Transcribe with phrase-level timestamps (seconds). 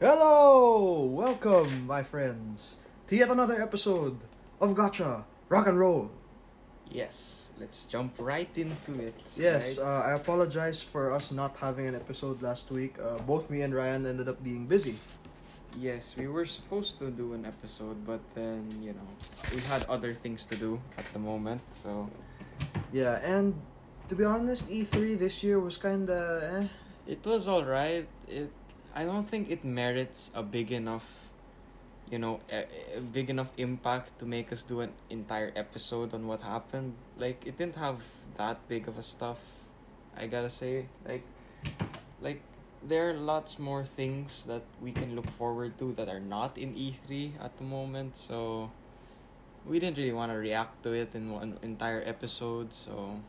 [0.00, 1.04] Hello!
[1.04, 2.76] Welcome, my friends,
[3.08, 4.16] to yet another episode
[4.60, 6.10] of Gotcha Rock and Roll.
[6.90, 9.18] Yes, let's jump right into it.
[9.36, 9.86] Yes, right?
[9.86, 12.96] uh, I apologize for us not having an episode last week.
[13.02, 14.96] Uh, both me and Ryan ended up being busy.
[15.76, 19.08] yes, we were supposed to do an episode, but then you know
[19.54, 21.62] we had other things to do at the moment.
[21.70, 22.08] So
[22.92, 23.54] Yeah, and
[24.08, 26.18] to be honest, E3 this year was kinda
[26.54, 27.12] eh.
[27.14, 28.06] it was all right.
[28.28, 28.50] It
[28.98, 31.28] I don't think it merits a big enough,
[32.10, 36.26] you know, a, a big enough impact to make us do an entire episode on
[36.26, 36.94] what happened.
[37.16, 38.02] Like it didn't have
[38.34, 39.38] that big of a stuff.
[40.16, 41.22] I gotta say, like,
[42.20, 42.42] like
[42.82, 46.74] there are lots more things that we can look forward to that are not in
[46.74, 48.16] E3 at the moment.
[48.16, 48.72] So
[49.64, 52.72] we didn't really want to react to it in one entire episode.
[52.72, 53.20] So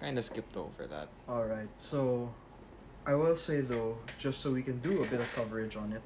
[0.00, 1.06] kind of skipped over that.
[1.28, 2.34] Alright, so
[3.06, 6.02] I will say though, just so we can do a bit of coverage on it,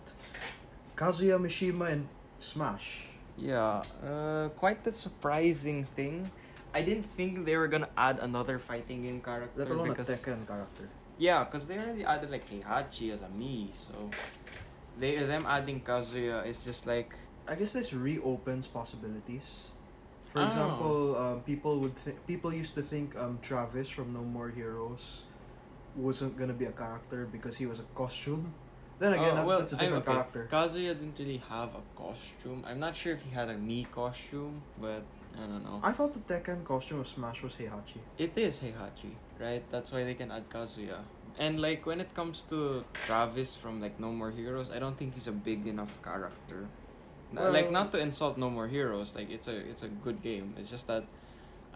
[0.96, 3.04] Kazuya Mishima and Smash.
[3.36, 6.30] Yeah, uh, quite the surprising thing.
[6.74, 10.08] I didn't think they were gonna add another fighting game character Let alone a because
[10.10, 10.88] Tekken character.
[11.18, 14.10] yeah, because they already added like Heihachi as a Mii, so
[14.98, 17.14] they them adding Kazuya is just like
[17.46, 19.70] I guess this reopens possibilities.
[20.32, 20.46] For Oh.
[20.46, 25.24] example, um, people would th- people used to think um, Travis from No More Heroes
[25.98, 28.54] wasn't gonna be a character because he was a costume.
[28.98, 30.48] Then again, Oh, well, that's a different okay, character.
[30.50, 32.64] Kazuya didn't really have a costume.
[32.66, 35.02] I'm not sure if he had a Mii costume, but
[35.36, 35.80] I don't know.
[35.84, 37.98] I thought the Tekken costume of Smash was Heihachi.
[38.18, 39.62] It is Heihachi, right?
[39.70, 40.98] That's why they can add Kazuya.
[41.38, 45.14] And like when it comes to Travis from like No More Heroes, I don't think
[45.14, 46.66] he's a big enough character.
[47.32, 50.54] Well- like not to insult No More Heroes, like it's a it's a good game.
[50.58, 51.04] It's just that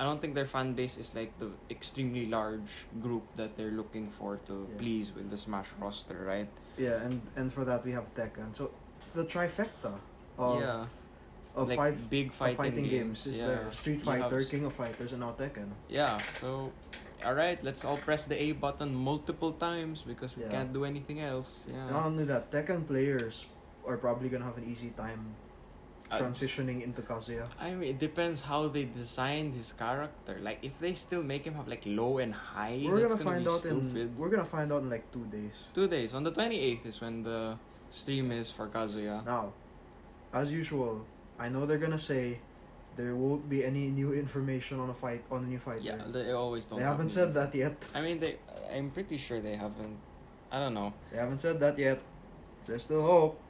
[0.02, 4.10] I don't think their fan base is like the extremely large group that they're looking
[4.10, 4.74] for to Yeah.
[4.82, 6.50] please with the Smash roster, right?
[6.74, 8.50] Yeah, and and for that we have Tekken.
[8.50, 8.74] So
[9.14, 9.94] the trifecta
[10.34, 10.90] of Yeah.
[11.54, 13.46] of like five big fighting, fighting games, is yeah.
[13.46, 13.64] there.
[13.70, 15.70] Street have Fighter, King of Fighters, and now Tekken.
[15.86, 16.74] Yeah, so
[17.22, 20.50] all right, let's all press the A button multiple times because we Yeah.
[20.50, 21.70] can't do anything else.
[21.70, 21.94] Yeah.
[21.94, 23.46] Not only that, Tekken players
[23.86, 25.38] are probably gonna have an easy time
[26.12, 27.46] Uh, transitioning into Kazuya.
[27.58, 30.36] I mean, it depends how they designed his character.
[30.42, 33.30] Like, if they still make him have like low and high, we're that's gonna gonna,
[33.30, 33.96] find be out stupid.
[33.96, 35.68] in we're gonna find out in like two days.
[35.72, 37.56] Two days on the twenty eighth is when the
[37.90, 39.24] stream is for Kazuya.
[39.24, 39.52] Now,
[40.34, 41.06] as usual,
[41.38, 42.40] I know they're gonna say
[42.96, 45.80] there won't be any new information on a fight on a new fighter.
[45.80, 46.78] Yeah, they always don't.
[46.78, 47.76] they have haven't said that yet.
[47.94, 48.36] I mean, they.
[48.70, 49.96] I'm pretty sure they haven't.
[50.50, 50.92] I don't know.
[51.10, 52.00] They haven't said that yet.
[52.66, 53.40] There's still hope.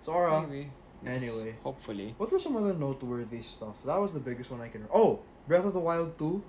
[0.00, 0.46] Sora.
[0.48, 0.70] Maybe.
[1.06, 1.56] Anyway.
[1.64, 2.14] Hopefully.
[2.18, 3.76] What were some other noteworthy stuff?
[3.84, 4.86] That was the biggest one I can.
[4.92, 6.42] Oh, Breath of the Wild two.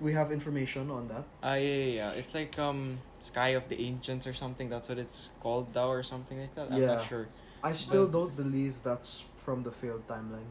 [0.00, 1.24] We have information on that.
[1.42, 2.10] Ah, yeah, yeah, yeah.
[2.12, 4.68] It's like um, Sky of the Ancients or something.
[4.70, 6.70] That's what it's called now or something like that.
[6.70, 6.86] I'm Yeah.
[6.94, 7.26] not sure.
[7.64, 10.50] I still But- don't believe that's from the failed timeline.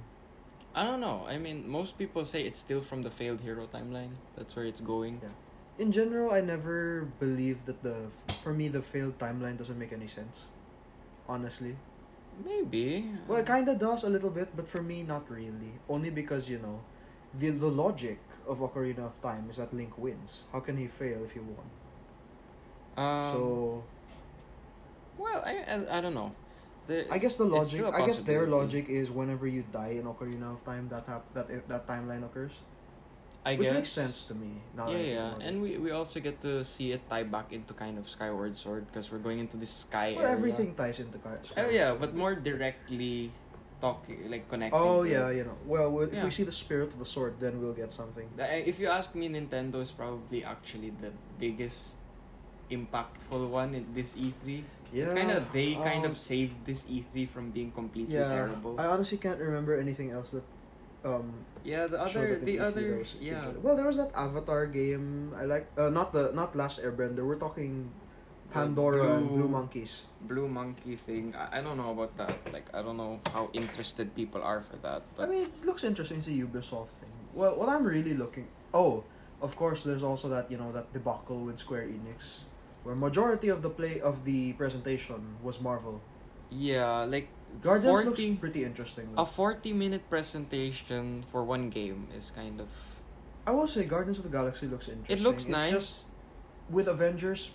[0.76, 1.26] I don't know.
[1.28, 4.12] I mean, most people say it's still from the failed hero timeline.
[4.36, 5.20] That's where it's going.
[5.24, 5.30] Yeah.
[5.80, 8.08] In general, I never believed that the
[8.44, 10.46] for me the failed timeline doesn't make any sense.
[11.28, 11.76] Honestly,
[12.44, 13.06] Maybe.
[13.28, 15.74] well, it kind of does a little bit, but for me, not really.
[15.90, 16.82] Only because you know,
[17.34, 20.46] the the logic of Ocarina of Time is that Link wins.
[20.52, 21.70] How can he fail if he won?
[22.98, 23.84] Um, so
[25.18, 26.34] well, I, I I don't know.
[26.88, 27.86] The, I guess the logic.
[27.94, 31.48] I guess their logic is whenever you die in Ocarina of Time, that hap- that
[31.68, 32.62] that timeline occurs,
[33.44, 34.62] I which guess makes sense to me.
[34.78, 37.98] Now Yeah, yeah, and we, we also get to see it tie back into kind
[37.98, 40.38] of Skyward Sword because we're going into the sky well, area.
[40.38, 42.02] everything ties into Ka- Oh Skyward yeah, Sword.
[42.02, 43.32] but more directly
[43.82, 44.78] talking like connecting.
[44.78, 45.38] Oh yeah, it.
[45.42, 45.58] you know.
[45.66, 46.26] Well, we- if Yeah.
[46.26, 48.30] we see the spirit of the sword, then we'll get something.
[48.38, 51.10] If you ask me, Nintendo is probably actually the
[51.42, 51.98] biggest
[52.70, 54.64] impactful one in this E3.
[54.94, 58.30] Yeah, It's kind of they kind um, of saved this E3 from being completely yeah.
[58.30, 58.80] terrible.
[58.80, 60.44] I honestly can't remember anything else that
[61.04, 61.34] um
[61.64, 63.48] yeah, the other the other yeah.
[63.62, 65.34] Well, there was that Avatar game.
[65.38, 67.26] I like uh, not the not Last Airbender.
[67.26, 67.92] We're talking
[68.52, 70.06] Pandora and Blue- Blue Monkeys.
[70.22, 71.34] Blue Monkey thing.
[71.38, 72.36] I, I don't know about that.
[72.52, 75.04] Like I don't know how interested people are for that.
[75.20, 76.18] I mean, it looks interesting.
[76.18, 77.10] It's a Ubisoft thing.
[77.34, 78.48] Well, what I'm really looking.
[78.74, 79.04] Oh,
[79.42, 79.84] of course.
[79.84, 82.42] There's also that you know that debacle with Square Enix,
[82.84, 86.02] where majority of the play of the presentation was Marvel.
[86.50, 87.30] yeah, like
[87.62, 89.10] Guardians 40, looks pretty interesting.
[89.18, 92.70] a forty minute presentation for one game is kind of.
[93.46, 95.18] I will say Guardians of the Galaxy looks interesting.
[95.18, 95.72] It looks It's nice.
[95.72, 96.06] just
[96.70, 97.52] with Avengers,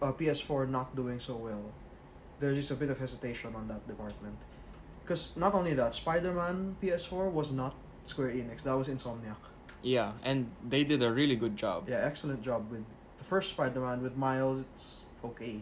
[0.00, 1.72] uh, PS4 not doing so well.
[2.38, 4.36] There's just a bit of hesitation on that department.
[5.02, 7.74] Because not only that, Spider Man PS4 was not
[8.04, 8.62] Square Enix.
[8.62, 9.36] That was Insomniac.
[9.82, 11.88] Yeah, and they did a really good job.
[11.88, 12.84] Yeah, excellent job with
[13.18, 14.60] the first Spider Man with Miles.
[14.72, 15.60] It's okay.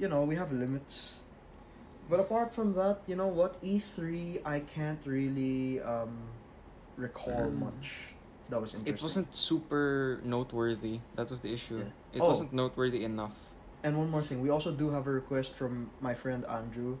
[0.00, 1.20] You know we have limits.
[2.08, 3.54] But apart from that, you know what?
[3.62, 6.16] E three, I can't really um,
[6.96, 8.14] recall Um, much.
[8.50, 8.98] That was interesting.
[8.98, 10.98] It wasn't super noteworthy.
[11.14, 11.78] That was the issue.
[11.86, 12.18] Yeah.
[12.18, 12.28] It Oh.
[12.34, 13.36] wasn't noteworthy enough.
[13.86, 16.98] And one more thing, we also do have a request from my friend Andrew.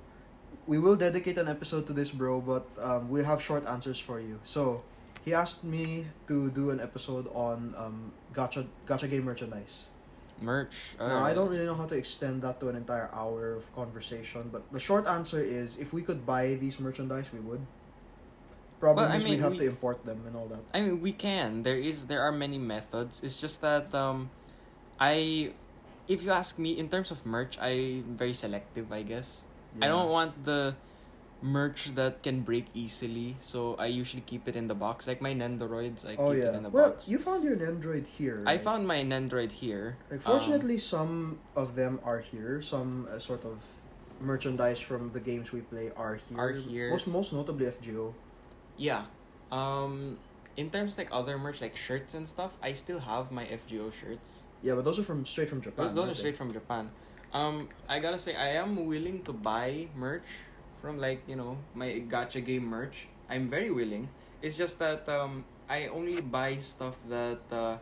[0.70, 4.20] We will dedicate an episode to this, bro, but um, we have short answers for
[4.20, 4.38] you.
[4.44, 4.82] So,
[5.26, 9.90] he asked me to do an episode on um, gacha gacha game merchandise.
[10.40, 10.96] Merch.
[10.98, 13.68] Now, uh, I don't really know how to extend that to an entire hour of
[13.74, 17.60] conversation, but the short answer is if we could buy these merchandise, we would.
[18.80, 20.60] Problem Well, I mean, we'd have we- to import them and all that.
[20.72, 21.62] I mean, we can.
[21.62, 22.06] There is.
[22.06, 23.22] There are many methods.
[23.22, 24.30] It's just that um,
[24.98, 25.52] I,
[26.08, 28.90] if you ask me in terms of merch, I'm very selective.
[28.90, 29.44] I guess
[29.80, 30.74] I don't want the
[31.42, 33.36] merch that can break easily.
[33.40, 35.06] So I usually keep it in the box.
[35.06, 36.50] Like my Nendoroids, I Oh keep yeah.
[36.50, 37.08] it in the Well, box.
[37.08, 38.44] you found your Android here.
[38.46, 39.96] I found my Nendroid here.
[40.10, 42.60] Like, Um, fortunately, some of them are here.
[42.62, 43.64] Some uh, sort of
[44.20, 46.38] merchandise from the games we play are here.
[46.38, 46.90] Are here.
[46.90, 48.12] Most most notably FGO.
[48.76, 49.04] Yeah.
[49.50, 50.18] Um,
[50.56, 53.90] in terms of like other merch, like shirts and stuff, I still have my FGO
[53.92, 54.46] shirts.
[54.62, 55.86] Yeah, but those are from straight from Japan.
[55.86, 56.18] Those, those are they?
[56.18, 56.90] straight from Japan.
[57.32, 60.24] Um, I gotta say, I am willing to buy merch
[60.80, 63.08] from like you know my gacha game merch.
[63.28, 64.08] I'm very willing.
[64.42, 67.78] It's just that um, I only buy stuff that uh,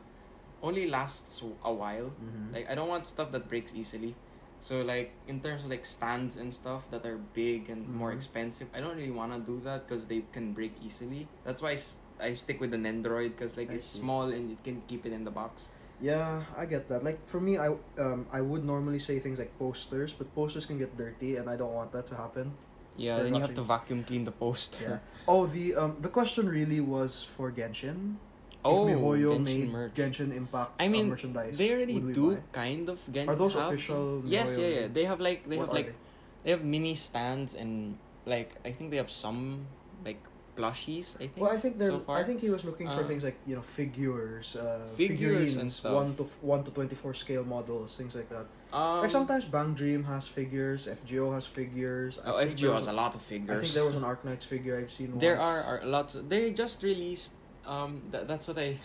[0.62, 2.12] only lasts a while.
[2.20, 2.52] Mhm.
[2.52, 4.14] Like I don't want stuff that breaks easily.
[4.60, 8.16] So like in terms of like stands and stuff that are big and more Mhm.
[8.18, 11.28] expensive, I don't really want to do that because they can break easily.
[11.44, 11.78] That's why
[12.20, 14.00] I stick with the Nendoroid because like I it's see.
[14.00, 15.70] small and it can keep it in the box.
[16.00, 17.02] Yeah, I get that.
[17.06, 20.76] Like for me, I um I would normally say things like posters, but posters can
[20.78, 22.52] get dirty, and I don't want that to happen.
[22.98, 25.00] Yeah, then you have to vacuum clean the poster.
[25.00, 25.26] Yeah.
[25.30, 28.18] Oh, the um the question really was for Genshin.
[28.66, 29.94] Oh, if MiHoYo Genshin made merch.
[29.94, 32.42] Genshin Impact I uh, mean, merchandise, They already do buy?
[32.50, 33.28] kind of Genshin.
[33.30, 34.58] Are those have- official Yes, MiHoYo?
[34.58, 34.86] yeah, yeah.
[34.90, 35.94] They have like they What have like
[36.42, 37.96] they have mini stands and
[38.26, 39.66] like I think they have some
[40.04, 40.18] like
[40.58, 41.16] plushies.
[41.16, 41.36] I think.
[41.38, 41.90] Well, I think they're.
[41.90, 42.04] so.
[42.08, 45.70] I think he was looking for Uh, things like you know figures, uh, Figures and
[45.70, 45.94] figurines, stuff.
[46.00, 46.24] one to
[46.54, 48.46] one to twenty four scale models, things like that.
[48.72, 52.18] um, like sometimes Bang Dream has figures, FGO has figures.
[52.24, 53.56] I Oh, FGO has was a lot of figures.
[53.56, 55.18] I think there was an Arc Arknights figure I've seen.
[55.18, 55.48] There once.
[55.48, 56.12] are, are lots.
[56.32, 57.32] They just released.
[57.66, 58.76] Um, that, that's what I,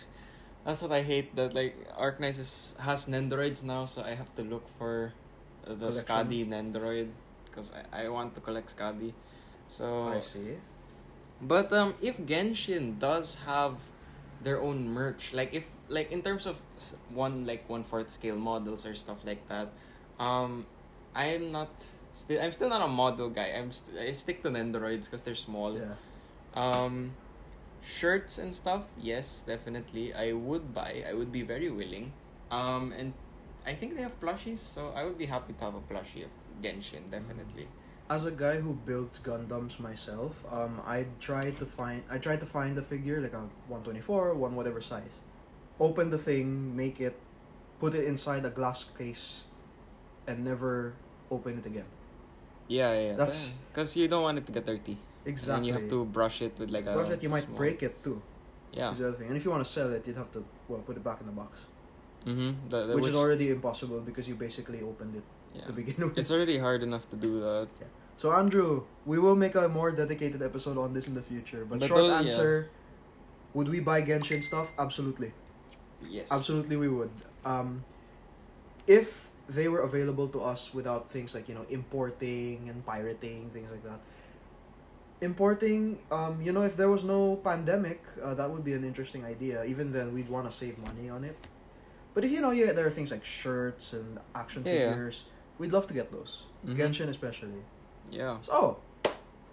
[0.64, 1.34] that's what I hate.
[1.36, 5.12] That like Arknights is, has Nendoroids now, so I have to look for
[5.66, 6.04] uh, the Collection.
[6.04, 7.08] Skadi Nendoroid
[7.46, 9.12] because I, I want to collect Skadi.
[9.68, 10.56] So I see.
[11.44, 13.76] But um, if Genshin does have
[14.42, 16.60] their own merch, like if like in terms of
[17.12, 19.68] one like one fourth scale models or stuff like that,
[20.18, 20.66] um,
[21.14, 21.68] I'm not
[22.14, 23.52] still I'm still not a model guy.
[23.52, 25.76] I'm st- I stick to Nendoroids because they're small.
[25.76, 26.00] Yeah.
[26.56, 27.12] Um,
[27.84, 30.14] shirts and stuff, yes, definitely.
[30.14, 31.04] I would buy.
[31.08, 32.12] I would be very willing.
[32.50, 33.12] Um, and
[33.66, 36.32] I think they have plushies, so I would be happy to have a plushie of
[36.62, 37.68] Genshin, definitely.
[38.10, 42.44] As a guy who builds Gundams myself, um, I try to find I try to
[42.46, 45.14] find a figure like a one twenty four, one whatever size.
[45.80, 47.16] Open the thing, make it,
[47.80, 49.44] put it inside a glass case,
[50.26, 50.92] and never
[51.30, 51.88] open it again.
[52.68, 53.16] Yeah, yeah.
[53.16, 54.96] That's- because you don't want it to get dirty.
[55.26, 55.56] Exactly.
[55.56, 56.92] And you have to brush it with like a.
[56.92, 58.20] Brush it, you might small- break it too.
[58.72, 58.92] Yeah.
[58.92, 59.28] Is the other thing.
[59.28, 61.26] And if you want to sell it, you'd have to well put it back in
[61.26, 61.64] the box,
[62.26, 62.68] Mm-hmm.
[62.68, 65.22] The, the, which, is already impossible because you basically opened it
[65.54, 65.64] yeah.
[65.66, 66.18] to begin with.
[66.18, 67.68] It's already hard enough to do that.
[68.16, 71.64] So Andrew, we will make a more dedicated episode on this in the future.
[71.64, 72.18] But, But short yeah.
[72.18, 72.70] answer,
[73.52, 74.72] would we buy Genshin stuff?
[74.78, 75.32] Absolutely.
[76.08, 76.30] Yes.
[76.30, 77.10] Absolutely we would.
[77.44, 77.84] Um,
[78.86, 83.70] if they were available to us without things like, you know, importing and pirating, things
[83.70, 84.00] like that.
[85.20, 89.24] Importing, um, you know, if there was no pandemic, uh, that would be an interesting
[89.24, 89.64] idea.
[89.64, 91.36] Even then, we'd want to save money on it.
[92.14, 94.88] But if you know, yeah, there are things like shirts and action Yeah, yeah.
[94.90, 95.24] figures,
[95.58, 96.44] we'd love to get those.
[96.66, 96.76] Mhm.
[96.76, 97.62] Genshin especially.
[98.10, 98.40] Yeah.
[98.40, 98.76] So, oh,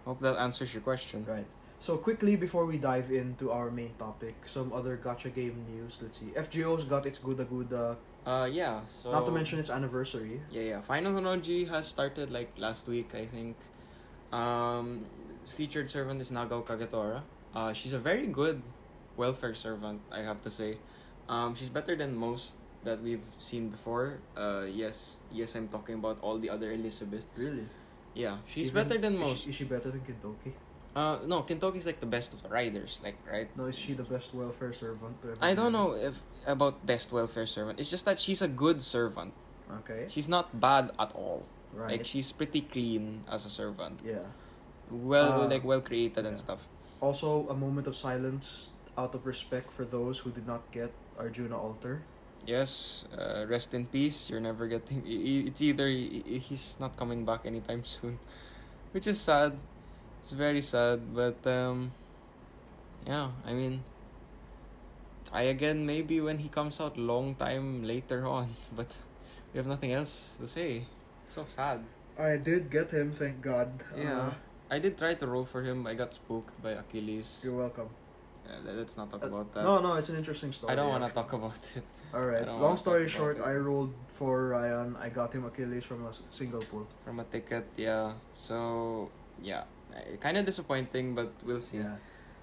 [0.06, 1.26] Hope that answers your question.
[1.28, 1.46] Right.
[1.80, 6.00] So quickly before we dive into our main topic, some other gotcha game news.
[6.02, 6.28] Let's see.
[6.28, 7.98] FGO's got its Guda Guda.
[8.26, 8.82] Uh, yeah.
[8.86, 9.12] So.
[9.12, 10.42] Not to mention its anniversary.
[10.52, 10.82] Yeah, yeah.
[10.82, 13.58] Final Honnoji has started like last week, I think.
[14.32, 15.06] Um,
[15.46, 17.22] featured servant is Nagao Kagetora.
[17.54, 18.62] Uh, she's a very good
[19.18, 20.78] welfare servant, I have to say.
[21.28, 24.20] Um, she's better than most that we've seen before.
[24.38, 27.40] Uh, yes, yes, I'm talking about all the other Elizabeths.
[27.40, 27.66] Really.
[28.14, 29.44] Yeah, she's Even- better than is most.
[29.44, 30.54] She, is she better than Kintoki?
[30.94, 33.48] Uh, no, Kintoki's like the best of the riders, like right.
[33.56, 35.16] No, is she the best welfare servant?
[35.42, 37.80] I don't know if about best welfare servant.
[37.80, 39.32] It's just that she's a good servant.
[39.88, 40.08] Okay.
[40.10, 41.46] She's not bad at all.
[41.74, 41.92] Right.
[41.92, 44.02] Like she's pretty clean as a servant.
[44.04, 44.28] yeah.
[44.92, 46.68] Well, Uh, like well created and stuff.
[47.00, 51.56] Also, a moment of silence out of respect for those who did not get Arjuna
[51.58, 52.04] Alter.
[52.46, 54.30] Yes, uh, rest in peace.
[54.30, 55.04] You're never getting.
[55.06, 58.20] It's either he's not coming back anytime soon,
[58.92, 59.58] which is sad.
[60.22, 61.92] It's very sad, but um,
[63.08, 63.30] yeah.
[63.46, 63.82] I mean,
[65.34, 68.88] I again maybe when he comes out long time later on, but
[69.54, 70.86] we have nothing else to say.
[71.24, 71.82] It's so sad.
[72.20, 73.72] I did get him, thank God.
[73.98, 74.30] Yeah.
[74.30, 74.34] Uh,
[74.70, 75.88] I did try to roll for him.
[75.88, 77.42] I got spooked by Achilles.
[77.44, 77.90] you're welcome.
[78.46, 79.64] Uh, let- let's not talk Uh, about that.
[79.64, 80.72] No, no, it's an interesting story.
[80.74, 81.84] I don't want to talk about it.
[82.14, 82.46] All right.
[82.48, 83.40] Long story short.
[83.44, 84.96] I rolled for Ryan.
[85.00, 86.88] I got him Achilles from a single pool.
[87.06, 87.66] from a ticket.
[87.78, 88.14] Yeah.
[88.34, 89.10] So
[89.42, 89.64] yeah,
[90.20, 91.78] kind of disappointing, but we'll see.
[91.80, 91.96] Yeah.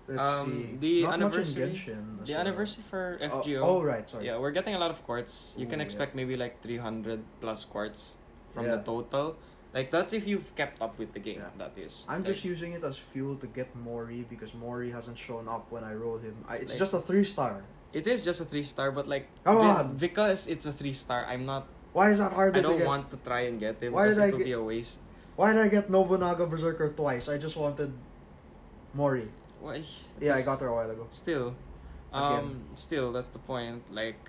[0.09, 0.77] Let's Um, see.
[0.81, 2.25] the Not anniversary- Genshin.
[2.25, 3.61] The anniversary for Oh, FGO.
[3.61, 4.09] Oh, right.
[4.09, 4.25] Sorry.
[4.25, 5.53] Yeah, we're getting a lot of quartz.
[5.59, 8.15] You can Ooh, expect maybe like 300 plus quartz
[8.55, 8.77] from Yeah.
[8.77, 9.37] the total.
[9.75, 11.41] Like that's if you've kept up with the game.
[11.45, 11.53] Yeah.
[11.61, 12.07] That is.
[12.09, 15.71] I'm Like, just using it as fuel to get Mori because Mori hasn't shown up
[15.71, 16.37] when I roll him.
[16.49, 17.63] I, it's Like- just a three star.
[17.93, 19.97] It is just a three star, but like Come be- on!
[19.97, 21.67] because it's a three star, I'm not.
[21.93, 22.87] Why is that hard I don't get?
[22.87, 24.63] want to try and get him Why because did I it would get- be a
[24.63, 25.01] waste.
[25.37, 27.29] Why did I get Nobunaga Berserker twice?
[27.29, 27.93] I just wanted
[28.95, 29.29] Mori.
[29.61, 29.83] Why?
[30.21, 31.07] Yeah, I This- got her a while ago.
[31.11, 31.55] Still,
[32.13, 33.83] um, still that's the point.
[33.93, 34.21] Like,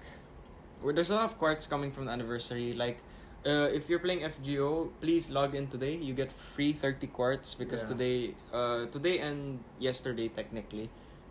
[0.82, 2.74] well, there's a lot of quartz coming from the anniversary.
[2.74, 3.00] Like,
[3.46, 5.96] uh, if you're playing FGO, please log in today.
[5.96, 7.90] You get free thirty quartz because Yeah.
[7.94, 10.90] today, uh, today and yesterday technically,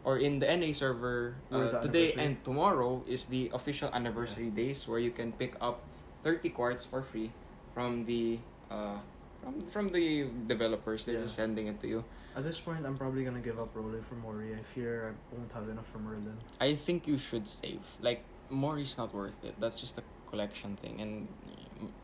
[0.09, 4.97] or in the NA server, uh, today and tomorrow is the official anniversary days where
[4.99, 5.85] you can pick up
[6.25, 7.29] thirty quartz for free
[7.77, 8.41] from the
[8.73, 8.97] uh
[9.45, 11.05] from from the developers.
[11.05, 11.29] They're Yeah.
[11.29, 12.01] just sending it to you.
[12.33, 14.57] At this point, I'm probably gonna give up rolling for Mori.
[14.57, 16.41] I fear I won't have enough for Merlin.
[16.57, 17.85] I think you should save.
[18.01, 19.61] Like Mori's not worth it.
[19.61, 21.29] That's just a collection thing, and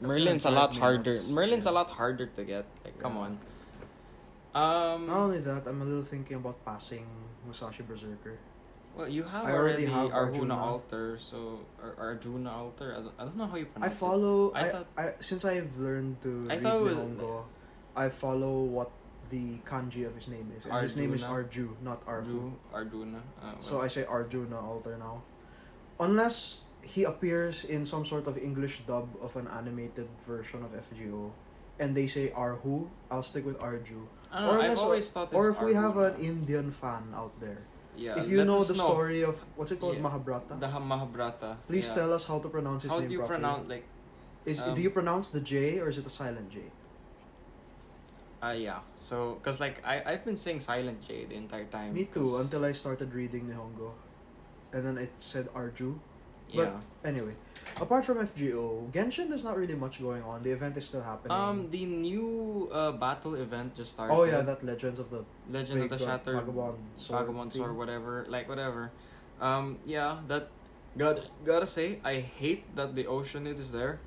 [0.05, 1.17] That's Merlin's a lot harder.
[1.17, 1.33] nuts.
[1.33, 2.69] Merlin's a lot harder to get.
[2.85, 3.41] Like, come on.
[4.55, 5.09] Um.
[5.09, 7.09] Not only that, I'm a little thinking about passing
[7.47, 8.39] Musashi Berserker.
[8.97, 10.57] well, you have I already already, have Arjuna, Arjuna.
[10.57, 12.93] alter, so or Arjuna alter.
[12.93, 13.97] I don't, I don't know how you pronounce it.
[13.97, 14.53] I follow.
[14.55, 17.45] I I, thought- I since I've learned to I read it Nihongo,
[17.97, 18.91] I follow what
[19.31, 20.65] the kanji of his name is.
[20.67, 21.25] And his name is.
[21.25, 22.53] Arju, not Arju.
[22.53, 23.23] Arju, Arjuna.
[23.43, 25.23] Uh, So I say Arjuna alter now.
[26.01, 31.31] Unless he appears in some sort of English dub of an animated version of FGO,
[31.81, 34.07] and they say Arhu, I'll stick with Arju.
[34.33, 34.51] I don't know.
[34.51, 35.35] or I've unless- always thought.
[35.35, 37.59] Or if we have an Indian fan out there,
[37.97, 40.03] yeah, if you know us the story of what's it called Yeah.
[40.03, 41.57] Mahabharata, the Mahabharata.
[41.69, 41.95] please yeah.
[41.95, 43.41] tell us how to pronounce his How name do you properly.
[43.41, 43.85] pronounce like?
[44.45, 46.61] Is um, do you pronounce the J or is it a silent J?
[48.43, 48.81] Uh, yeah.
[48.95, 51.95] So, cause like I I've been saying Silent J the entire time.
[51.95, 52.37] Me too.
[52.37, 53.93] until I started reading Nihongo,
[54.73, 55.99] and then it said Arju.
[56.55, 56.65] Yeah.
[56.65, 57.35] but- Anyway,
[57.81, 60.43] apart from FGO, Genshin, there's not really much going on.
[60.43, 61.37] The event is still happening.
[61.37, 64.15] Um, the new uh, battle event just started.
[64.15, 67.61] oh yeah, that Legends of the Legend of the Shattered Vagabond Sword Vagabond thing.
[67.61, 68.91] Sword, whatever, like whatever.
[69.41, 70.49] Um, yeah, that.
[70.97, 73.99] Got gotta say, I hate that the Oceanid is there.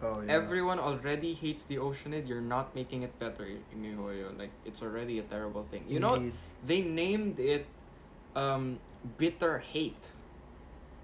[0.00, 0.32] Oh yeah.
[0.32, 2.28] Everyone already hates the Oceanid.
[2.28, 3.44] You're not making it better,
[3.76, 4.30] Mihoyo.
[4.38, 5.82] Like it's already a terrible thing.
[5.88, 6.14] You know,
[6.64, 7.66] they named it,
[8.36, 8.78] um,
[9.18, 10.12] bitter hate.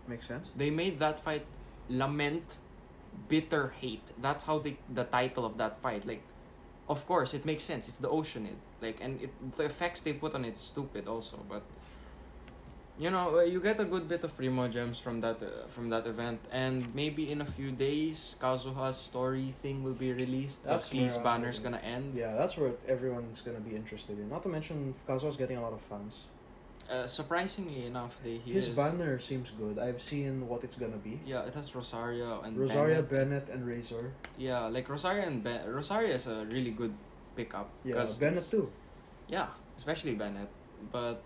[0.09, 0.50] Makes sense.
[0.57, 1.45] They made that fight
[1.88, 2.57] lament
[3.29, 4.12] bitter hate.
[4.21, 6.07] That's how they the title of that fight.
[6.07, 6.23] Like
[6.88, 7.88] of course it makes sense.
[7.88, 8.57] It's the Oceanid.
[8.81, 11.62] Like and it the effects they put on it is stupid also, but
[13.00, 15.88] you know, uh, you get a good bit of primo gems from that uh, from
[15.91, 20.65] that event and maybe in a few days Kazuha's story thing will be released.
[20.65, 22.17] That's the I- banner's gonna end.
[22.17, 24.29] Yeah, that's where everyone's gonna be interested in.
[24.29, 26.25] Not to mention, Kazuha's getting a lot of fans.
[26.88, 29.78] Uh, surprisingly enough, they he His is- banner seems good.
[29.78, 31.21] I've seen what it's gonna be.
[31.26, 33.45] Yeah, it has Rosario and Rosaria Bennett.
[33.45, 34.12] Bennett and Razor.
[34.38, 36.95] Yeah, like Rosario and ben- Rosario is a really good
[37.37, 37.68] pickup.
[37.85, 38.73] Yeah, 'cause Bennett it's- too.
[39.28, 40.49] Yeah, especially Bennett.
[40.90, 41.21] But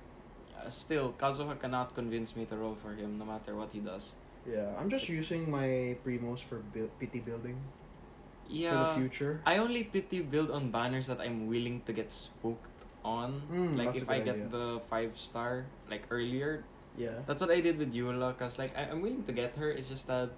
[0.59, 4.17] uh, still, Kazuha cannot convince me to roll for him no matter what he does.
[4.43, 7.55] Yeah, I'm just using my primos for build, pity building
[8.47, 9.39] for the Yeah, future.
[9.47, 12.67] I only pity build on banners that I'm willing to get spooked
[13.05, 13.43] on.
[13.53, 14.49] Mm, like if I get idea.
[14.49, 16.65] the five star like earlier,
[16.97, 17.23] Yeah.
[17.27, 18.37] that's what I did with Eula.
[18.39, 19.71] Cause like I, I'm willing to get her.
[19.71, 20.31] It's just that,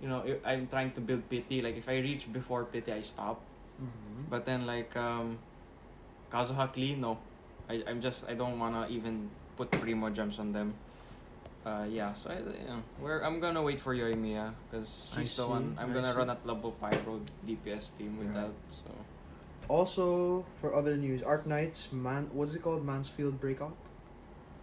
[0.00, 1.62] you know, I- I'm trying to build pity.
[1.62, 3.40] Like if I reach before pity, I stop.
[3.80, 4.30] Mm-hmm.
[4.30, 5.38] But then like um
[6.30, 7.18] Kazuha Klee, no.
[7.68, 10.74] I I'm just I don't wanna even put primo gems on them.
[11.66, 15.36] Uh yeah, so I you know, where I'm gonna wait for Yoimiya because I she's
[15.36, 16.18] the see, one I'm I gonna see.
[16.18, 18.46] run at level Pyro DPS team with Right.
[18.46, 18.52] that.
[18.70, 18.88] So
[19.68, 22.84] Also, for other news, Arknights, man, what's it called?
[22.84, 23.76] Mansfield Breakout?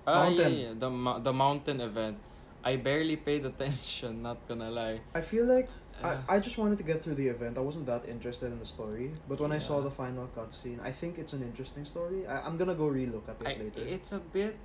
[0.08, 0.54] Yeah, Mountain.
[0.54, 0.90] yeah, the
[1.22, 2.18] the mountain event.
[2.64, 5.02] I barely paid attention, not gonna lie.
[5.14, 5.70] I feel like
[6.04, 7.56] Uh, I, I just wanted to get through the event.
[7.58, 9.16] I wasn't that interested in the story.
[9.32, 12.28] But when I saw the final cutscene, I think it's an interesting story.
[12.28, 13.80] I, I'm gonna go relook at it I, later.
[13.96, 14.58] it's a bit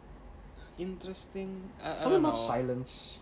[0.78, 1.70] interesting.
[1.82, 2.18] I, I don't know.
[2.28, 3.20] about silence.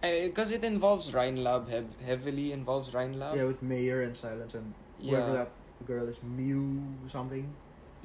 [0.00, 3.34] Because it involves Rhinelab, hev- heavily involves Rhinelab.
[3.34, 4.72] Yeah, with Mayer and Silence and
[5.02, 5.50] whoever that
[5.86, 7.52] girl is, Mew something.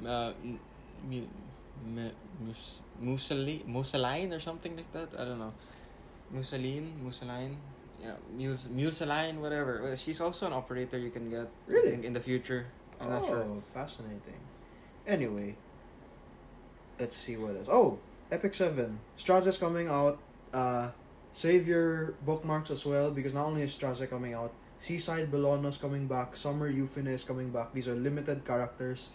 [0.04, 0.60] uh, m-
[1.08, 1.26] mu-
[1.86, 2.10] mu-
[2.46, 5.08] mus- Musali- or something like that.
[5.18, 5.52] I don't know.
[6.34, 7.56] Musaline, Musaline,
[8.02, 9.80] yeah, Mus- Musaline, whatever.
[9.82, 11.48] Well, she's also an operator you can get.
[11.66, 12.04] Really?
[12.04, 12.66] in the future.
[13.00, 13.62] I'm oh, not sure.
[13.72, 14.40] fascinating.
[15.06, 15.56] Anyway,
[16.98, 17.68] let's see what else.
[17.70, 17.98] Oh,
[18.30, 19.00] Epic Seven.
[19.16, 20.18] Straze's coming out.
[20.52, 20.90] Uh,
[21.32, 26.06] save your bookmarks as well because not only is Straze coming out, Seaside Bellona's coming
[26.06, 26.36] back.
[26.36, 27.72] Summer Euphonia is coming back.
[27.72, 29.10] These are limited characters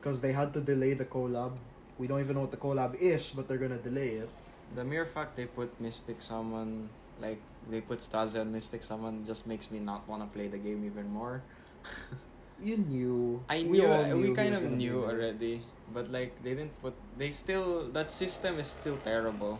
[0.00, 1.52] because they had to delay the collab.
[1.98, 4.28] We don't even know what the collab is, but they're gonna delay it.
[4.74, 6.90] The mere fact they put Mystic Summon,
[7.20, 7.40] like
[7.70, 10.84] they put Stasia and Mystic Summon, just makes me not want to play the game
[10.84, 11.42] even more.
[12.62, 13.42] You knew.
[13.48, 16.54] I we knew, all uh, we, knew he kind of knew already, but like they
[16.54, 16.94] didn't put.
[17.18, 19.58] They still that system is still terrible.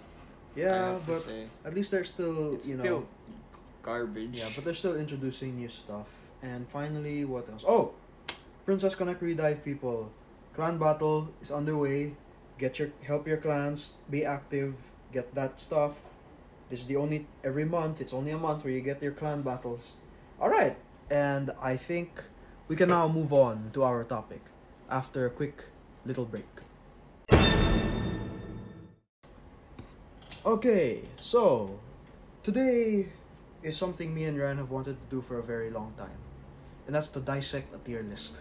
[0.55, 1.27] Yeah, but
[1.65, 2.85] at least they're still it's you know.
[2.85, 3.07] still
[3.85, 4.33] garbage.
[4.33, 6.33] Yeah, but they're still introducing new stuff.
[6.43, 7.65] And finally, what else?
[7.69, 7.93] Oh,
[8.65, 10.11] Princess Connect Redive people,
[10.55, 12.17] clan battle is underway.
[12.59, 14.75] Get your help your clans, be active,
[15.13, 16.15] get that stuff.
[16.71, 18.01] This is the only every month.
[18.01, 19.97] It's only a month where you get your clan battles.
[20.41, 20.77] All right,
[21.11, 22.25] and I think
[22.69, 24.41] we can now move on to our topic
[24.89, 25.67] after a quick
[26.07, 26.49] little break.
[30.47, 31.81] Okay, so
[32.43, 33.09] today
[33.65, 36.21] is something me and Ryan have wanted to do for a very long time.
[36.87, 38.41] And that's to dissect a tier list.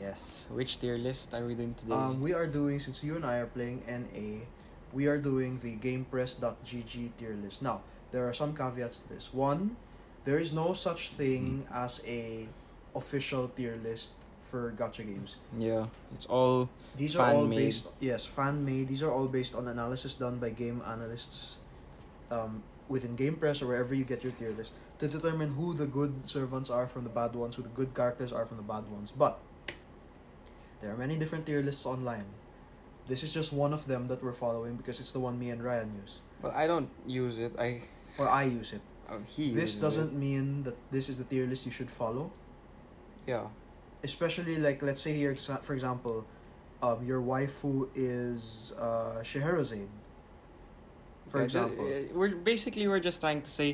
[0.00, 0.46] Yes.
[0.50, 1.92] Which tier list are we doing today?
[1.92, 4.46] Um, we are doing, since you and I are playing NA,
[4.92, 7.62] we are doing the GamePress.gg tier list.
[7.62, 9.34] Now, there are some caveats to this.
[9.34, 9.76] One,
[10.24, 12.46] there is no such thing as a
[12.94, 15.36] official tier list for gotcha games.
[15.58, 17.56] yeah, it's all These are all Fan-made.
[17.56, 18.86] based, yes, fan made.
[18.88, 21.56] These are all based on analysis done by game analysts
[22.30, 22.62] um,
[22.92, 26.28] within Game Press or wherever you get your tier list to determine who the good
[26.28, 29.10] servants are from the bad ones, who the good characters are from the bad ones.
[29.10, 29.40] But
[30.80, 32.26] there are many different tier lists online.
[33.08, 35.62] This is just one of them that we're following because it's the one me and
[35.62, 37.52] Ryan use, Well, I don't use it.
[37.58, 37.82] I
[38.18, 38.80] or I use it.
[39.10, 39.54] oh, he.
[39.54, 42.30] This doesn't mean that this is the tier list you should follow.
[43.26, 43.46] Yeah.
[44.02, 46.26] especially like let's say here exa- for example
[46.82, 49.86] um, your waifu is uh, Scheherazade
[51.32, 51.84] for Yeah, example
[52.18, 53.68] we're basically we're just trying to say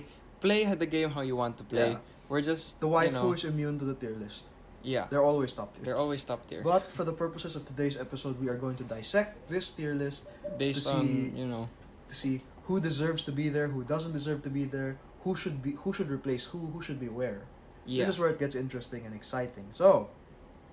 [0.44, 1.90] play the game how you want to play.
[1.98, 1.98] Yeah.
[2.30, 4.44] We're just the you waifu know, is immune to the tier list
[4.82, 5.04] yeah.
[5.10, 6.62] they're always top tier They're always top tier.
[6.62, 10.28] but for the purposes of today's episode we are going to dissect this tier list
[10.62, 11.68] based to on see- you know
[12.10, 12.34] to see
[12.66, 14.92] who deserves to be there who doesn't deserve to be there
[15.24, 17.40] who should be who should replace who who should be where
[17.86, 17.98] yeah.
[18.04, 20.08] this is where it gets interesting and exciting so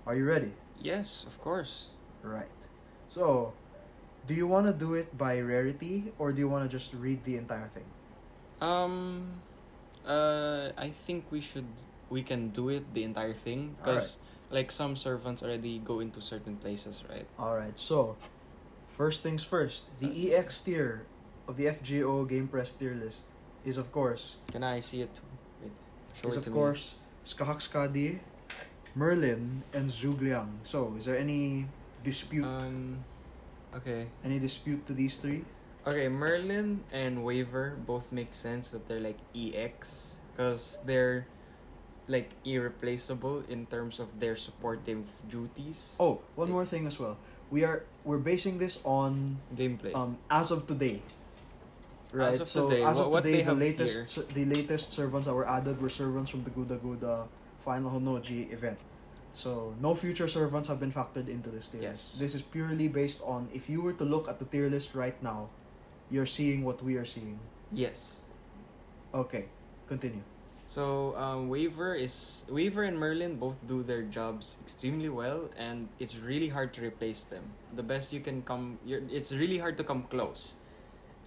[0.05, 1.73] are you ready yes, of course.
[2.21, 2.59] right
[3.07, 3.53] so
[4.27, 7.23] do you want to do it by rarity or do you want to just read
[7.23, 7.85] the entire thing
[8.61, 9.41] Um,
[10.07, 11.67] uh, I think we should
[12.09, 14.17] we can do it the entire thing because
[14.49, 17.25] like some servants already go into certain places, right?
[17.35, 18.15] Alright, so
[18.87, 21.03] first things first, the EX tier
[21.49, 23.25] of the FGO Game Press tier list
[23.65, 25.11] is of course Can I see it?
[25.13, 25.27] too?
[25.61, 25.73] Wait,
[26.15, 28.19] show is it of course Scathach Skadi,
[28.95, 30.61] Merlin, and Zhuge Liang.
[30.63, 31.67] So is there any
[32.05, 33.03] dispute Um,
[33.75, 34.07] okay.
[34.23, 35.43] any dispute to these three?
[35.85, 41.27] Okay, Merlin and Waver both make sense that they're like EX because they're
[42.07, 45.95] like irreplaceable in terms of their supportive duties.
[45.99, 47.17] Oh, one more thing as well.
[47.51, 49.93] We are we're basing this on Gameplay.
[49.93, 51.01] um as of today.
[52.13, 52.39] Right.
[52.39, 55.47] of so today, as of what today, the latest ser- the latest servants that were
[55.47, 57.27] added were servants from the Guda Guda
[57.59, 58.77] Final Honnoji event.
[59.35, 61.91] So no future servants have been factored into this tier Yes.
[62.15, 62.19] list.
[62.23, 65.19] This is purely based on if you were to look at the tier list right
[65.21, 65.49] now,
[66.09, 67.39] you're seeing what we are seeing.
[67.71, 68.21] yes.
[69.13, 69.47] Okay,
[69.87, 70.23] continue.
[70.67, 76.17] So um, Waver is Waver and Merlin both do their jobs extremely well, and it's
[76.17, 77.43] really hard to replace them.
[77.75, 80.55] The best you can come, you're, it's really hard to come close,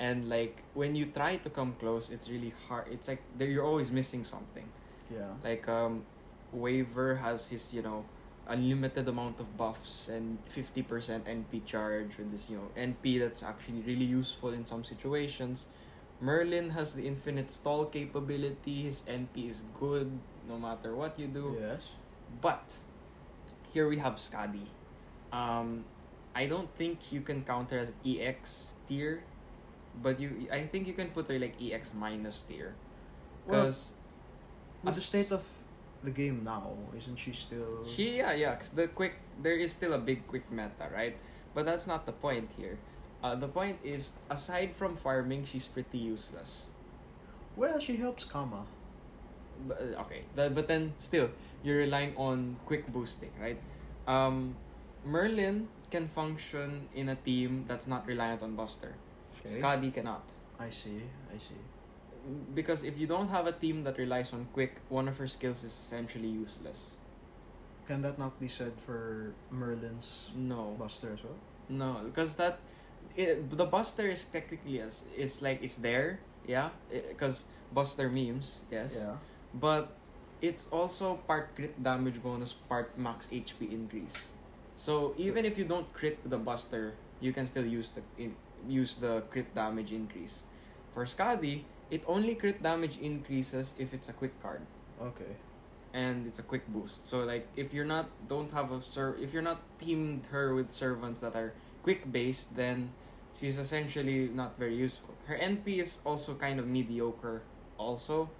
[0.01, 2.89] and like when you try to come close, it's really hard.
[2.93, 4.69] It's like you're always missing something.
[5.09, 5.33] Yeah.
[5.43, 6.05] Like um,
[6.53, 8.05] Waver has his you know
[8.47, 13.43] unlimited amount of buffs and fifty percent NP charge with this you know NP that's
[13.43, 15.67] actually really useful in some situations.
[16.21, 18.83] Merlin has the infinite stall capability.
[18.83, 20.11] His NP is good
[20.49, 21.57] no matter what you do.
[21.61, 21.91] Yes.
[22.41, 22.75] But
[23.73, 24.67] here we have Skadi.
[25.33, 25.85] Um,
[26.35, 29.23] I don't think you can counter as EX tier,
[30.03, 32.75] but you I think you can put her like EX minus tier,
[33.47, 33.95] Well, because
[34.83, 35.43] With the state of
[36.03, 37.85] the game now, isn't she still?
[37.87, 41.17] She yeah yeah 'cause the quick there is still a big quick meta right,
[41.55, 42.79] but that's not the point here.
[43.23, 46.69] Uh, the point is aside from farming, she's pretty useless.
[47.57, 48.63] Well, she helps Kama.
[49.67, 51.31] But, uh, okay, that, but then still,
[51.67, 53.59] you're relying on quick boosting, right?
[54.07, 54.55] Um,
[55.05, 58.95] Merlin can function in a team that's not reliant on Buster.
[59.43, 59.59] Okay.
[59.59, 60.23] Skadi cannot.
[60.61, 61.03] I see.
[61.35, 61.59] I see.
[62.55, 65.65] Because if you don't have a team that relies on quick, one of her skills
[65.65, 66.97] is essentially useless.
[67.87, 70.77] Can that not be said for Merlin's No.
[70.79, 71.37] Buster as well?
[71.69, 72.59] No, because that
[73.17, 78.97] it, the Buster is technically as is like it's there, yeah, because Buster memes, yes,
[79.01, 79.17] Yeah.
[79.55, 79.93] but
[80.41, 84.33] it's also part crit damage bonus, part max HP increase.
[84.77, 88.37] So even if you don't crit the Buster, you can still use the in,
[88.69, 90.45] use the crit damage increase.
[90.93, 94.63] For Skadi, it only crit damage increases if it's a quick card
[95.01, 95.37] Okay.
[95.95, 97.07] and it's a quick boost.
[97.09, 100.71] So like if you're not don't have a ser if you're not teamed her with
[100.71, 102.93] servants that are quick based, then
[103.35, 105.15] she's essentially not very useful.
[105.27, 107.43] Her NP is also kind of mediocre
[107.79, 108.31] also.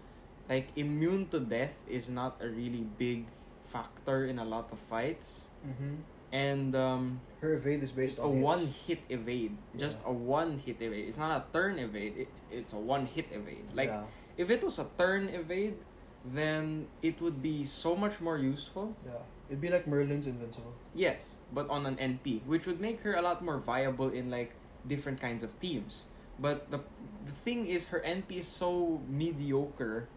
[0.49, 3.27] Like immune to death is not a really big
[3.69, 5.49] factor in a lot of fights.
[5.67, 6.01] Mm-hmm.
[6.33, 8.43] And um Her evade is based it's a hits.
[8.43, 9.57] one hit evade.
[9.77, 11.09] Just a one hit evade.
[11.09, 12.15] It's not a turn evade.
[12.27, 13.67] It, it's a one hit evade.
[13.75, 14.05] Like yeah.
[14.37, 15.77] if it was a turn evade,
[16.25, 18.97] then it would be so much more useful.
[19.07, 19.23] yeah.
[19.49, 20.75] It'd be like Merlin's invincible.
[20.95, 24.53] Yes, but on an NP, which would make her a lot more viable in like
[24.87, 26.05] different kinds of teams.
[26.39, 26.81] But the
[27.25, 30.09] the thing is, her NP is so mediocre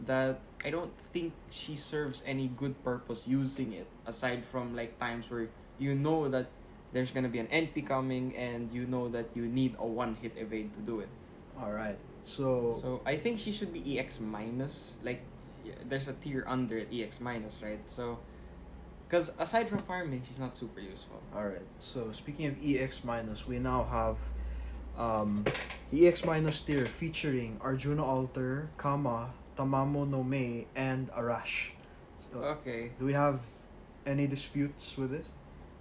[0.00, 3.86] that I don't think she serves any good purpose using it.
[4.06, 6.48] Aside from like times where you know that
[6.92, 10.32] there's gonna be an NP coming and you know that you need a one hit
[10.36, 11.08] evade to do it.
[11.58, 11.98] All right.
[12.24, 14.98] So, So I think she should be EX minus.
[15.02, 15.22] Like,
[15.88, 17.80] there's a tier under it, EX minus, right?
[17.88, 18.18] So,
[19.08, 21.20] because aside from farming, she's not super useful.
[21.34, 21.66] all right.
[21.78, 24.18] So speaking of EX minus, we now have
[24.98, 25.44] um,
[25.92, 29.30] EX minus tier featuring Arjuna Alter, Kama,
[29.64, 31.76] Tamamo no Me, and Arash.
[32.16, 32.92] So, Okay.
[32.98, 33.44] do we have
[34.08, 35.26] any disputes with it?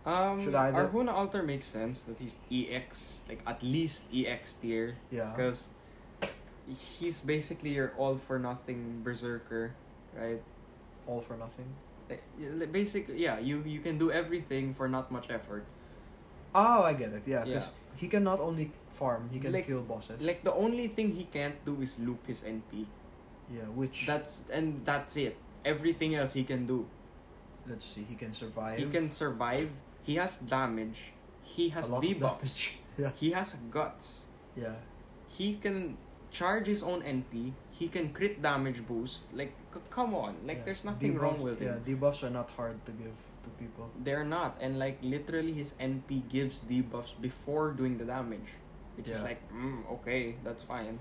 [0.06, 4.98] Um, Should either- Arjuna Alter makes sense that he's EX, like at least EX tier,
[5.12, 5.32] Yeah.
[5.32, 5.72] because
[6.68, 9.72] he's basically your all for nothing berserker,
[10.12, 10.44] right?
[11.08, 11.72] All for nothing.
[12.10, 15.63] Like, Basically, yeah, you you can do everything for not much effort.
[16.56, 17.24] Oh, I get it.
[17.30, 17.54] Yeah, Yeah.
[17.54, 20.18] because he can not only farm, he can Like- kill bosses.
[20.20, 22.89] Like the only thing he can't do is loop his NP.
[23.54, 25.38] yeah, which That's and that's it.
[25.66, 26.88] Everything else he can do.
[27.68, 28.80] let's see, he can survive.
[28.80, 29.70] He can survive.
[30.04, 31.12] He has damage.
[31.44, 32.42] He has debuff.
[32.98, 34.28] yeah, He has guts.
[34.56, 34.76] yeah.
[35.28, 35.98] He can
[36.32, 37.54] charge his own NP.
[37.72, 39.26] He can crit damage boost.
[39.34, 40.36] Like c- come on.
[40.46, 40.64] Like yeah.
[40.66, 41.66] there's nothing Debuff- wrong with it.
[41.66, 41.84] yeah, him.
[42.00, 43.90] debuffs are not hard to give to people.
[44.00, 44.58] They're not.
[44.62, 48.50] And like literally his NP gives debuffs before doing the damage.
[48.98, 51.00] Which is like, mm, okay, that's fine.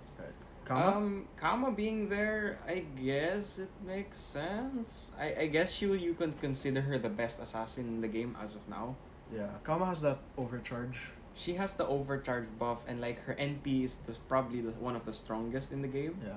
[0.69, 0.97] Kama?
[0.97, 5.13] Um, Kama being there, I guess it makes sense.
[5.19, 8.55] I, I guess you you can consider her the best assassin in the game as
[8.55, 8.97] of now.
[9.33, 11.17] yeah, Kama has that overcharge.
[11.35, 15.05] She has the overcharge buff and like her NP is the, probably the, one of
[15.07, 16.21] the strongest in the game.
[16.21, 16.37] Yeah,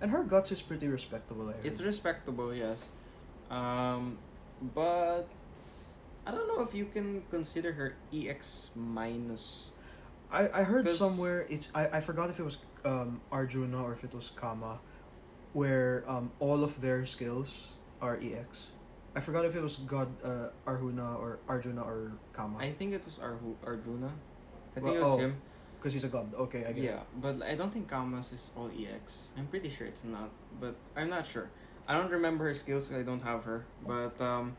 [0.00, 1.50] and her guts is pretty respectable.
[1.64, 2.84] It's respectable, yes.
[3.50, 4.18] Um,
[4.74, 5.26] but
[6.26, 9.72] I don't know if you can consider her EX minus.
[10.30, 13.92] I, I heard 'Cause- somewhere it's I, I forgot if it was um Arjuna or
[13.92, 14.78] if it was Kama,
[15.52, 18.68] where um all of their skills are EX.
[19.16, 22.58] I forgot if it was God uh, Arjuna or Arjuna or Kama.
[22.58, 24.12] I think it was Arhu, Arjuna.
[24.76, 25.36] I think Well, it was oh, him.
[25.78, 26.34] because he's a god.
[26.34, 27.06] Okay, I get Yeah, it.
[27.22, 29.30] but I don't think Kama's is all EX.
[29.38, 30.28] I'm pretty sure it's not,
[30.60, 31.48] but I'm not sure.
[31.88, 32.92] I don't remember her skills.
[32.92, 33.64] I don't have her.
[33.86, 34.58] But um,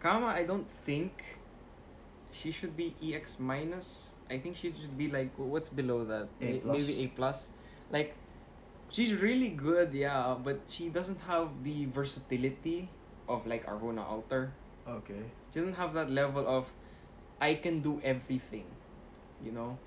[0.00, 1.36] Kama, I don't think
[2.32, 4.15] she should be EX minus.
[4.30, 6.28] I think she should be like what's below that?
[6.40, 6.60] A.
[6.64, 7.48] Maybe A plus.
[7.90, 8.14] Like
[8.90, 12.88] she's really good, yeah, but she doesn't have the versatility
[13.28, 14.52] of like Arjuna Alter.
[14.88, 15.22] Okay.
[15.52, 16.70] She doesn't have that level of
[17.40, 18.64] I can do everything.
[19.44, 19.78] You know?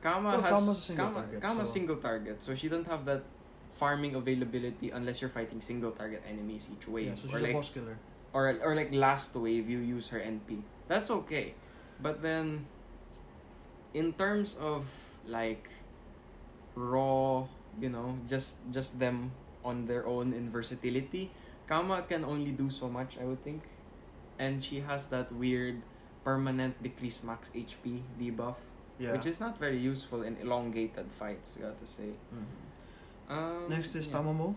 [0.00, 2.86] Kama Well, has Kama's a single Kama, target, Kama's so- single target, so she doesn't
[2.86, 3.22] have that
[3.78, 7.06] farming availability unless you're fighting single target enemies each wave.
[7.08, 7.96] Yeah, so or she's like a boss killer.
[8.32, 10.62] or or like last wave you use her NP.
[10.88, 11.54] That's okay.
[12.02, 12.66] But then
[13.94, 14.84] in terms of
[15.26, 15.68] like
[16.74, 17.44] raw,
[17.80, 19.32] you know, just just them
[19.64, 21.30] on their own in versatility,
[21.66, 23.62] Kama can only do so much, I would think.
[24.38, 25.82] And she has that weird
[26.24, 28.56] permanent decrease max HP debuff,
[28.98, 29.12] Yeah.
[29.12, 32.14] which is not very useful in elongated fights, you got to say.
[32.32, 32.46] Mhm.
[33.28, 34.16] Um, Next is yeah.
[34.22, 34.54] Tamamo.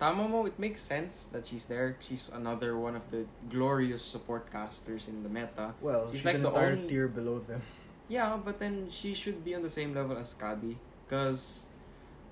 [0.00, 1.96] Tamamo, it makes sense that she's there.
[2.00, 5.74] She's another one of the glorious support casters in the meta.
[5.80, 7.62] Well, She's she's, like the entire only- tier below them.
[8.08, 10.76] Yeah, but then she should be on the same level as Skadi.
[11.06, 11.66] Because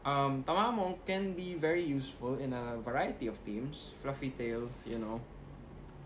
[0.05, 3.95] Um, Tamamo can be very useful in a variety of teams.
[4.03, 5.21] Fluffy Tails, you know.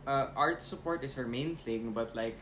[0.06, 2.36] Uh, art support is her main thing, but like,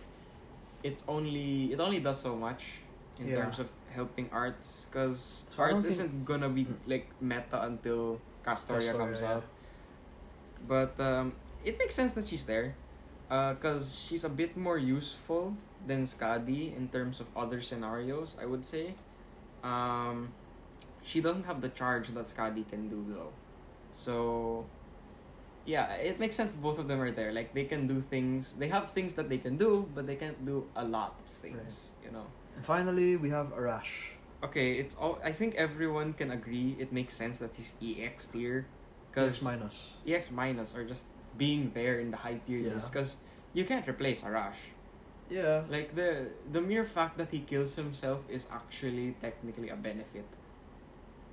[0.82, 2.82] it's only it only does so much
[3.22, 3.38] in Yeah.
[3.38, 6.74] terms of helping arts, because So arts isn't gonna be Hmm.
[6.90, 9.32] like meta until Castoria, Castoria, comes yeah.
[9.38, 9.44] out.
[10.66, 11.32] But um,
[11.64, 12.74] it makes sense that she's there,
[13.54, 18.36] because she's a bit more useful than Skadi in terms of other scenarios.
[18.40, 18.94] I would say.
[19.62, 20.32] Um,
[21.02, 23.32] she doesn't have the charge that Skadi can do though.
[23.92, 24.64] So
[25.64, 27.32] yeah, it makes sense both of them are there.
[27.32, 30.36] Like they can do things they have things that they can do, but they can't
[30.44, 32.26] do a lot of things, you know.
[32.56, 34.12] And finally, we have Arash.
[34.44, 38.66] Okay, it's all I think everyone can agree it makes sense that he's EX tier
[39.12, 39.76] Plus cuz minus.
[40.04, 41.04] EX minus or just
[41.40, 42.76] being there in the high tier Yeah.
[42.76, 43.16] list cuz
[43.54, 44.60] you can't replace Arash.
[45.30, 45.62] Yeah.
[45.70, 50.26] Like the the mere fact that he kills himself is actually technically a benefit.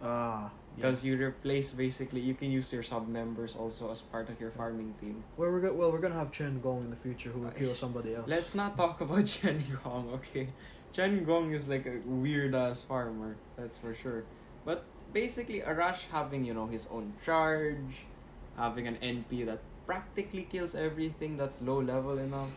[0.01, 0.49] Ah.
[0.49, 0.49] yeah.
[0.75, 4.49] Because you replace basically, you can use your sub members also as part of your
[4.51, 5.23] farming team.
[5.35, 7.59] Well, we're go- well, we're gonna have Chen Gong in the future who will Uh,
[7.61, 8.27] kill somebody else.
[8.29, 10.47] Let's not talk about Chen Gong, okay?
[10.93, 14.23] Chen Gong is like a weird ass farmer, that's for sure.
[14.63, 18.07] But basically, Arash having, you know, his own charge,
[18.55, 22.51] having an NP that practically kills everything that's low level enough,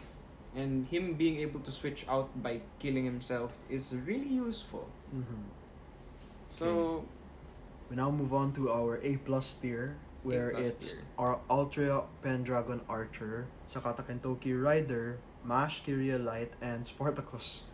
[0.54, 4.88] and him being able to switch out by killing himself is really useful.
[5.10, 5.48] hmm
[6.48, 7.04] So,
[7.90, 11.02] We now move on to our A plus tier, where A+ it's tier.
[11.18, 17.64] our Altria Pendragon Archer, Sakata Kintoki Rider, Mash Kyrielight, and Spartacus.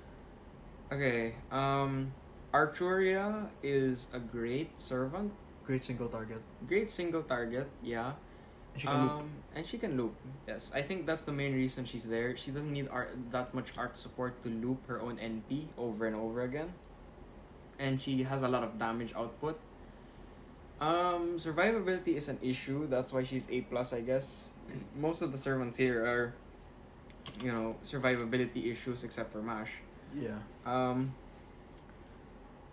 [0.93, 2.13] okay, um,
[2.53, 5.33] Archuria is a great servant.
[5.65, 6.43] Great single target.
[6.67, 8.15] Great single target, yeah.
[8.73, 9.27] And she can um, loop.
[9.55, 10.15] And she can loop.
[10.47, 12.37] Yes, I think that's the main reason she's there.
[12.37, 16.15] She doesn't need art that much art support to loop her own NP over and
[16.15, 16.73] over again,
[17.79, 19.59] and she has a lot of damage output.
[20.81, 22.87] Um, survivability is an issue.
[22.87, 24.51] That's why she's A plus, I guess.
[24.97, 26.35] Most of the servants here are,
[27.43, 29.73] you know, survivability issues except for Mash.
[30.19, 30.39] Yeah.
[30.65, 31.15] Um.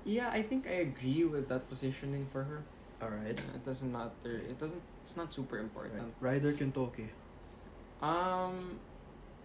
[0.05, 2.63] Yeah, I think I agree with that positioning for her.
[3.01, 3.39] Alright.
[3.53, 4.39] It doesn't matter.
[4.39, 4.81] It doesn't.
[5.07, 6.03] It's not super important.
[6.19, 6.43] Right.
[6.43, 7.07] Rider Kintoki.
[8.01, 8.77] Um,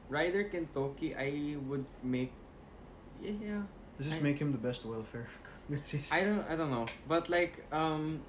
[0.09, 2.33] Rider Kentucky, I would make.
[3.23, 3.63] Yeah,
[3.95, 5.29] Let's just I- make him the best welfare.
[6.11, 6.43] I don't.
[6.51, 8.23] I don't know, but like um,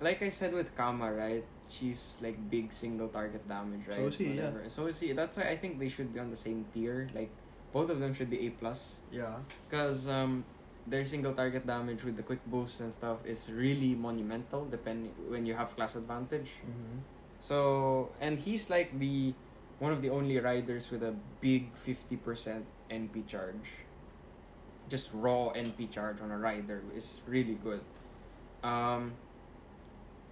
[0.00, 1.44] like I said with Kama, right?
[1.70, 3.94] She's like big single target damage, right?
[3.94, 4.50] So is he, yeah.
[4.66, 5.12] So is he.
[5.12, 7.06] That's why I think they should be on the same tier.
[7.14, 7.30] Like
[7.72, 9.36] both of them should be A plus, yeah.
[9.70, 10.44] because um,
[10.86, 14.64] their single target damage with the quick boosts and stuff is really monumental.
[14.66, 16.50] Depending when you have class advantage.
[16.60, 16.98] Mm-hmm.
[17.40, 19.34] So and he's like the
[19.78, 23.84] one of the only riders with a big fifty percent NP charge.
[24.88, 27.80] Just raw NP charge on a rider is really good.
[28.62, 29.12] Um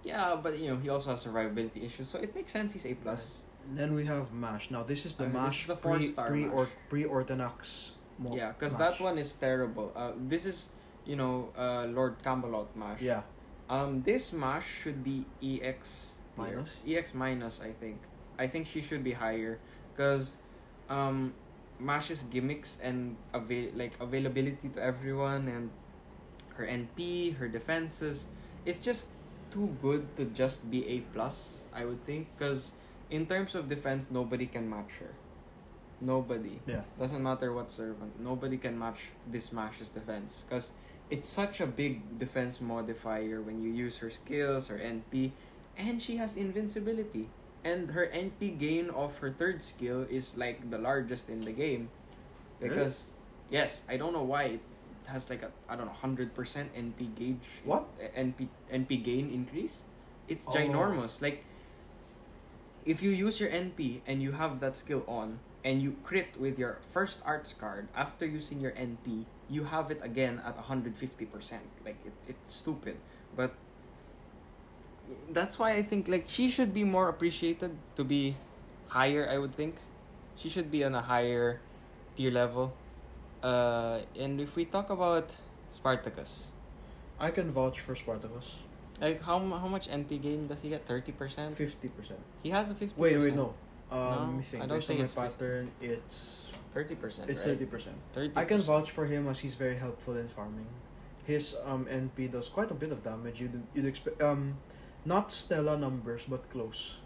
[0.03, 2.93] yeah, but you know, he also has survivability issues, so it makes sense he's A
[2.93, 3.41] plus.
[3.73, 4.69] Then we have Mash.
[4.71, 6.53] Now this is the Uh, this Mash is the pre pre Mash.
[6.53, 7.93] or pre Ortinax.
[8.19, 9.91] Mo- Yeah, because that one is terrible.
[9.95, 10.69] Uh, this is
[11.05, 13.01] you know, uh, Lord Camelot mash.
[13.01, 13.23] Yeah.
[13.69, 16.13] Um, this mash should be EX.
[16.37, 16.77] Minus?
[16.87, 17.99] EX minus, I think.
[18.39, 19.59] I think she should be higher,
[19.95, 20.37] cause,
[20.89, 21.33] um,
[21.79, 25.69] Mash's gimmicks and avail like availability to everyone and
[26.55, 28.27] her NP, her defenses,
[28.65, 29.09] it's just
[29.51, 31.61] too good to just be A plus.
[31.73, 32.73] I would think, cause
[33.09, 35.13] in terms of defense, nobody can match her.
[36.03, 36.59] Nobody.
[36.67, 36.81] Yeah.
[36.99, 38.19] Doesn't matter what servant.
[38.19, 40.43] Nobody can match this Mash's defense.
[40.47, 40.73] Because
[41.09, 45.31] it's such a big defense modifier when you use her skills, her NP,
[45.77, 47.29] and she has invincibility.
[47.63, 51.87] And her NP gain of her third skill is like the largest in the game.
[52.59, 53.07] Because,
[53.49, 54.61] yes, I don't know why it
[55.07, 57.47] has like a, I don't know, 100% NP gauge.
[57.63, 57.87] What?
[58.03, 59.83] uh, NP, NP gain increase.
[60.27, 60.51] It's Oh.
[60.51, 61.21] ginormous.
[61.21, 61.43] Like,
[62.85, 66.59] if you use your NP and you have that skill on, and you crit with
[66.59, 70.93] your first arts card after using your NP, you have it again at 150%.
[71.85, 72.97] Like, it, it's stupid.
[73.35, 73.53] But
[75.31, 78.35] that's why I think, like, she should be more appreciated to be
[78.89, 79.75] higher, I would think.
[80.35, 81.59] She should be on a higher
[82.15, 82.73] tier level.
[83.41, 85.35] Uh, and if we talk about
[85.71, 86.51] Spartacus,
[87.19, 88.59] I can vouch for Spartacus.
[89.01, 90.87] like, how, how much NP gain does he get?
[90.87, 91.53] 30%?
[91.53, 92.19] Fifty percent.
[92.41, 92.97] He has a 50%.
[92.97, 93.53] Wait, wait, no.
[93.93, 94.63] Um, No, let me think.
[94.63, 95.37] I don't think it's my 50.
[95.37, 97.29] pattern, it's 30%.
[97.29, 97.95] it's thirty percent.
[98.15, 98.33] 30%.
[98.35, 100.65] I can vouch for him as he's very helpful in farming.
[101.23, 103.39] His um NP does quite a bit of damage.
[103.39, 104.57] You'd you'd expect um,
[105.05, 106.99] not Stella numbers but close.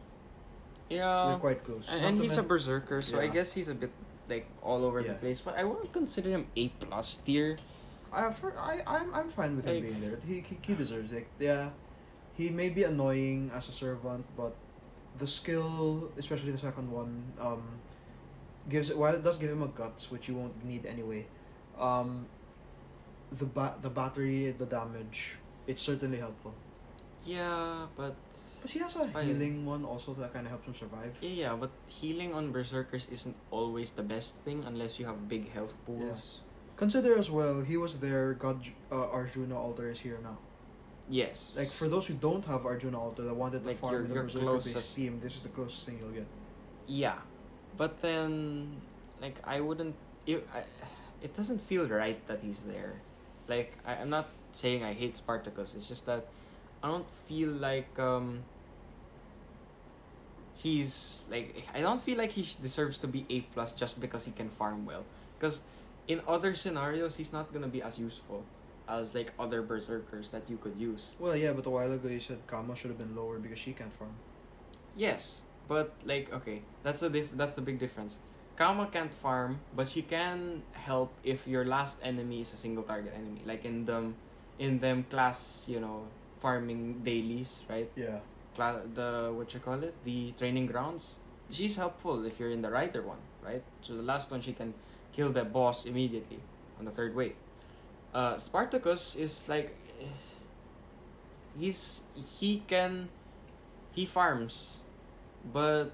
[0.89, 1.28] Yeah.
[1.28, 1.91] They're quite close.
[1.91, 3.91] And, and he's a berserker, so I guess he's a bit
[4.32, 5.41] like all over the place.
[5.43, 7.58] But I won't consider him A plus tier.
[8.12, 10.17] I for, I I'm I'm fine with him being there.
[10.26, 11.28] He, he he deserves it.
[11.38, 11.76] Yeah,
[12.34, 14.56] he may be annoying as a servant, but
[15.18, 17.64] the skill, especially the second one, um,
[18.70, 21.26] gives while it does give him a guts, which you won't need anyway.
[21.78, 22.26] Um,
[23.32, 26.54] the ba- the battery, the damage, it's certainly helpful.
[27.26, 28.16] Yeah, but
[28.62, 31.18] But he has a healing one also that kind of helps him survive.
[31.22, 35.52] yeah, yeah, but healing on berserkers isn't always the best thing unless you have big
[35.52, 36.40] health pools.
[36.78, 38.34] Consider as well, he was there.
[38.34, 40.38] God, uh, Arjuna alter is here now.
[41.10, 41.56] Yes.
[41.58, 44.24] Like for those who don't have Arjuna Alter that wanted to Like farm a your
[44.24, 46.26] berserker based team, this is the closest thing you'll get.
[46.86, 47.15] Yeah,
[47.78, 48.82] but then,
[49.22, 49.96] like I wouldn't.
[50.26, 50.63] It, I,
[51.22, 53.02] it doesn't feel right that he's there.
[53.48, 55.76] Like I, I'm not saying I hate Spartacus.
[55.76, 56.28] It's just that
[56.84, 58.43] I don't feel like um.
[60.56, 64.26] He's like I don't feel like he sh- deserves to be A plus just because
[64.26, 65.06] he can farm well.
[65.39, 65.62] Because
[66.08, 68.43] in other scenarios, he's not gonna be as useful
[68.88, 71.15] as like other berserkers that you could use.
[71.19, 73.73] Well, yeah, but a while ago you said Kama should have been lower because she
[73.73, 74.15] can't farm.
[74.95, 78.19] Yes, but like okay, that's the dif- that's the big difference.
[78.56, 83.13] Kama can't farm, but she can help if your last enemy is a single target
[83.15, 83.41] enemy.
[83.45, 84.15] Like in them,
[84.58, 86.08] in them class, you know,
[86.39, 87.91] farming dailies, right?
[87.95, 88.19] Yeah.
[88.56, 91.19] Cla- the what you call it, the training grounds.
[91.50, 93.63] She's helpful if you're in the rider one, right?
[93.82, 94.73] So the last one she can
[95.13, 96.39] kill the boss immediately
[96.80, 97.36] on the third wave.
[98.18, 99.78] Uh, Spartacus is like,
[101.54, 103.10] he's he can,
[103.94, 104.82] he farms,
[105.54, 105.94] but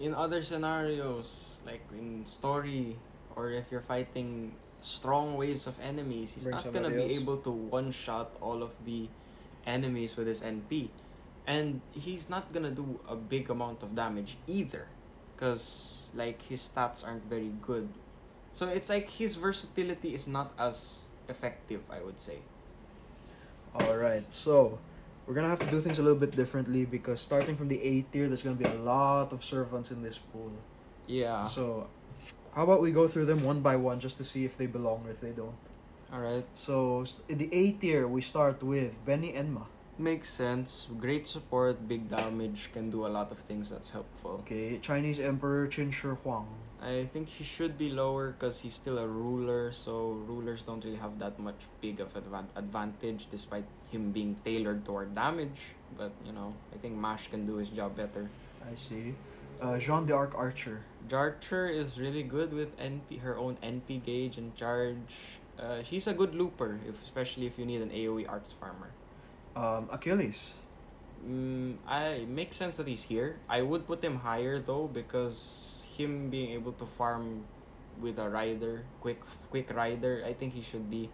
[0.00, 2.98] in other scenarios like in story
[3.36, 7.22] or if you're fighting strong waves of enemies, he's Bring not gonna be else.
[7.22, 9.06] able to one shot all of the
[9.64, 10.90] enemies with his NP,
[11.46, 14.88] and he's not gonna do a big amount of damage either,
[15.30, 17.86] because like his stats aren't very good.
[18.52, 22.38] So it's like his versatility is not as effective, I would say.
[23.74, 24.78] Alright, so
[25.26, 28.02] we're gonna have to do things a little bit differently because starting from the A
[28.02, 30.52] tier, there's gonna be a lot of servants in this pool.
[31.06, 31.42] Yeah.
[31.42, 31.88] So,
[32.54, 35.06] how about we go through them one by one just to see if they belong
[35.06, 35.56] or if they don't?
[36.12, 36.44] All right.
[36.54, 39.66] So, in the A tier, we start with Beni-Enma.
[39.98, 40.88] Makes sense.
[40.98, 44.42] Great support, big damage, can do a lot of things that's helpful.
[44.42, 46.48] Okay, Chinese Emperor Qin Shi Huang.
[46.82, 50.96] I think he should be lower because he's still a ruler, so rulers don't really
[50.96, 55.78] have that much big of advan- advantage despite him being tailored toward damage.
[55.96, 58.28] But, you know, I think Mash can do his job better.
[58.68, 59.14] I see.
[59.60, 60.82] Uh, Jeanne d'Arc Archer.
[61.12, 65.38] Archer is really good with NP, her own NP gauge and charge.
[65.56, 68.90] Uh, she's a good looper, if, especially if you need an AoE arts farmer.
[69.54, 70.54] Um, Achilles.
[71.24, 73.38] Mm, I it makes sense that he's here.
[73.48, 77.44] I would put him higher though because him being able to farm
[78.00, 81.10] with a rider, quick quick rider, I think he should be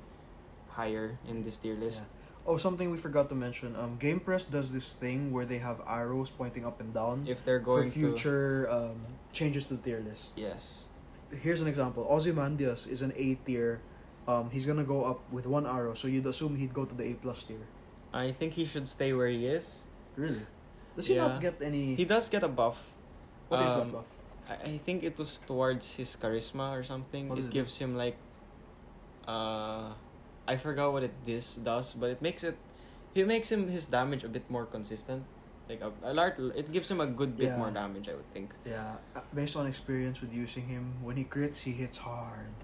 [0.70, 2.04] higher in this tier list.
[2.46, 3.76] Oh, something we forgot to mention.
[3.76, 7.60] Um, GamePress does this thing where they have arrows pointing up and down If they're
[7.60, 9.04] for going to future um,
[9.36, 10.32] changes to the tier list.
[10.36, 10.88] yes,
[11.28, 12.08] Here's an example.
[12.08, 13.82] Ozymandias is an A tier.
[14.26, 17.04] Um, he's gonna go up with one arrow, so you'd assume he'd go to the
[17.04, 17.68] A plus tier.
[18.12, 19.84] I think he should stay where he is.
[20.16, 20.40] Really?
[20.96, 21.28] Does he Yeah.
[21.28, 21.96] not get any?
[22.00, 22.92] He does get a buff.
[23.48, 24.08] what is um, that buff?
[24.48, 27.30] I, I think it was towards his charisma or something.
[27.32, 28.16] It it gives him like
[29.26, 29.92] uh
[30.48, 32.56] I forgot what it this does, but it makes it
[33.14, 35.24] it makes him his damage a bit more consistent.
[35.68, 37.58] Like a, a lot it gives him a good bit Yeah.
[37.60, 38.54] more damage, I would think.
[38.64, 42.56] Yeah, uh, based on experience with using him, when he crits, he hits hard.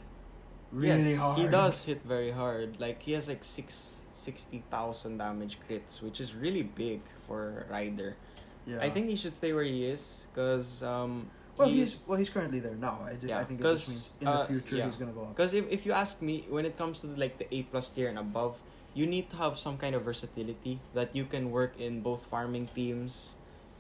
[0.73, 1.39] Really yes, hard.
[1.39, 2.81] He does hit very hard.
[2.81, 3.75] Like he has like six
[4.13, 8.17] sixty thousand damage crits, which is really big for rider.
[8.65, 8.81] Yeah.
[8.81, 12.31] I think he should stay where he is because um Well, he- he's well, he's
[12.31, 12.99] currently there now.
[13.05, 14.87] I, Yeah, I think it just means in the uh, future yeah.
[14.87, 15.37] he's gonna go up.
[15.37, 18.09] Because if, if you ask me, when it comes to like the A plus tier
[18.09, 18.59] and above,
[18.95, 22.69] you need to have some kind of versatility that you can work in both farming
[22.75, 23.37] teams,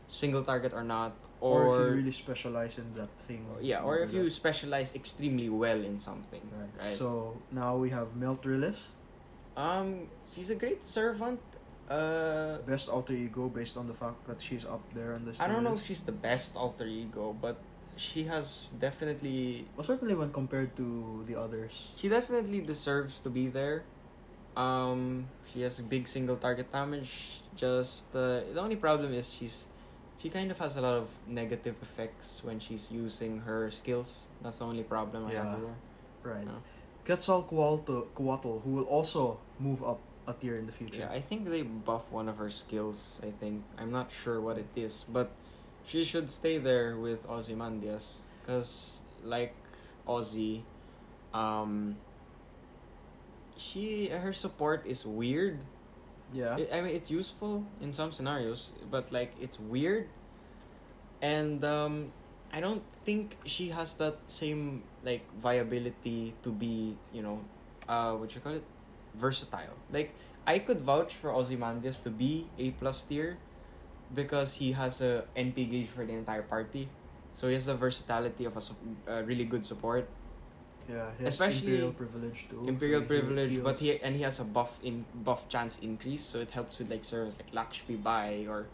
[0.06, 3.44] single target or not, Or, or, if you really specialize in that thing.
[3.60, 4.30] yeah, or if you that.
[4.32, 6.70] specialize extremely well in something, Right.
[6.78, 6.86] right?
[6.88, 8.88] So now we have Meltryllis,
[9.56, 11.40] um, she's a great servant.
[11.88, 15.40] Uh, best alter ego based on the fact that she's up there on this.
[15.40, 17.58] I don't know if she's the best alter ego, but
[17.96, 21.92] she has definitely Well, certainly when compared to the others.
[21.96, 23.84] She definitely deserves to be there.
[24.56, 27.42] Um, she has big single target damage.
[27.56, 29.66] Just uh, the only problem is she's
[30.16, 34.26] she kind of has a lot of negative effects when she's using her skills.
[34.42, 35.44] That's the only problem I Yeah.
[35.44, 35.76] have with her.
[36.22, 36.46] Right.
[36.46, 36.62] Yeah.
[37.04, 41.00] Quetzalcoatl, Coatl, who will also move up a tier in the future.
[41.00, 43.20] Yeah, I think they buff one of her skills.
[43.22, 45.32] I think I'm not sure what it is, but
[45.84, 49.54] she should stay there with Ozymandias, cause like
[50.08, 50.62] Ozzy,
[51.32, 51.96] um,
[53.56, 55.60] she her support is weird.
[56.32, 56.56] Yeah.
[56.56, 60.08] I I mean, it's useful in some scenarios, but like it's weird,
[61.20, 62.12] and um,
[62.52, 67.44] I don't think she has that same like viability to be you know,
[67.88, 68.64] uh, what you call it,
[69.14, 69.76] versatile.
[69.90, 70.14] Like
[70.46, 73.38] I could vouch for Ozymandias to be a plus tier,
[74.14, 76.88] because he has a NP gauge for the entire party,
[77.34, 80.08] so he has the versatility of a, sup- a really good support.
[80.88, 81.08] Yeah.
[81.24, 82.68] Especially imperial privilege too.
[82.68, 86.22] imperial so he privilege but he and he has a buff in buff chance increase
[86.22, 88.66] so it helps with like servers like Lakshmi Bai or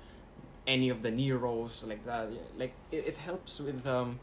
[0.67, 2.29] any of the Neros like that
[2.59, 4.19] like it, it helps with um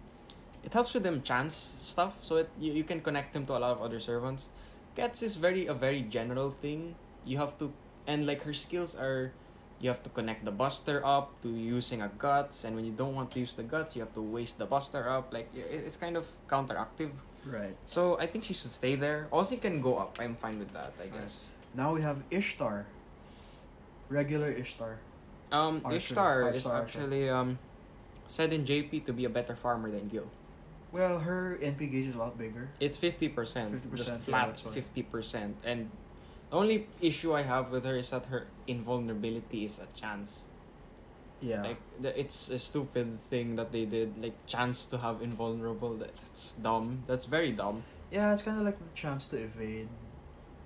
[0.65, 3.59] it helps with them chance stuff so it you, you can connect him to a
[3.59, 4.49] lot of other servants
[4.98, 7.70] Gets is very a very general thing you have to
[8.10, 9.32] and like her skills are
[9.80, 13.14] you have to connect the buster up to using a guts and when you don't
[13.14, 16.18] want to use the guts you have to waste the buster up like it's kind
[16.18, 17.14] of counteractive
[17.45, 17.78] Right.
[17.86, 19.30] so I think she should stay there.
[19.32, 20.18] Ozzy can go up.
[20.20, 20.91] I'm fine with that.
[21.00, 21.52] I guess.
[21.76, 22.84] Now we have Ishtar.
[24.10, 25.00] Regular Ishtar.
[25.52, 26.84] Um, Archer, Ishtar is Archer.
[26.84, 27.58] actually um,
[28.28, 30.28] said in JP to be a better farmer than Gil.
[30.91, 32.69] Well, her NP gauge is a lot bigger.
[32.79, 35.57] It's fifty percent, 50%, just flat fifty percent.
[35.63, 35.89] And
[36.49, 40.45] the only issue I have with her is that her invulnerability is a chance.
[41.41, 41.61] Yeah.
[41.63, 44.15] Like the, it's a stupid thing that they did.
[44.21, 45.93] Like chance to have invulnerable.
[45.97, 47.03] that- That's dumb.
[47.05, 47.83] That's very dumb.
[48.11, 49.89] yeah, it's kind of like the chance to evade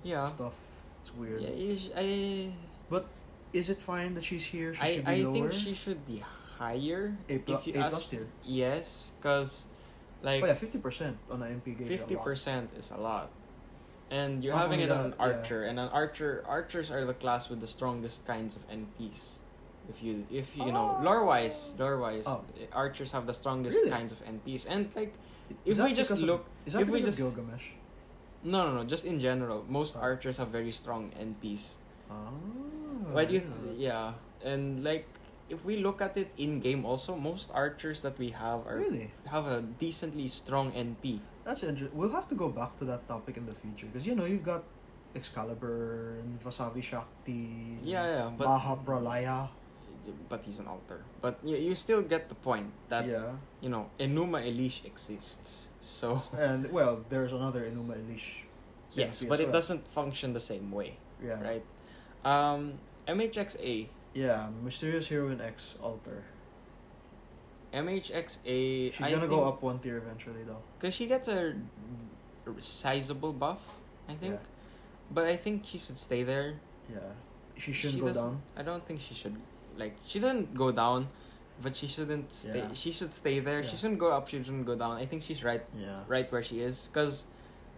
[0.04, 0.22] Yeah.
[0.24, 0.54] stuff.
[1.02, 1.42] It's weird.
[1.42, 1.98] Yeah.
[1.98, 2.50] I
[3.52, 4.72] Is it fine that she's here?
[4.72, 5.50] She I I lower.
[5.50, 6.22] think she should be
[6.58, 7.12] higher.
[7.28, 8.26] A, plu- if you A ask plus tier.
[8.46, 9.66] Yes, because
[10.22, 11.88] like oh yeah, fifty percent on an MP gauge.
[11.88, 13.30] Fifty percent is a lot,
[14.10, 15.26] and you're Not having it only on an that, yeah.
[15.38, 19.38] archer, and an archer archers are the class with the strongest kinds of NPs.
[19.88, 21.02] If you if you, you know Oh.
[21.02, 22.44] lore wise, lore wise, Oh.
[22.72, 23.90] archers have the strongest Really?
[23.90, 25.12] kinds of NPs, and like
[25.66, 27.70] Is if we just because of- look, is that if we just- Gilgamesh?
[28.44, 30.00] no no no, just in general, most Oh.
[30.06, 31.78] archers have very strong NPs.
[32.10, 32.14] Oh.
[33.10, 33.40] Why do you?
[33.42, 34.14] Th- yeah,
[34.44, 35.06] and like
[35.52, 39.12] if we look at it in game, also most archers that we have are Really?
[39.28, 41.20] have a decently strong NP.
[41.44, 41.92] That's interesting.
[41.92, 44.46] We'll have to go back to that topic in the future because you know you've
[44.46, 44.64] got
[45.14, 47.76] Excalibur and Vasavi Shakti.
[47.84, 49.48] Yeah, yeah, but Maha Pralaya.
[50.28, 51.04] but he's an Alter.
[51.20, 53.38] But you, you still get the point that yeah.
[53.60, 55.68] you know Enuma Elish exists.
[55.80, 58.48] So And well, there's another Enuma Elish.
[58.96, 61.38] yes, but as it doesn't function the same way, Yeah.
[61.42, 61.64] right?
[62.24, 66.22] Um, MHXA, Yeah, Mysterious Heroine X Alter.
[67.72, 68.92] MHXA.
[68.92, 70.62] She's gonna go up one tier eventually though.
[70.78, 71.54] because she gets a
[72.58, 73.60] sizable buff,
[74.08, 74.34] I think.
[74.34, 74.48] Yeah.
[75.10, 76.60] But I think she should stay there.
[76.90, 76.98] Yeah.
[77.56, 78.42] She shouldn't She go down.
[78.56, 79.36] I don't think she should
[79.78, 81.08] like she doesn't go down,
[81.62, 82.58] but she shouldn't stay.
[82.58, 82.72] Yeah.
[82.74, 83.60] She should stay there.
[83.62, 83.68] Yeah.
[83.70, 84.28] She shouldn't go up.
[84.28, 84.92] She shouldn't go down.
[84.98, 86.00] I think she's right, Yeah.
[86.08, 86.90] right where she is.
[86.92, 87.24] Cause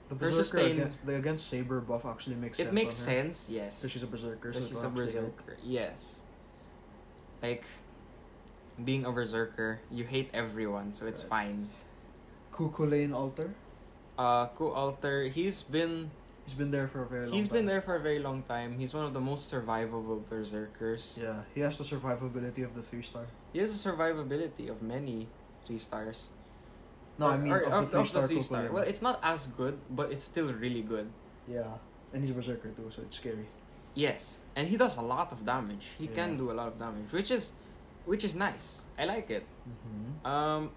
[0.08, 2.68] The Berserker sustain- against, the against Saber buff actually makes sense.
[2.68, 3.48] it makes sense.
[3.48, 3.78] Yes.
[3.78, 4.52] Because she's a Berserker.
[4.52, 5.36] So she's a will actually help.
[5.36, 5.56] berserker.
[5.62, 6.20] Yes.
[7.44, 7.68] Like
[8.80, 11.52] being a berserker, you hate everyone, so it's Right.
[11.52, 11.68] fine.
[12.56, 13.52] Cu Chulainn Alter.
[14.16, 16.08] Uh Cu Alter, he's been
[16.48, 17.56] He's been there for a very long he's time.
[17.56, 18.76] been there for a very long time.
[18.80, 21.16] He's one of the most survivable berserkers.
[21.20, 23.24] Yeah, he has the survivability of the three star.
[23.52, 25.28] He has the survivability of many
[25.64, 26.32] three stars.
[27.20, 28.72] No, I mean or of, the three star three-star.
[28.72, 31.08] Well, it's not as good, but it's still really good.
[31.48, 31.80] yeah,
[32.12, 33.48] and he's a berserker too, so it's scary.
[33.94, 35.86] Yes, and he does a lot of damage.
[35.98, 36.14] He Yeah.
[36.14, 37.52] can do a lot of damage, which is,
[38.04, 38.86] which is nice.
[38.98, 39.46] I like it.
[39.68, 40.26] Mm-hmm.
[40.26, 40.70] Um,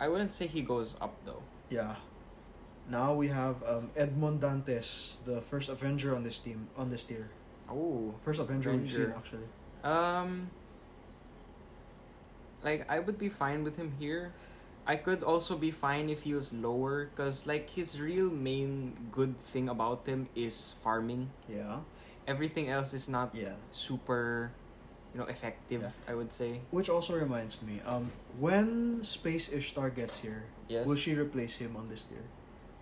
[0.00, 1.42] I wouldn't say he goes up though.
[1.70, 1.96] Yeah.
[2.88, 7.30] Now we have um, Edmond Dantes, the first Avenger on this team on this tier.
[7.70, 9.16] Oh, First Avenger, we've seen Avenger.
[9.18, 9.48] actually.
[9.84, 10.50] um,
[12.62, 14.32] like I would be fine with him here.
[14.86, 19.38] I could also be fine if he was lower, cause like his real main good
[19.38, 21.30] thing about him is farming.
[21.48, 21.80] Yeah.
[22.26, 23.54] Everything else is not Yeah.
[23.70, 24.52] super,
[25.12, 25.82] you know, effective.
[25.82, 26.12] Yeah.
[26.12, 26.60] I would say.
[26.70, 30.86] Which also reminds me, um, when Space Ishtar gets here, Yes.
[30.86, 32.22] will she replace him on this tier?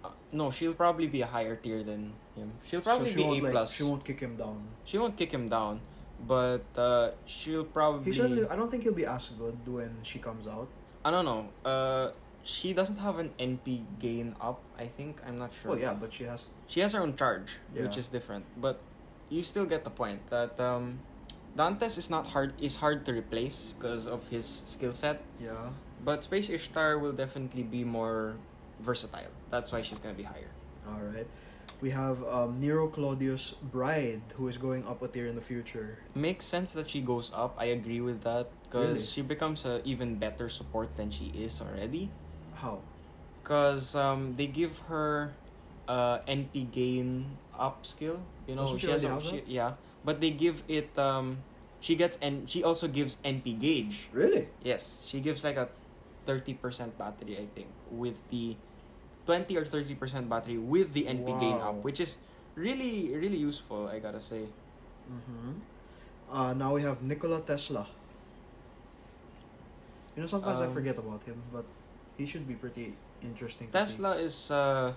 [0.04, 2.52] Uh, no, she'll probably be a higher tier than him.
[2.66, 3.72] She'll So probably she be A like, plus.
[3.72, 4.62] She won't kick him down.
[4.84, 5.80] She won't kick him down,
[6.26, 8.04] but uh, she'll probably.
[8.04, 10.68] He certainly, I don't think he'll be as good when she comes out.
[11.04, 11.48] I don't know.
[11.64, 12.12] Uh,
[12.42, 14.60] she doesn't have an NP gain up.
[14.78, 15.72] I think I'm not sure.
[15.72, 16.50] Well, yeah, but she has.
[16.68, 18.44] She has her own charge, which is different.
[18.56, 18.80] But
[19.30, 20.98] you still get the point that um,
[21.56, 22.52] Dantes is not hard.
[22.60, 25.22] is hard to replace because of his skill set.
[25.40, 25.70] Yeah.
[26.04, 28.36] But Space Ishtar will definitely be more
[28.80, 29.30] versatile.
[29.50, 30.50] That's why she's gonna be higher.
[30.88, 31.26] All right.
[31.80, 35.96] We have um, Nero Claudius Bride, who is going up a tier in the future.
[36.14, 37.56] Makes sense that she goes up.
[37.56, 39.06] I agree with that because Really?
[39.06, 42.10] she becomes a even better support than she is already.
[42.56, 42.80] How?
[43.42, 45.32] Because um, they give her
[45.88, 48.20] uh, NP gain up skill.
[48.50, 50.90] You know, she she has a, she, yeah, but they give it.
[50.98, 51.38] Um,
[51.78, 54.10] she gets and she also gives NP gauge.
[54.10, 54.50] Really?
[54.66, 55.70] Yes, she gives like a
[56.26, 58.58] thirty percent battery, I think, with the
[59.22, 62.18] twenty or thirty percent battery with the NP gain up, which is
[62.58, 63.86] really really useful.
[63.86, 64.50] I gotta say.
[65.06, 65.62] Mm-hmm.
[66.30, 67.86] Uh, now we have Nikola Tesla.
[70.18, 71.64] You know, sometimes I Um, forget about him, but
[72.18, 73.70] he should be pretty interesting.
[73.70, 74.92] Tesla is, uh,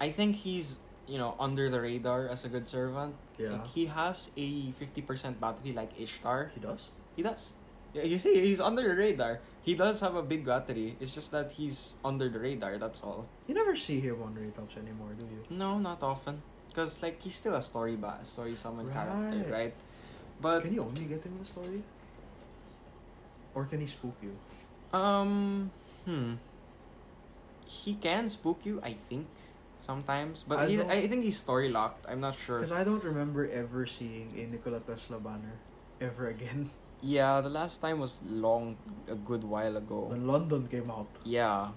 [0.00, 3.14] I think he's you know under the radar as a good servant.
[3.38, 3.58] Yeah.
[3.58, 6.52] Like, he has a fifty percent battery like Ishtar.
[6.54, 6.88] He does.
[7.16, 7.52] He does.
[7.92, 9.40] Yeah, you see, he's under the radar.
[9.60, 10.96] He does have a big battery.
[10.98, 12.78] It's just that he's under the radar.
[12.78, 13.28] That's all.
[13.46, 15.44] You never see him on rate-ups anymore, do you?
[15.54, 16.40] No, not often.
[16.72, 19.50] Cause like he's still a story ba story summon character, Right.
[19.52, 19.74] right?
[20.40, 21.82] But can you only get him in the story?
[23.54, 24.32] Or can he spook you?
[24.96, 25.70] um,
[26.06, 26.34] hmm,
[27.66, 28.80] he can spook you.
[28.82, 29.26] I think
[29.82, 32.06] sometimes, but I he's I think he's story locked.
[32.08, 32.58] I'm not sure.
[32.62, 35.58] Because I don't remember ever seeing a Nikola Tesla banner
[36.00, 36.70] ever again
[37.02, 38.78] Yeah, the last time was long,
[39.10, 40.06] a good while ago.
[40.14, 41.10] when London came out.
[41.26, 41.74] Yeah.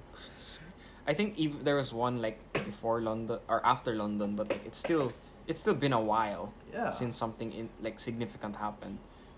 [1.07, 4.77] I think even there was one like before London or after London, but like it's
[4.77, 5.11] still
[5.47, 6.91] it's still been a while Yeah.
[6.91, 8.97] since something in like significant happened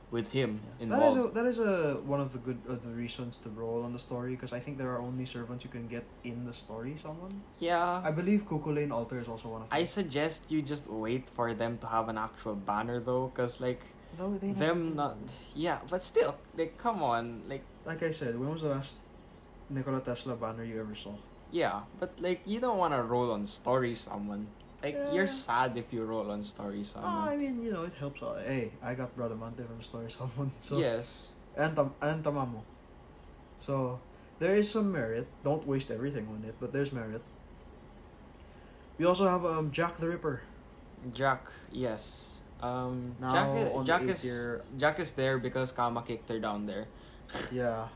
[0.10, 1.18] with him That is involved.
[1.20, 3.99] a, that is a one of the good of the reasons to roll on the
[3.99, 6.95] story because I think there are only servants you can get in the story.
[6.95, 7.99] Someone yeah.
[8.03, 9.78] I believe Cu Chulainn Alter is also one of them.
[9.78, 13.84] I suggest you just wait for them to have an actual banner though, cause like
[14.18, 14.95] Though they never them do.
[14.95, 15.18] not
[15.53, 18.39] yeah, but still like come on like like I said.
[18.39, 18.95] When was the last
[19.70, 21.16] Nikola Tesla banner you ever saw?
[21.51, 24.47] yeah, but like you don't want to roll on story summon.
[24.95, 27.27] Like you're sad if you roll on story Ah, someone.
[27.29, 28.23] I mean, you know, it helps.
[28.23, 28.39] out.
[28.45, 31.33] Hey, I got Bradamante from Story Summon, so yes.
[31.55, 32.61] and Tam- and Tamamo.
[33.57, 33.99] So
[34.39, 35.27] there is some merit.
[35.43, 37.21] Don't waste everything on it, but there's merit.
[38.97, 40.41] We also have um Jack the Ripper.
[41.13, 42.39] Jack, yes.
[42.61, 46.88] Um, Now, Jack, Jack is year- Jack is there because Kama kicked her down there.
[47.53, 47.88] Yeah.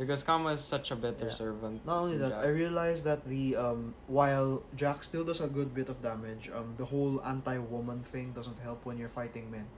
[0.00, 1.36] Because Kama is such a better Yeah.
[1.44, 1.84] servant.
[1.84, 2.44] Not only that, Jack.
[2.44, 6.72] I realized that the um while Jack still does a good bit of damage, um
[6.80, 9.68] the whole anti-woman thing doesn't help when you're fighting men.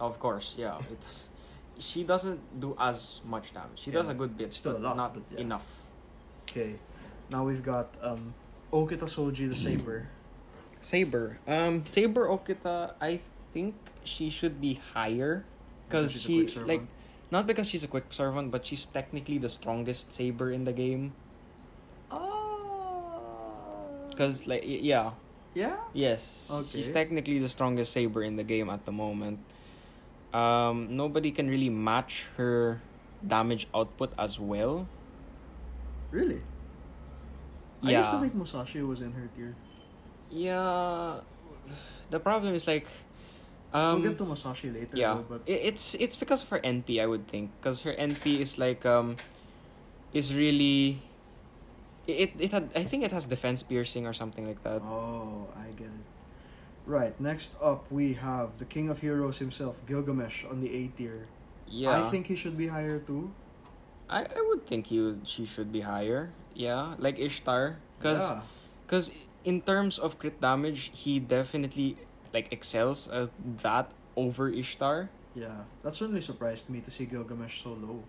[0.00, 1.28] of course, yeah, it's
[1.78, 3.78] she doesn't do as much damage.
[3.84, 5.44] She does a good bit, Still but a lot, not but yeah.
[5.46, 5.92] enough.
[6.48, 6.80] Okay.
[7.30, 8.32] Now we've got um
[8.72, 10.08] Okita Soji the Saber.
[10.80, 13.20] Saber, um, Saber Okita, I
[13.54, 15.44] think she should be higher,
[15.86, 16.68] because she's a she quick servant.
[16.72, 16.84] like
[17.32, 21.16] not because she's a quick servant, but she's technically the strongest saber in the game.
[22.12, 23.16] Ah.
[24.12, 25.16] Because like yeah,
[25.56, 25.80] yeah.
[25.96, 26.46] Yes.
[26.52, 26.68] Okay.
[26.68, 29.40] She's technically the strongest saber in the game at the moment.
[30.36, 32.84] Um, nobody can really match her
[33.24, 34.88] damage output as well.
[36.12, 36.44] Really?
[37.80, 37.88] Yeah.
[37.88, 39.56] I used to think Musashi was in her tier.
[40.28, 41.20] Yeah.
[42.10, 42.84] The problem is like
[43.72, 44.94] um we'll get to Musashi later.
[44.96, 45.14] yeah.
[45.14, 48.58] Though, but it's it's because of her NP I would think cuz her NP is
[48.58, 49.16] like um
[50.12, 51.00] is really
[52.06, 54.82] it it had I think it has defense piercing or something like that.
[54.82, 56.06] oh, I get it.
[56.84, 57.14] Right.
[57.20, 61.30] Next up, we have the King of Heroes himself, Gilgamesh, on the A tier.
[61.70, 61.94] Yeah.
[61.94, 63.30] I think he should be higher too.
[64.10, 66.34] I, I would think he would, she should be higher.
[66.54, 68.42] Yeah, like Ishtar yeah.
[68.84, 69.12] Because
[69.44, 71.96] in terms of crit damage, he definitely
[72.32, 73.30] like excels at
[73.62, 75.08] that over Ishtar.
[75.34, 78.02] Yeah, that certainly surprised me to see Gilgamesh so low.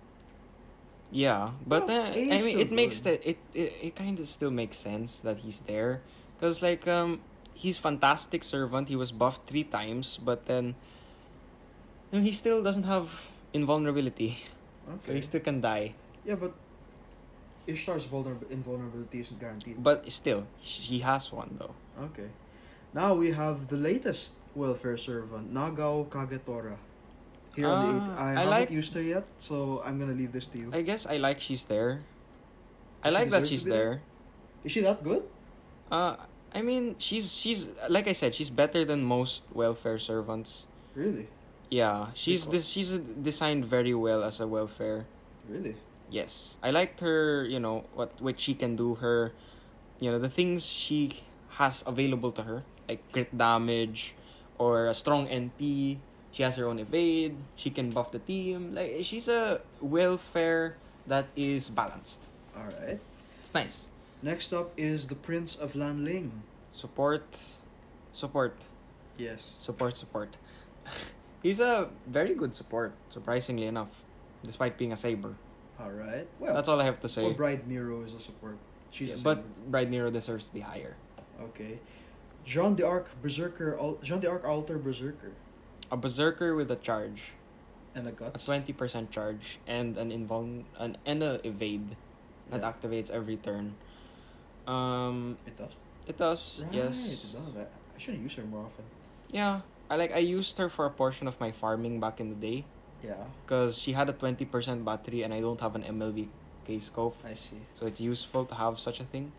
[1.12, 3.22] Yeah, but Well, uh, I mean, it makes good.
[3.22, 6.02] that it it, it kind of still makes sense that he's there,
[6.36, 7.22] because like um
[7.54, 8.90] he's fantastic servant.
[8.90, 10.74] He was buffed three times, but then
[12.12, 13.08] you know, he still doesn't have
[13.54, 14.36] invulnerability,
[15.00, 15.94] so he still can die.
[16.26, 16.54] Yeah, but
[17.68, 19.82] Ishtar's vulner- invulnerability isn't guaranteed.
[19.82, 21.76] But still, he has one though.
[22.12, 22.28] Okay.
[22.94, 26.78] Now we have the latest welfare servant, Nagao Kagetora.
[27.56, 28.10] Here on the Ah, eight.
[28.18, 30.70] I, I haven't like- used her yet, so I'm gonna leave this to you.
[30.74, 32.02] I guess I like she's there.
[33.04, 34.02] I she like that she's there?
[34.02, 34.02] there.
[34.66, 35.22] Is she that good?
[35.92, 36.16] Uh,
[36.56, 40.66] I mean, she's she's like I said, she's better than most welfare servants.
[40.96, 41.28] Really?
[41.70, 45.06] Yeah, she's this she's designed very well as a welfare.
[45.50, 45.76] Really?
[46.10, 47.46] Yes, I liked her.
[47.46, 48.96] You know what what she can do.
[49.02, 49.34] Her,
[50.02, 51.22] you know the things she
[51.62, 54.16] has available to her, like crit damage,
[54.58, 55.98] or a strong NP.
[56.32, 57.36] She has her own evade.
[57.56, 58.74] She can buff the team.
[58.74, 60.78] Like she's a welfare
[61.08, 62.22] that is balanced.
[62.58, 63.00] All right.
[63.40, 63.88] It's nice.
[64.24, 66.32] Next up is the Prince of Lanling.
[66.72, 67.24] Support,
[68.12, 68.56] support.
[69.16, 69.54] Yes.
[69.60, 70.38] support support
[71.44, 74.02] he's a very good support surprisingly enough
[74.44, 75.36] despite being a saber
[75.80, 76.26] All right.
[76.40, 78.58] Well, that's all i have to say well, Bride Nero is a support.
[78.90, 79.70] She's Yeah, a but saber.
[79.70, 80.96] bride nero deserves to be higher
[81.54, 81.78] Okay.
[82.46, 85.32] Jeanne d'Arc Berserker Al- Jeanne d'Arc Alter Berserker
[85.92, 87.34] A berserker with a charge,
[87.96, 88.36] and a gut.
[88.36, 91.96] a twenty percent charge, and an invul an and a evade
[92.50, 92.72] that Yeah.
[92.72, 93.76] activates every turn.
[94.68, 95.72] Um, It does.
[96.08, 96.62] it does.
[96.64, 97.34] Right, Yes.
[97.34, 97.68] it does.
[97.96, 98.86] I should use her more often.
[99.32, 99.62] Yeah.
[99.90, 100.14] I like.
[100.16, 102.66] I used her for a portion of my farming back in the day
[103.04, 106.30] Yeah, because she had a twenty percent battery, and I don't have an MLB
[106.66, 107.60] K scope, I see.
[107.74, 109.32] so it's useful to have such a thing.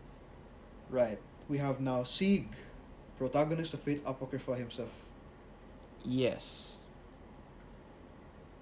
[0.89, 1.17] Right.
[1.49, 2.45] We have now Sieg,
[3.17, 4.91] protagonist of Fate Apocrypha himself.
[6.03, 6.77] Yes.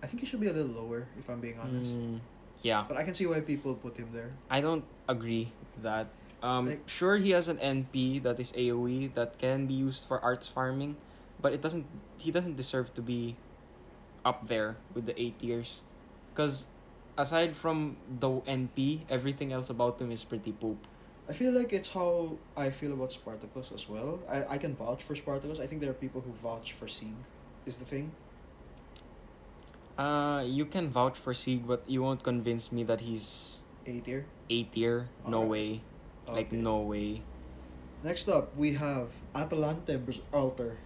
[0.01, 1.97] I think he should be a little lower, if I'm being honest.
[1.99, 2.20] Mm,
[2.62, 2.84] yeah.
[2.88, 4.32] But I can see why people put him there.
[4.49, 6.08] I don't agree with that.
[6.43, 10.20] Um, Like- sure, he has an NP that is AOE that can be used for
[10.20, 10.97] arts farming,
[11.41, 11.88] but it doesn't.
[12.20, 13.36] He doesn't deserve to be
[14.26, 15.80] up there with the A tiers,
[16.36, 16.68] because
[17.18, 20.84] aside from the NP, everything else about him is pretty poop.
[21.30, 24.19] I feel like it's how I feel about Spartacus as well.
[24.30, 25.59] I, I can vouch for Spartacus.
[25.59, 27.15] I think there are people who vouch for Sieg,
[27.65, 28.11] is the thing.
[29.97, 34.26] Uh, you can vouch for Sieg, but you won't convince me that he's A tier.
[34.49, 35.09] A tier.
[35.28, 35.49] No Alright.
[35.49, 35.82] way.
[36.28, 37.21] Like no way.
[38.03, 39.95] Next up, we have Atalante
[40.34, 40.78] Alter.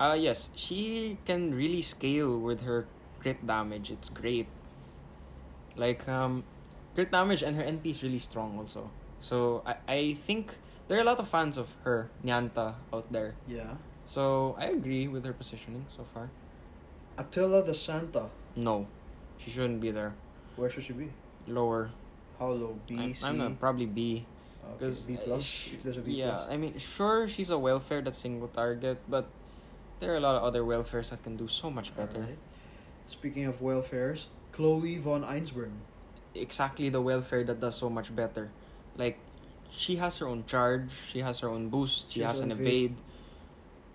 [0.00, 2.86] Uh yes, she can really scale with her
[3.20, 3.90] crit damage.
[3.90, 4.46] It's great.
[5.76, 6.44] Like um
[6.94, 8.90] crit damage and her NP is really strong also.
[9.20, 10.56] So I, I think
[10.88, 13.34] there are a lot of fans of her, Nyanta, out there.
[13.46, 13.76] Yeah.
[14.06, 16.30] So I agree with her positioning so far.
[17.16, 18.30] Attila the Santa.
[18.56, 18.86] No.
[19.38, 20.14] She shouldn't be there.
[20.56, 21.10] Where should she be?
[21.46, 21.90] Lower.
[22.38, 22.78] How low?
[22.88, 23.26] B, I'm, C?
[23.26, 24.24] I'm not probably B.
[24.64, 25.70] Okay, Because B plus.
[25.72, 26.48] if there's a B yeah, plus.
[26.50, 29.28] I mean, sure, she's a welfare that's single target, but
[30.00, 32.20] there are a lot of other welfares that can do so much better.
[32.20, 32.38] Alright.
[33.06, 35.84] Speaking of welfares, Chloe von Einzbern.
[36.34, 38.50] Exactly the welfare that does so much better.
[39.00, 39.16] Like,
[39.70, 42.52] she has her own charge, she has her own boost, she, She has has an
[42.52, 42.96] own evade.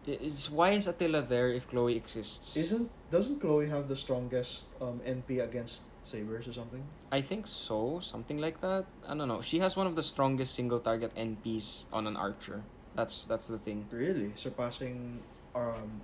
[0.08, 2.58] It's why is Attila there if Chloe exists?
[2.58, 6.82] Isn't doesn't Chloe have the strongest um, NP against sabers or something?
[7.12, 8.86] I think so, something like that.
[9.08, 9.42] I don't know.
[9.42, 12.62] She has one of the strongest single target NPs on an archer.
[12.94, 13.86] That's that's the thing.
[13.90, 15.20] Really, surpassing
[15.54, 16.02] um,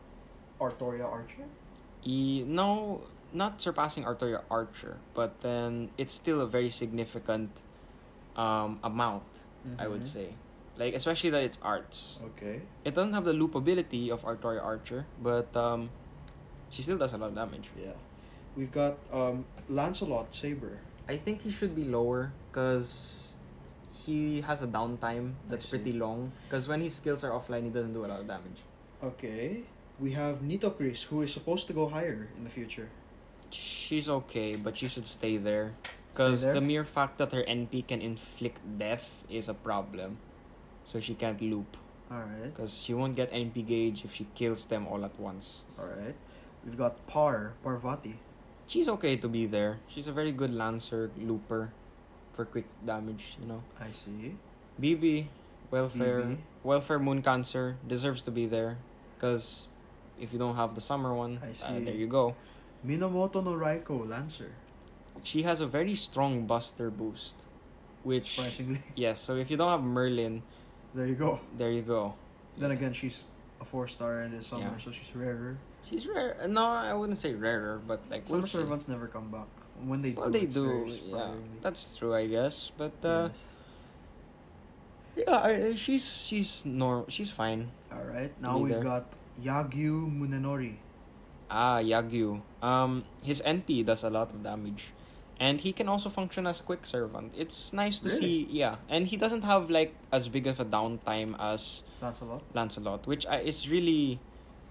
[0.59, 1.45] Artoria Archer.
[2.03, 3.01] E, no,
[3.33, 7.49] not surpassing Artoria Archer, but then it's still a very significant
[8.35, 9.23] um, amount,
[9.77, 10.05] I would Mhm.
[10.05, 10.27] say.
[10.77, 12.19] Like, especially that it's arts.
[12.33, 12.61] Okay.
[12.85, 15.89] It doesn't have the loopability of Artoria Archer, but um,
[16.69, 17.69] she still does a lot of damage.
[17.79, 17.91] Yeah.
[18.55, 20.79] We've got um, Lancelot Saber.
[21.07, 23.33] I think he should be lower because
[23.91, 26.31] he has a downtime that's pretty long.
[26.47, 28.63] Because when his skills are offline, he doesn't do a lot of damage.
[29.03, 29.61] Okay.
[29.99, 32.89] We have Nitocris, who is supposed to go higher in the future.
[33.51, 35.73] She's okay, but she should stay there.
[36.13, 40.17] Because the mere fact that her NP can inflict death is a problem.
[40.83, 41.77] So she can't loop.
[42.11, 42.53] Alright.
[42.53, 45.65] Because she won't get NP gauge if she kills them all at once.
[45.79, 46.15] Alright.
[46.65, 48.19] We've got Par, Parvati.
[48.67, 49.79] She's okay to be there.
[49.87, 51.71] She's a very good lancer, looper,
[52.33, 53.63] for quick damage, you know.
[53.79, 54.35] I see.
[54.79, 55.27] BB,
[55.71, 56.37] welfare, BB.
[56.63, 58.77] welfare moon cancer deserves to be there.
[59.15, 59.67] Because
[60.19, 62.35] if you don't have the summer one, I uh, there you go.
[62.85, 64.51] Minamoto no Raiko, Lancer.
[65.23, 67.35] She has a very strong buster boost.
[68.03, 68.79] Which, Surprisingly.
[68.95, 70.41] yes, so if you don't have Merlin,
[70.95, 71.39] There you go.
[71.57, 72.15] there you go.
[72.57, 73.23] Then again, she's
[73.61, 74.77] a four star in this summer, Yeah.
[74.77, 75.57] so she's rarer.
[75.83, 76.35] She's rare.
[76.49, 79.45] No, I wouldn't say rarer, but like Summer we'll servants never come back.
[79.85, 80.85] When they Well, do, they do.
[81.09, 81.29] Yeah,
[81.61, 82.71] that's true, I guess.
[82.77, 83.47] But uh, Yes.
[85.27, 87.05] yeah, I, she's she's norm.
[87.09, 87.69] She's fine.
[87.91, 88.31] All right.
[88.41, 89.05] Now be we've got
[89.41, 90.75] Yagyu Munenori.
[91.49, 92.41] Ah, Yagyu.
[92.61, 94.93] Um, his NP does a lot of damage,
[95.41, 97.33] and he can also function as a quick servant.
[97.35, 98.45] It's nice to Really?
[98.45, 98.47] see.
[98.51, 102.43] Yeah, and he doesn't have like as big of a downtime as Lancelot.
[102.53, 104.19] Lancelot, which I, is really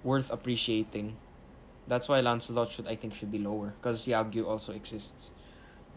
[0.05, 1.17] worth appreciating.
[1.91, 5.33] That's why Lancelot should I think should be lower because Yagyu also exists.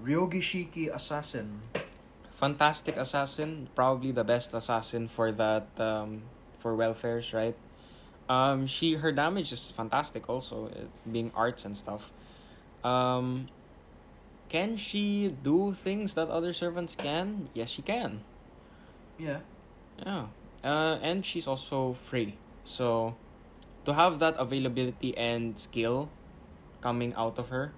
[0.03, 1.61] Ryogi Shiki Assassin.
[2.31, 6.23] Fantastic assassin, probably the best assassin for that um,
[6.57, 7.55] for welfares, right?
[8.27, 12.11] Um, she her damage is fantastic also, it, being arts and stuff.
[12.83, 13.47] Um,
[14.53, 17.49] can she do things that other servants can?
[17.57, 18.21] Yes, she can.
[19.17, 19.41] Yeah.
[19.97, 20.29] Yeah,
[20.63, 22.37] uh, and she's also free.
[22.65, 23.15] So,
[23.85, 26.09] to have that availability and skill
[26.81, 27.73] coming out of her,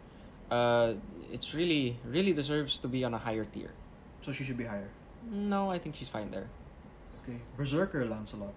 [0.51, 0.93] uh,
[1.31, 3.71] it's really really deserves to be on a higher tier.
[4.19, 4.89] So she should be higher.
[5.31, 6.47] No, I think she's fine there.
[7.23, 7.39] Okay.
[7.57, 8.53] Berserker Lancelot.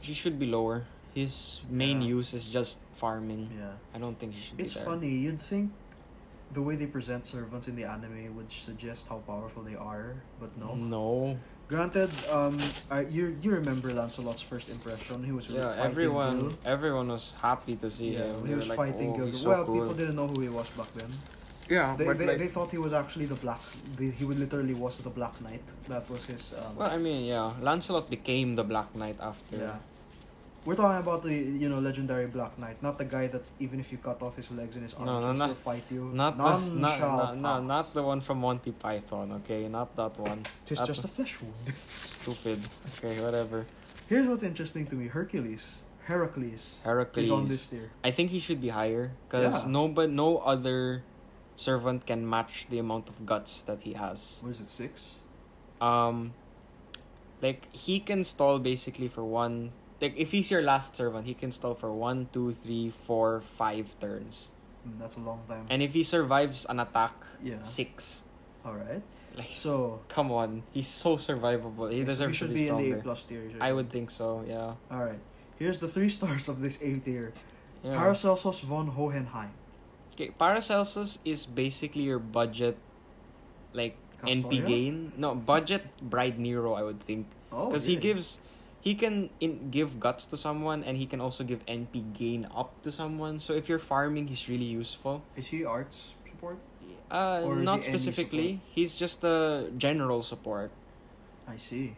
[0.00, 0.84] She should be lower.
[1.14, 2.20] His main Yeah.
[2.20, 3.50] use is just farming.
[3.52, 3.76] Yeah.
[3.92, 4.82] I don't think she should It's be there.
[4.82, 5.12] It's funny.
[5.12, 5.72] You'd think
[6.52, 10.56] the way they present servants in the anime would suggest how powerful they are, but
[10.56, 10.74] no.
[10.74, 11.38] No.
[11.68, 12.56] Granted, um,
[12.90, 15.22] I, you you remember Lancelot's first impression?
[15.22, 16.52] He was Yeah, everyone Gil.
[16.64, 18.46] everyone was happy to see Yeah, him.
[18.46, 19.32] he was like, fighting oh, Gil.
[19.32, 19.74] so well, cool.
[19.80, 21.10] people didn't know who he was back then.
[21.68, 23.60] Yeah, They, but they, like, they thought he was actually the Black.
[23.98, 25.60] The, he would literally was the Black Knight.
[25.92, 26.54] That was his.
[26.56, 29.56] Um, well, I mean, yeah, Lancelot became the Black Knight after.
[29.58, 29.76] yeah.
[30.64, 33.90] We're talking about the you know legendary Black Knight, not the guy that even if
[33.92, 36.10] you cut off his legs and his arms, No, no, he'll still fight you.
[36.12, 36.42] Not the,
[36.74, 39.66] not, shall not, no, not the one from Monty Python, okay?
[39.68, 40.44] Not that one.
[40.70, 41.54] Not- just a flesh wound.
[41.74, 42.58] Stupid.
[42.98, 43.66] Okay, whatever.
[44.08, 47.26] Here's what's interesting to me: Hercules, Heracles, Heracles.
[47.26, 47.90] is on this tier.
[48.04, 49.70] I think he should be higher because Yeah.
[49.70, 51.02] no, but no other
[51.56, 54.38] servant can match the amount of guts that he has.
[54.42, 54.68] What is it?
[54.70, 55.16] Six.
[55.80, 56.34] Um,
[57.40, 59.72] like he can stall basically for one.
[60.00, 63.94] Like if he's your last servant, he can stall for one, two, three, four, five
[63.98, 64.48] turns.
[64.86, 65.66] Mm, that's a long time.
[65.70, 67.62] And if he survives an attack, yeah.
[67.62, 68.22] six.
[68.64, 69.02] All right.
[69.34, 71.90] Like, So come on, he's so survivable.
[71.90, 73.42] He so deserves we should to be be in the A plus tier.
[73.60, 74.44] I would think so.
[74.46, 74.74] Yeah.
[74.90, 75.18] All right.
[75.58, 77.32] Here's the three stars of this A tier:
[77.82, 77.94] yeah.
[77.94, 79.50] Paracelsus von Hohenheim.
[80.14, 82.74] Okay, Paracelsus is basically your budget,
[83.72, 83.94] like
[84.26, 85.12] NP gain.
[85.16, 88.40] No, budget Bride Nero, I would think, Oh, because he gives,
[88.80, 92.82] he can in, give guts to someone, and he can also give NP gain up
[92.82, 93.38] to someone.
[93.38, 95.22] So if you're farming, he's really useful.
[95.36, 96.58] Is he arts support?
[97.10, 98.60] Uh, Or not he specifically.
[98.70, 100.70] He's just a general support.
[101.46, 101.96] I see.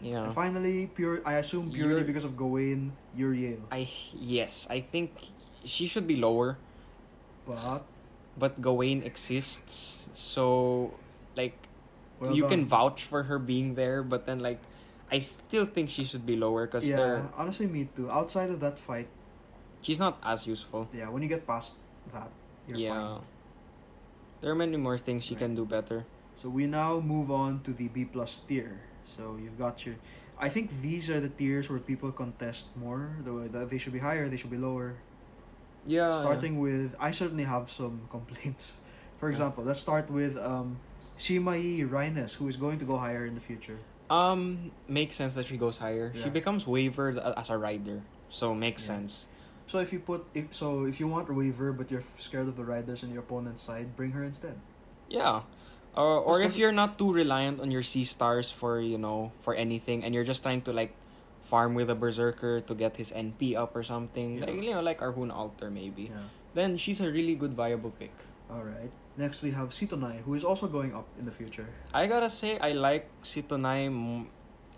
[0.00, 0.24] Yeah.
[0.24, 1.22] And finally, pure.
[1.24, 3.62] I assume purely because of Gawain, Euryale.
[3.70, 5.12] I yes, I think
[5.64, 6.58] she should be lower,
[7.46, 7.84] But
[8.38, 10.94] but Gawain exists, so
[11.36, 11.54] like
[12.20, 14.60] well you can vouch for her being there, but then like
[15.12, 18.08] I still think she should be lower because Yeah, honestly, me too.
[18.10, 19.08] Outside of that fight,
[19.84, 20.88] she's not as useful.
[20.92, 21.76] yeah, when you get past
[22.16, 22.32] that,
[22.66, 23.20] you're yeah, fine.
[24.40, 25.44] there are many more things she Right.
[25.44, 26.08] can do better.
[26.34, 28.80] So we now move on to the B plus tier.
[29.04, 29.96] So you've got your.
[30.40, 33.12] I think these are the tiers where people contest more.
[33.22, 34.96] The, the they should be higher, they should be lower.
[35.84, 38.78] Yeah, Starting with, I certainly have some complaints.
[39.20, 39.34] For Yeah.
[39.36, 40.78] example, let's start with um,
[41.18, 43.78] Shimai Reines, who is going to go higher in the future.
[44.12, 46.12] Um makes sense that she goes higher.
[46.12, 49.00] She becomes wavered a- as a rider, so makes Yeah.
[49.00, 49.24] sense.
[49.64, 52.56] So if you put, if, so if you want a Waver but you're scared of
[52.60, 54.60] the riders on your opponent's side, bring her instead.
[55.08, 55.48] Yeah.
[55.96, 59.54] Or or if you're not too reliant on your C stars for, you know, for
[59.56, 60.92] anything and you're just trying to like
[61.40, 64.46] farm with a berserker to get his NP up or something, Yeah.
[64.52, 66.12] like you know, like Arjuna Alter maybe.
[66.12, 66.28] Yeah.
[66.52, 68.12] Then she's a really good viable pick.
[68.52, 68.92] All right.
[69.16, 71.66] Next we have Sitonai, who is also going up in the future.
[71.92, 74.28] I gotta say, I like Sitonai m-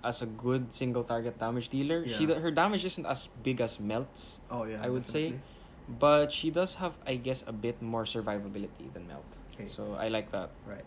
[0.03, 2.03] as a good single target damage dealer.
[2.05, 2.17] Yeah.
[2.19, 5.35] She her damage isn't as big as Melt's, Oh yeah, I would say
[6.01, 9.25] but she does have, I guess, a bit more survivability than Melt.
[9.55, 9.69] Okay.
[9.69, 10.51] So I like that.
[10.67, 10.85] Right.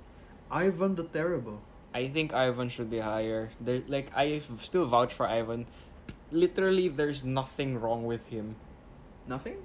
[0.50, 1.62] Ivan the Terrible.
[1.93, 3.50] I think Ivan should be higher.
[3.62, 5.68] There, like I still vouch for Ivan.
[6.32, 8.56] Literally, there's nothing wrong with him.
[9.28, 9.58] Nothing.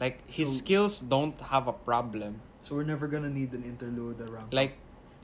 [0.00, 2.40] Like his So- skills don't have a problem.
[2.64, 4.54] So we're never gonna need an interlude around.
[4.56, 4.80] Like,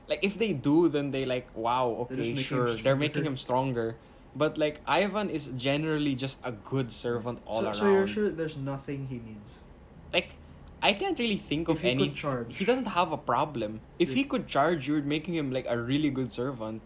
[0.07, 3.97] like if they do, then they like wow, okay, him sure, they're making him stronger.
[4.37, 7.73] But like Ivan is generally just a good servant all so, around.
[7.81, 9.65] so you're sure there's nothing he needs.
[10.13, 10.37] Like,
[10.83, 12.07] I can't really think of If he any.
[12.07, 12.57] could charge.
[12.57, 13.81] He doesn't have a problem.
[13.97, 16.81] If he could charge, you're making him like a really good servant.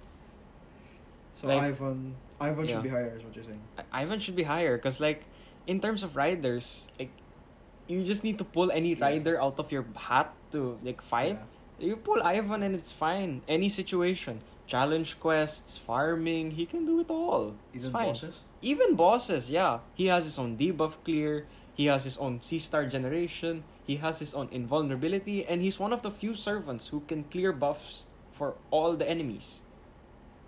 [1.35, 2.71] So like- Ivan, Ivan Yeah.
[2.79, 3.61] should be higher, is what you're saying.
[3.77, 5.27] I- Ivan should be higher because like
[5.67, 7.11] in terms of riders like
[7.87, 9.05] you just need to pull any Yeah.
[9.05, 11.39] rider out of your hat to like fight.
[11.79, 13.41] You pull Ivan and it's fine.
[13.47, 14.41] Any situation.
[14.65, 17.53] Challenge quests farming he can do it all.
[17.73, 18.07] Even fine.
[18.09, 18.41] bosses.
[18.65, 19.79] even bosses yeah.
[19.93, 21.45] He has his own debuff clear.
[21.75, 23.63] He has his own C star generation.
[23.85, 25.45] He has his own invulnerability.
[25.45, 29.61] And he's one of the few servants who can clear buffs for all the enemies.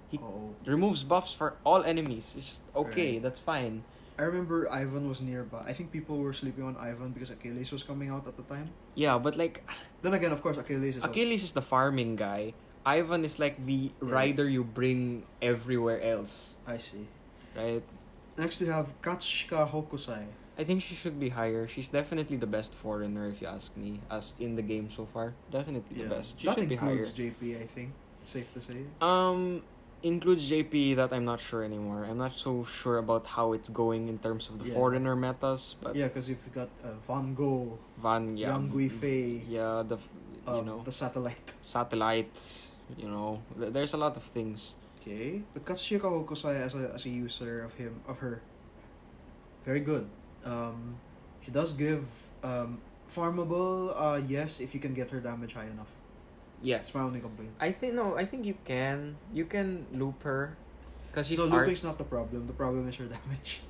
[0.09, 2.33] He- Oh, removes buffs for all enemies.
[2.35, 3.21] It's just okay Right.
[3.21, 3.83] that's fine
[4.17, 5.61] I remember Ivan was nearby.
[5.65, 8.69] I think people were sleeping on Ivan because Achilles was coming out at the time.
[8.95, 9.61] Yeah, but like
[10.01, 11.03] Then again, of course, Achilles is.
[11.05, 12.53] Achilles is the farming guy.
[12.85, 14.09] Ivan is like the Yeah.
[14.09, 17.05] rider you bring everywhere else, I see.
[17.55, 17.83] right?
[18.37, 20.25] Next we have Katsushika Hokusai.
[20.57, 21.67] I think she should be higher.
[21.67, 25.33] She's definitely the best foreigner, if you ask me, as in the game so far.
[25.51, 26.39] Definitely the best.
[26.41, 27.05] She that should be higher.
[27.05, 27.61] JP.
[27.61, 28.81] I think it's safe to say.
[29.01, 29.61] Um,
[30.07, 32.05] includes JP that I'm not sure anymore.
[32.09, 34.73] I'm not so sure about how it's going in terms of the Yeah.
[34.73, 38.89] foreigner metas, but yeah, because if you got uh, Van Gogh, Van, yeah, Yang Gui
[38.89, 40.09] Fei, yeah, the f-
[40.47, 41.53] you um, know the satellite.
[41.61, 42.37] satellite,
[42.97, 44.75] you know, th- there's a lot of things.
[45.01, 48.41] Okay, but Katsushika Hokusai as a as a user of him of her,
[49.65, 50.07] very good.
[50.45, 50.95] Um,
[51.43, 52.03] she does give
[52.43, 55.87] um, Farmable, uh, yes, if you can get her damage high enough.
[56.67, 56.91] Yes.
[56.91, 57.51] That's my only complaint.
[57.63, 58.19] I think no.
[58.19, 59.15] I think you can.
[59.31, 60.57] You can loop her,
[61.15, 61.55] cause she's no, arts.
[61.63, 62.43] looping's not the problem.
[62.43, 63.63] The problem is her damage.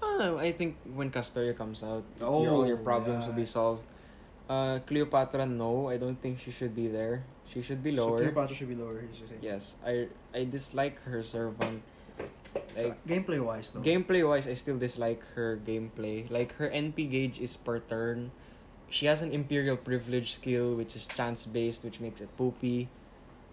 [0.00, 0.38] Oh, no!
[0.40, 3.84] I think when Castoria comes out, your, Oh, all your problems will be solved.
[4.48, 7.22] Uh, Cleopatra, no, I don't think she should be there.
[7.46, 8.18] She should be lower.
[8.18, 8.98] So Cleopatra should be lower.
[8.98, 9.38] You should say.
[9.44, 11.84] yes, I I dislike her servant.
[12.76, 13.84] Like gameplay wise, though.
[13.84, 16.28] gameplay wise, I still dislike her gameplay.
[16.32, 18.32] Like her NP gauge is per turn.
[18.92, 22.92] She has an Imperial Privilege skill, which is chance based, which makes it poopy.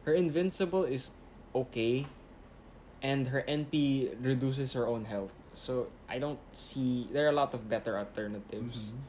[0.04, 1.16] Her Invincible is
[1.56, 2.08] okay,
[3.02, 5.32] and her NP reduces her own health.
[5.56, 8.92] So I don't see there are a lot of better alternatives.
[8.92, 9.00] Mhm.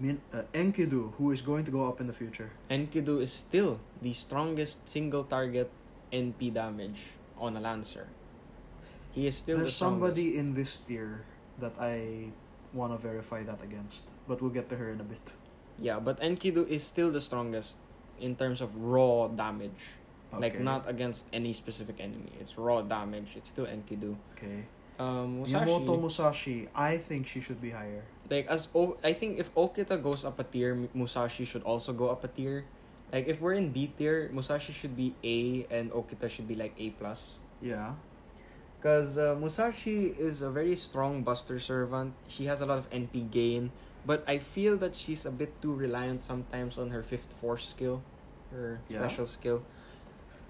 [0.00, 2.48] Min- uh, Enkidu, who is going to go up in the future.
[2.72, 5.68] Enkidu is still the strongest single target
[6.08, 8.08] NP damage on a Lancer.
[9.12, 11.28] He is still There's the somebody in this tier
[11.60, 12.32] that I
[12.72, 15.36] want to verify that against, but we'll get to her in a bit.
[15.80, 17.78] Yeah, but Enkidu is still the strongest
[18.20, 19.96] in terms of raw damage.
[20.32, 22.30] Like not against any specific enemy.
[22.38, 23.34] It's raw damage.
[23.34, 24.14] It's still Enkidu.
[24.36, 24.62] Okay.
[25.00, 28.04] Um, Musashi, Miyamoto Musashi, I think she should be higher.
[28.28, 32.10] like as o- I think if Okita goes up a tier, Musashi should also go
[32.10, 32.64] up a tier.
[33.10, 36.74] Like if we're in B tier, Musashi should be A and Okita should be like
[36.78, 37.40] A plus.
[37.62, 37.94] Yeah.
[38.78, 42.12] Because uh, Musashi is a very strong Buster servant.
[42.28, 43.72] She has a lot of NP gain,
[44.06, 48.02] but I feel that she's a bit too reliant sometimes on her fifth force skill,
[48.50, 48.98] her Yeah.
[49.00, 49.62] special skill.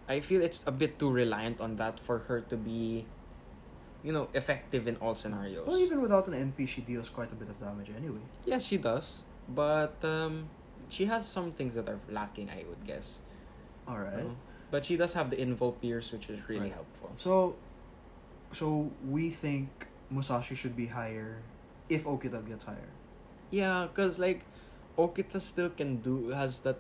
[0.08, 3.06] I feel it's a bit too reliant on that for her to be,
[4.02, 5.66] you know, effective in all scenarios.
[5.66, 8.22] Well, even without an NP, she deals quite a bit of damage anyway.
[8.44, 10.48] Yes, she does, but um,
[10.88, 12.50] she has some things that are lacking.
[12.50, 13.20] I would guess.
[13.86, 14.24] All right.
[14.24, 14.36] know?
[14.70, 16.72] But she does have the Invul Pierce, which is really Right.
[16.72, 17.10] helpful.
[17.16, 17.56] So,
[18.52, 19.68] so we think
[20.10, 21.38] Musashi should be higher
[21.88, 22.90] if Okita gets higher.
[23.50, 24.44] Yeah, cause like
[24.98, 26.78] Okita still can do has that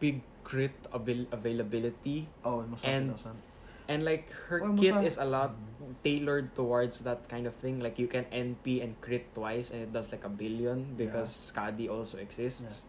[0.00, 3.40] big crit abil- availability Oh, and Musashi And- doesn't.
[3.88, 5.54] and like her kit Musashi- is a lot
[6.02, 7.80] tailored towards that kind of thing.
[7.80, 11.88] Like you can NP and crit twice and it does like a billion because Skadi
[11.88, 12.84] also exists.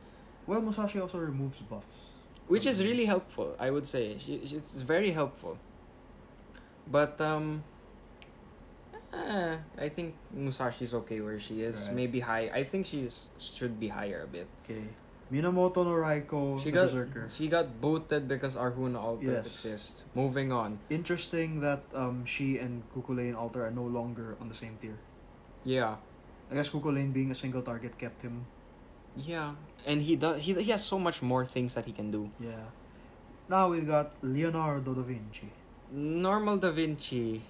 [0.47, 2.11] Well, Musashi also removes buffs.
[2.47, 4.17] Which is really helpful, I would say.
[4.19, 5.57] She, she- it's very helpful.
[6.88, 7.63] But um
[9.14, 11.88] eh, I think Musashi's okay where she is.
[11.88, 11.95] Right.
[11.95, 12.49] Maybe high.
[12.53, 14.47] I think she's should be higher a bit.
[14.66, 14.84] Okay.
[15.32, 17.26] Minamoto no Raiko, She the got Berserker.
[17.32, 19.66] she got booted because Arjuna Alter Yes.
[19.66, 20.03] exists.
[20.14, 20.78] Moving on.
[20.89, 24.99] Interesting that um she and Cu Chulainn Alter are no longer on the same tier.
[25.64, 25.97] Yeah.
[26.51, 28.45] I guess Cu Chulainn being a single target kept him.
[29.18, 29.55] Yeah.
[29.88, 32.30] And he does he, he has so much more things that he can do.
[32.39, 32.70] Yeah.
[33.49, 35.49] Now we've got Leonardo da Vinci.
[35.91, 37.41] Normal Da Vinci.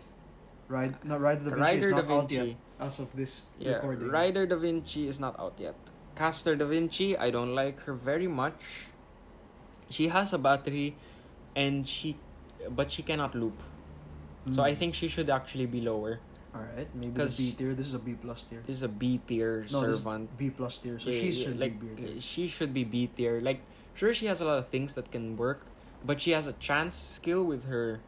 [0.73, 2.57] Ride, no, Rider da Vinci Rider is Da not out yet Vinci.
[2.81, 3.77] as of this Yeah.
[3.77, 4.09] recording.
[4.09, 5.77] Rider Da Vinci is not out yet.
[6.17, 8.89] Caster Da Vinci, I don't like her very much.
[9.89, 10.95] She has a battery
[11.55, 12.17] and she
[12.73, 13.59] but she cannot loop.
[14.51, 14.71] So Mm.
[14.71, 16.19] I think she should actually be lower.
[16.55, 17.73] Alright, maybe the B tier.
[17.73, 18.61] This is a B plus tier.
[18.65, 20.29] This is a B tier No, this- servant.
[20.37, 22.21] B plus tier, so Yeah, she yeah, should like be B tier.
[22.21, 23.41] she should be B tier.
[23.41, 23.61] Like
[23.97, 25.65] sure she has a lot of things that can work,
[26.05, 27.99] but she has a chance skill with her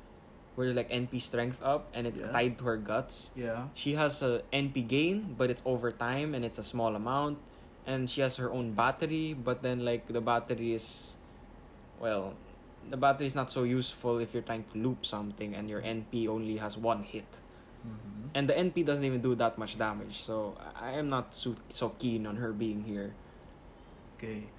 [0.56, 2.32] where like NP strength up and it's Yeah.
[2.32, 3.32] tied to her guts.
[3.36, 3.68] Yeah.
[3.76, 7.38] She has a NP gain, but it's over time and it's a small amount.
[7.86, 11.18] And she has her own battery, but then like the battery is
[11.99, 12.34] well,
[12.89, 16.28] the battery is not so useful if you're trying to loop something and your NP
[16.28, 17.28] only has one hit.
[17.86, 18.34] Mm-hmm.
[18.34, 21.56] And the NP doesn't even do that much damage, so I I am not so,
[21.70, 23.14] so keen on her being here.
[24.18, 24.49] Okay.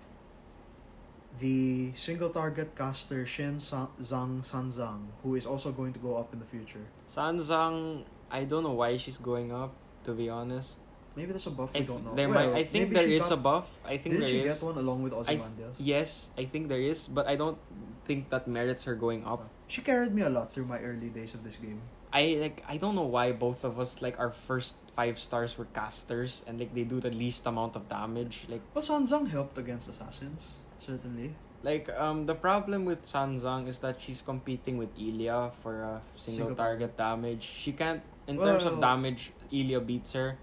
[1.39, 6.33] The single target caster Shen Sa- Zhang Sanzang, who is also going to go up
[6.33, 6.81] in the future.
[7.11, 9.75] Sanzang, I don't know why she's going up,
[10.05, 10.81] to be honest.
[11.17, 12.15] Maybe there's a buff I, th- don't know.
[12.15, 13.69] there Well, might, I think there is got- a buff.
[13.85, 14.61] I think Didn't there she is.
[14.61, 15.41] get one along with I-
[15.79, 17.57] Yes, I think there is, but I don't
[18.05, 19.49] think that merits her going up.
[19.69, 21.81] She carried me a lot through my early days of this game.
[22.13, 25.67] I like I don't know why both of us like our first five stars were
[25.75, 28.47] casters and like they do the least amount of damage.
[28.49, 31.35] Like Well, Sanzang helped against assassins, certainly.
[31.63, 36.53] like um the problem with Sanzang is that she's competing with Ilya for a single,
[36.53, 37.43] Single target damage.
[37.43, 39.33] She can't in terms of damage.
[39.51, 40.39] Ilya beats her.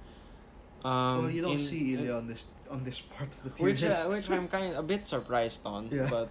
[0.84, 3.66] Um, well, you don't in- see Ilya on this on this part of the tier
[3.68, 5.88] which uh, which I'm kind of a bit surprised on.
[5.92, 6.08] Yeah.
[6.10, 6.28] But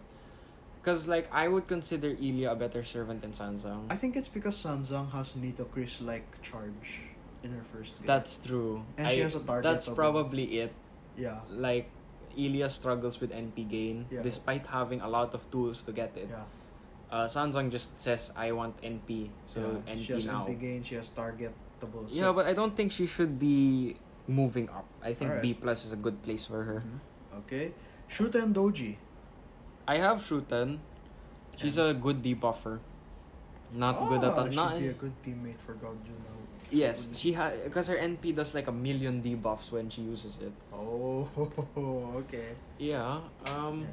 [0.80, 3.86] because like I would consider Ilya a better servant than Sanzang.
[3.88, 7.00] I think it's because Sanzang has Nitocris like charge
[7.42, 8.06] in her first game.
[8.06, 8.84] That's true.
[8.98, 10.72] And she has a target That's probably it.
[11.16, 11.40] yeah.
[11.48, 11.88] Like
[12.36, 14.22] Ilya struggles with NP gain Yeah.
[14.22, 16.28] despite having a lot of tools to get it.
[16.30, 16.44] Yeah.
[17.12, 19.92] Uh, Sanzang just says I want NP, so yeah.
[19.94, 20.46] NP she has now.
[20.48, 22.08] NP gain, she has targetable.
[22.08, 22.16] So.
[22.16, 24.86] Yeah, but I don't think she should be moving up.
[25.02, 25.42] I think Alright.
[25.42, 26.80] B plus is a good place for her.
[26.80, 27.38] Mhm.
[27.44, 27.72] Okay.
[28.08, 28.96] Shuten Doji.
[29.86, 30.78] I have Shuten.
[31.56, 32.80] She's a good debuffer.
[33.72, 34.52] Not good at that.
[34.52, 36.31] she'd Not be a good teammate for now.
[36.72, 40.52] Yes, she ha because her NP does like a million debuffs when she uses it.
[40.72, 41.28] Oh,
[42.24, 42.56] okay.
[42.80, 43.20] Yeah.
[43.44, 43.86] Um,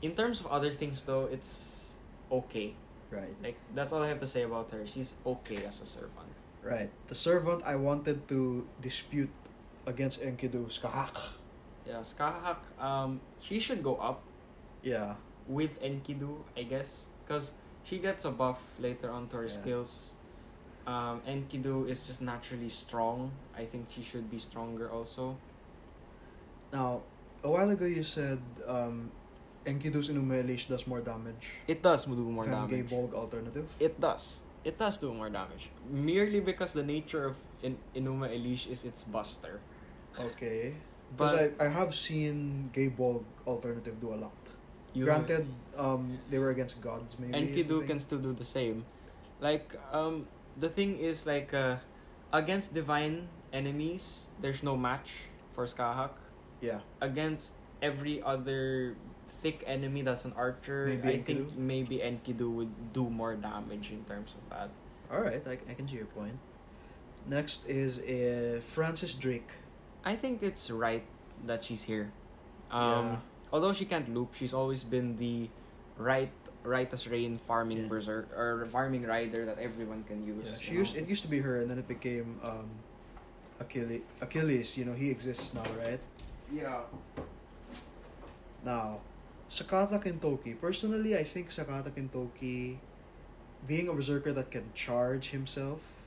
[0.00, 1.94] in terms of other things though, it's
[2.32, 2.72] okay.
[3.12, 3.36] Right.
[3.44, 4.86] Like that's all I have to say about her.
[4.88, 6.32] She's okay as a servant.
[6.64, 6.88] Right.
[7.08, 9.30] The servant I wanted to dispute
[9.86, 11.36] against Enkidu, Scathach.
[11.86, 12.60] Yeah, Scathach.
[12.80, 14.24] Um, she should go up
[14.82, 15.16] Yeah.
[15.46, 17.52] with Enkidu, I guess, because
[17.84, 19.60] she gets a buff later on to her Yeah.
[19.60, 20.14] skills.
[20.88, 23.30] Um, Enkidu is just naturally strong.
[23.52, 25.36] I think she should be stronger also.
[26.72, 27.02] Now,
[27.44, 29.10] a while ago you said um,
[29.66, 32.90] Enkidu's Enuma Elish does more damage It does do more than Gay damage.
[32.90, 33.68] Bolg alternative.
[33.78, 34.40] It does.
[34.64, 35.68] It does do more damage.
[35.90, 39.60] Merely because the nature of in- Enuma Elish is its buster.
[40.18, 40.72] Okay.
[41.16, 44.36] Because But I, I have seen Gae Bolg alternative do a lot.
[44.92, 47.32] Granted, um, they were against gods maybe.
[47.32, 48.84] Enkidu can still do the same.
[49.40, 50.26] Like, um,
[50.58, 51.76] the thing is, like, uh,
[52.32, 56.10] against divine enemies, there's no match for Scathach.
[56.60, 56.80] Yeah.
[57.00, 58.96] Against every other
[59.40, 64.04] thick enemy that's an archer, Maybe I think maybe Enkidu would do more damage in
[64.04, 64.70] terms of that.
[65.12, 66.38] Alright, I, I can see your point.
[67.26, 69.48] Next is uh, Francis Drake.
[70.04, 71.04] I think it's right
[71.46, 72.10] that she's here.
[72.70, 73.16] Um, Yeah.
[73.52, 75.48] Although she can't loop, she's always been the
[75.96, 76.30] right
[76.68, 77.88] right as rain farming Yeah.
[77.88, 80.46] berserk or farming rider that everyone can use.
[80.46, 81.02] Yeah, she used know?
[81.02, 82.68] it used to be her, and then it became um,
[83.58, 84.02] Achilles.
[84.20, 86.00] Achilles, you know, he exists now, right?
[86.52, 86.84] Yeah.
[88.64, 89.00] Now,
[89.50, 90.58] Sakata Kintoki.
[90.60, 92.76] Personally, I think Sakata Kintoki,
[93.66, 96.02] being a berserker that can charge himself,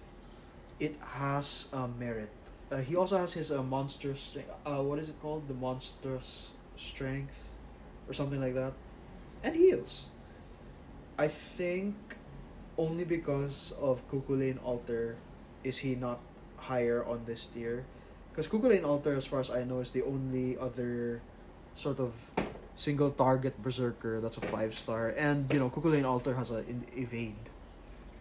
[0.80, 2.30] it has uh, merit.
[2.72, 4.49] Uh, he also has his uh, monster strength.
[4.66, 5.47] Uh, what is it called?
[5.47, 7.38] The monstrous strength,
[8.07, 8.74] or something like that,
[9.43, 10.07] and heals.
[11.22, 11.94] I think
[12.82, 15.22] only because of Cu Chulainn Alter
[15.62, 16.18] is he not
[16.58, 17.86] higher on this tier.
[18.34, 21.22] Because Cu Chulainn Alter, as far as I know, is the only other
[21.78, 22.18] sort of
[22.74, 25.14] single target berserker that's a five star.
[25.14, 26.66] And you know, Cu Chulainn Alter has a
[26.98, 27.46] evade.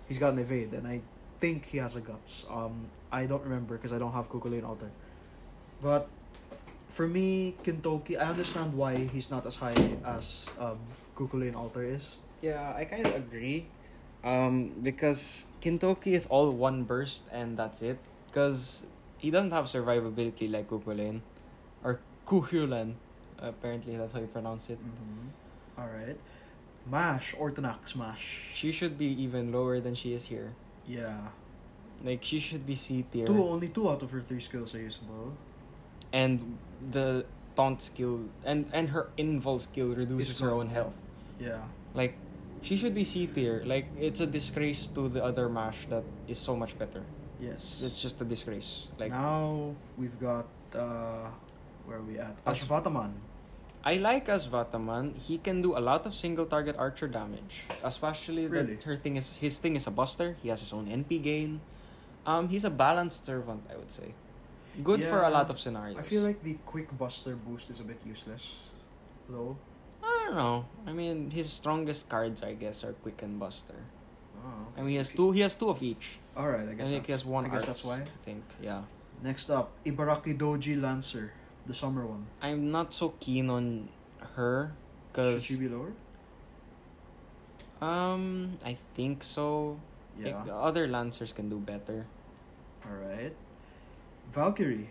[0.04, 1.00] He's got an evade, and I
[1.40, 2.44] think he has a guts.
[2.52, 4.92] Um, I don't remember because I don't have Cu Chulainn Alter.
[5.80, 6.04] But
[6.92, 10.76] for me, Kintoki, I understand why he's not as high as um,
[11.16, 12.20] Cu Chulainn Alter is.
[12.40, 13.66] Yeah, I kind of agree.
[14.24, 17.98] Um, because Kintoki is all one burst and that's it.
[18.28, 18.84] Because
[19.18, 21.20] he doesn't have survivability like Cu Chulainn.
[21.82, 22.94] Or Kuhulan.
[23.38, 24.78] Apparently, that's how you pronounce it.
[24.78, 25.80] Mm-hmm.
[25.80, 26.16] All right,
[26.90, 28.50] Mash Ortinax Mash.
[28.54, 30.52] She should be even lower than she is here.
[30.86, 31.16] Yeah,
[32.04, 33.26] Like, she should be C tier.
[33.26, 35.32] two only two out of her three skills are usable.
[36.12, 36.58] And
[36.90, 37.24] the
[37.56, 40.98] taunt skill and, and her invul skill reduces her own health.
[41.38, 41.62] Yeah.
[41.94, 42.14] Like,
[42.62, 43.62] she should be C tier.
[43.64, 47.02] Like, it's a disgrace to the other Mash that is so much better.
[47.40, 47.82] Yes.
[47.84, 48.88] It's just a disgrace.
[48.98, 51.28] Like, now we've got uh,
[51.86, 52.36] where are we at?
[52.46, 53.12] Ash- Ashvataman.
[53.82, 55.16] I like Asvataman.
[55.16, 57.64] He can do a lot of single target archer damage.
[57.82, 58.74] Especially Really?
[58.76, 60.36] that her thing is his thing is a buster.
[60.42, 61.60] He has his own NP gain.
[62.26, 64.12] Um, he's a balanced servant, I would say.
[64.84, 65.96] Good for a lot of scenarios.
[65.98, 68.68] I feel like the quick buster boost is a bit useless,
[69.28, 69.56] though.
[70.30, 70.64] Don't know.
[70.86, 73.74] I mean, his strongest cards, I guess, are quick and buster.
[74.38, 74.66] Oh.
[74.78, 75.32] I mean, he has two.
[75.32, 76.22] He has two of each.
[76.36, 76.86] All right, I guess.
[76.86, 77.46] I think he has one.
[77.46, 77.98] I guess arts, that's why.
[77.98, 78.44] I think.
[78.62, 78.82] Yeah.
[79.24, 81.32] Next up, Ibaraki Doji Lancer,
[81.66, 82.26] the summer one.
[82.40, 83.88] I'm not so keen on
[84.38, 84.72] her
[85.12, 85.92] cause Should because she be lower?
[87.82, 89.80] um I think so.
[90.16, 90.36] Yeah.
[90.36, 92.06] Like, the other lancers can do better.
[92.86, 93.34] All right.
[94.30, 94.88] Valkyrie.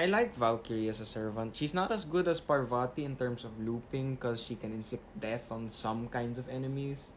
[0.00, 1.54] I like Valkyrie as a servant.
[1.54, 5.52] She's not as good as Parvati in terms of looping because she can inflict death
[5.52, 7.12] on some kinds of enemies.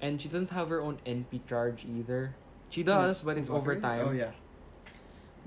[0.00, 2.36] And she doesn't have her own NP charge either.
[2.70, 3.82] She does, but it's over Valkyrie?
[3.82, 4.06] time.
[4.06, 4.30] Oh yeah.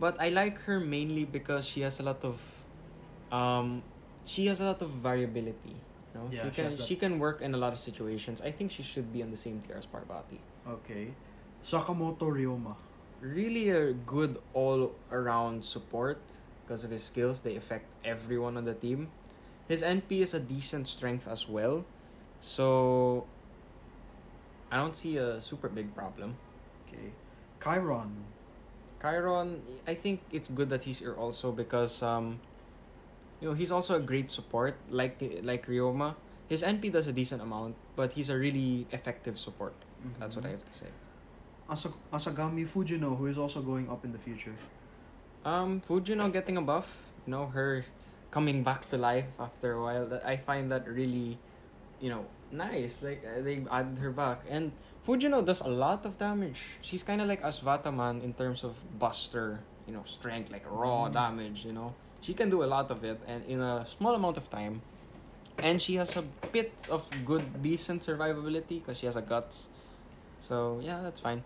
[0.03, 2.43] But I like her mainly because she has a lot of
[3.31, 3.81] um
[4.25, 5.79] she has a lot of variability.
[6.11, 6.27] You know?
[6.27, 6.87] Yeah, she she can that.
[6.87, 8.41] she can work in a lot of situations.
[8.43, 10.43] I think she should be on the same tier as Parvati.
[10.67, 11.15] Okay.
[11.63, 12.75] Sakamoto Ryoma.
[13.21, 16.19] really a good all around support
[16.69, 17.41] because of his skills.
[17.41, 19.09] They affect everyone on the team.
[19.67, 21.85] His NP is a decent strength as well,
[22.39, 23.25] so
[24.69, 26.37] I don't see a super big problem.
[26.85, 27.09] Okay.
[27.57, 28.29] Chiron.
[29.01, 32.39] Chiron, I think it's good that he's here also because um,
[33.41, 36.13] you know he's also a great support like like Ryoma.
[36.49, 39.73] His NP does a decent amount, but he's a really effective support.
[40.19, 40.89] That's what I have to say.
[41.69, 44.55] Asa- Asagami Fujino, who is also going up in the future.
[45.45, 47.03] Um, Fujino getting a buff.
[47.25, 47.85] You know, her
[48.31, 50.05] coming back to life after a while.
[50.07, 51.37] That I find that really,
[51.99, 53.03] you know, nice.
[53.03, 54.71] Like uh, they added her back, and
[55.05, 56.59] Fujino does a lot of damage.
[56.81, 61.13] She's kind of like Asvataman in terms of buster, you know, strength, like raw Mm.
[61.13, 61.65] damage.
[61.65, 64.49] You know, she can do a lot of it, and in a small amount of
[64.49, 64.81] time.
[65.59, 66.23] And she has a
[66.53, 69.67] bit of good, decent survivability because she has a guts.
[70.39, 71.43] So yeah, that's fine.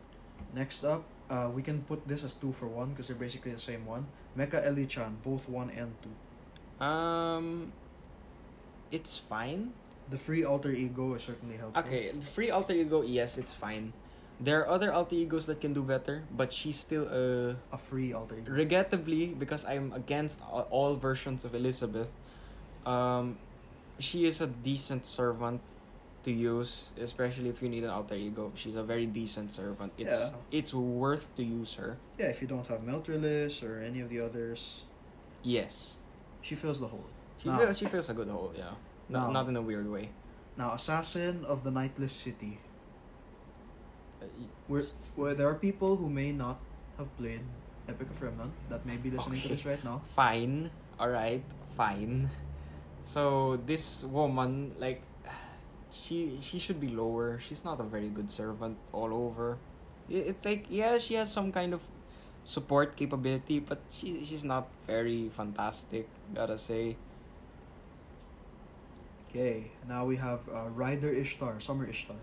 [0.54, 3.60] Next up, uh, we can put this as two for one because they're basically the
[3.60, 4.06] same one.
[4.38, 6.14] Mecha Eli-chan, both one and two.
[6.84, 7.72] Um,
[8.92, 9.74] it's fine.
[10.10, 11.82] The free alter ego is certainly helpful.
[11.84, 13.94] Okay, the free alter ego, yes, it's fine.
[14.42, 18.12] There are other alter egos that can do better, but she's still uh A free
[18.12, 18.52] alter ego.
[18.52, 22.16] regrettably because I'm against all versions of Elizabeth.
[22.86, 23.38] Um,
[24.00, 25.62] she is a decent servant
[26.24, 28.52] to use, especially if you need an alter ego.
[28.56, 29.92] She's a very decent servant.
[29.98, 30.40] It's Yeah.
[30.52, 31.98] it's worth to use her.
[32.18, 34.86] Yeah, if you don't have Meltryllis or any of the others,
[35.44, 36.00] Yes,
[36.42, 37.04] she fills the hole.
[37.38, 38.52] she Now- feels she feels a good hole.
[38.56, 38.76] Yeah,
[39.10, 40.10] not Now- not in a weird way.
[40.56, 42.60] Now, Assassin of the Nightless City.
[44.22, 44.26] Uh,
[44.68, 46.60] Where, where there are people who may not
[46.98, 47.42] have played
[47.90, 50.00] Epic of Remnant that may be listening to this right now.
[50.16, 50.72] fine
[51.02, 51.44] all right
[51.76, 52.30] fine
[53.04, 55.02] so this woman like
[55.94, 59.58] she she should be lower she's not a very good servant all over
[60.10, 61.82] it's like yeah she has some kind of
[62.44, 66.98] support capability but she she's not very fantastic gotta say
[69.34, 72.18] Okay, now we have uh, Rider Ishtar, Summer Ishtar.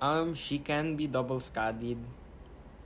[0.00, 2.00] um she can be double scadied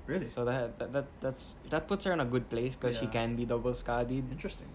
[0.06, 0.26] Really?
[0.26, 3.36] so that, that that that's that puts her in a good place because she can
[3.36, 4.66] be double scadied Interesting.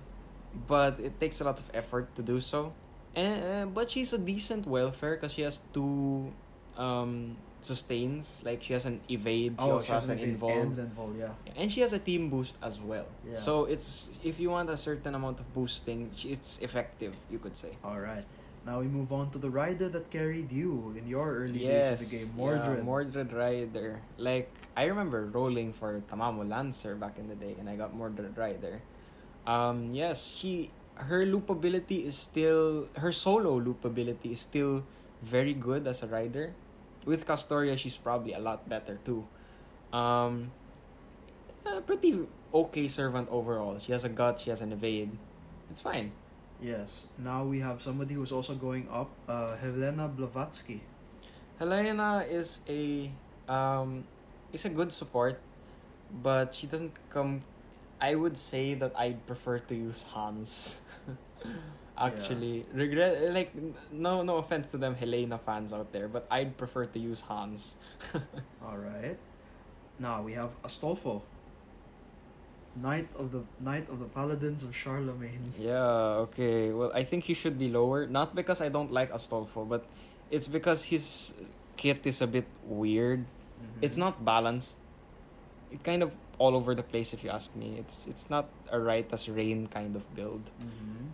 [0.67, 2.71] but it takes a lot of effort to do so.
[3.16, 6.32] And uh, but she's a decent welfare because she has two
[6.78, 8.41] um, sustains.
[8.43, 10.55] Like she has an evade, she oh, also she has has an an involved.
[10.55, 11.55] involve, and involved, yeah.
[11.61, 13.07] and she has a team boost as well.
[13.24, 13.38] Yeah.
[13.38, 17.16] So it's if you want a certain amount of boosting, it's effective.
[17.32, 17.72] You could say.
[17.84, 18.26] All right.
[18.66, 21.99] Now we move on to the rider that carried you in your early days of
[22.01, 22.78] the game, Mordred.
[22.78, 24.01] Yeah, Mordred Rider.
[24.18, 28.36] Like I remember rolling for Tamamo Lancer back in the day, and I got Mordred
[28.36, 28.82] Rider.
[29.45, 34.83] Um, yes, she her loopability is still her solo loopability is still
[35.21, 36.53] very good as a rider.
[37.05, 39.27] With Castoria, she's probably a lot better too.
[39.93, 40.51] Um,
[41.65, 43.77] uh, pretty okay servant overall.
[43.79, 44.39] She has a gut.
[44.39, 45.11] She has an evade.
[45.69, 46.11] It's fine.
[46.61, 47.07] Yes.
[47.17, 50.81] Now we have somebody who's also going up, uh, Helena Blavatsky.
[51.59, 53.11] Helena is a
[53.47, 54.03] um
[54.51, 55.39] is a good support,
[56.23, 57.43] but she doesn't come.
[58.01, 60.79] I would say that I prefer to use Hans.
[61.97, 63.55] Actually, regret like
[63.91, 67.77] no no offense to them Helena fans out there, but I'd prefer to use Hans.
[68.65, 69.15] All right.
[69.97, 71.21] Now we have Astolfo.
[72.75, 75.47] Knight of the Knight of the Paladins of Charlemagne.
[75.59, 76.75] Yeah, okay.
[76.75, 78.03] Well, I think he should be lower.
[78.07, 79.87] Not because I don't like Astolfo, but
[80.29, 81.31] it's because his
[81.79, 83.23] kit is a bit weird.
[83.23, 83.79] Mhm.
[83.79, 84.75] It's not balanced.
[85.71, 87.77] It kind of all over the place if you ask me.
[87.79, 90.43] It's it's not a right as rain kind of build.
[90.59, 91.11] Mhm.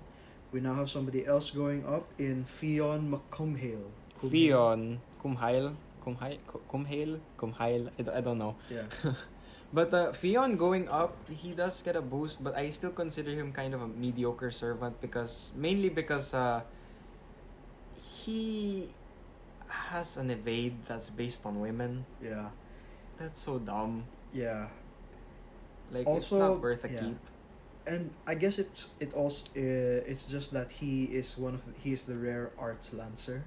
[0.52, 3.88] We now have somebody else going up in Fion McCumhale.
[4.22, 6.38] Fionn, Kumhail, Kumhail,
[7.40, 7.90] Kumhail.
[7.98, 8.56] I, don't- I don't know.
[8.70, 8.86] Yeah.
[9.74, 13.56] But uh, Fionn going up, he does get a boost, but I still consider him
[13.56, 16.60] kind of a mediocre servant because mainly because uh,
[17.96, 18.90] he
[19.68, 22.04] has an evade that's based on women.
[22.22, 22.50] Yeah.
[23.18, 24.04] That's so dumb.
[24.34, 24.68] Yeah.
[25.92, 27.00] Like it's Also, not worth a yeah.
[27.00, 27.20] keep.
[27.86, 31.74] And I guess it's it also uh, it's just that he is one of the,
[31.84, 33.44] he is the rare arts lancer.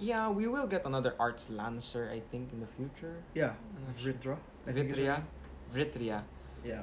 [0.00, 3.16] Yeah, we will get another Arts Lancer, I think, in the future.
[3.34, 3.54] Yeah.
[3.76, 4.12] I'm not sure.
[4.12, 4.36] Vritra.
[4.64, 5.22] I think is her Vitria.
[5.74, 6.22] Vitria.
[6.64, 6.82] Yeah.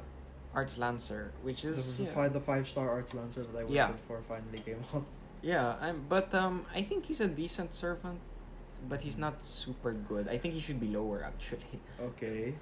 [0.54, 2.10] Arts Lancer, which is the, yeah.
[2.10, 3.92] five, the five star arts lancer that I waited Yeah.
[4.08, 5.06] for finally came out.
[5.42, 8.20] Yeah, I'm, but um, I think he's a decent servant,
[8.90, 10.28] but he's not super good.
[10.28, 11.80] I think he should be lower actually.
[12.02, 12.56] Okay.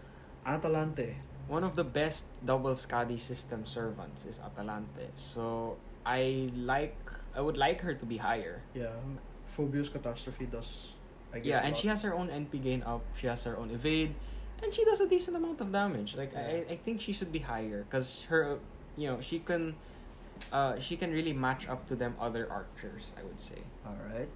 [0.46, 1.16] Atalante.
[1.48, 6.96] One of the best double Scadi system servants is Atalante, so I like
[7.36, 8.62] I would like her to be higher.
[8.74, 8.96] Yeah.
[9.46, 10.94] Phoebus Catastrophe does
[11.34, 13.02] I guess yeah, and she has her own NP gain up.
[13.18, 14.14] She has her own evade,
[14.62, 16.16] and she does a decent amount of damage.
[16.16, 18.60] Like I, I think she should be higher because her,
[18.96, 19.76] you know, she can,
[20.52, 23.14] uh, she can really match up to them other archers.
[23.18, 23.58] I would say.
[23.86, 24.30] Alright.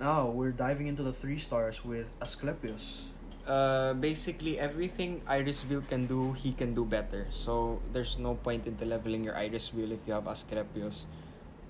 [0.00, 3.11] Now we're diving into the three stars with Asclepius.
[3.46, 7.26] Uh, basically everything Irisviel can do, he can do better.
[7.30, 11.06] So there's no point into leveling your Irisviel if you have Asclepius.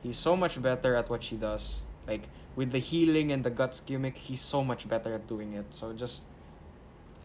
[0.03, 1.83] He's so much better at what she does.
[2.07, 5.73] Like with the healing and the guts gimmick, he's so much better at doing it.
[5.73, 6.29] So just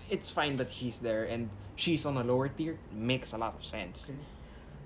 [0.09, 2.79] it's fine that she's there and she's on a lower tier.
[2.93, 4.09] Makes a lot of sense.
[4.09, 4.19] Okay.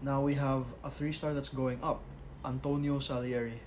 [0.02, 2.02] Now we have a three star that's going up.
[2.44, 3.62] Antonio Salieri.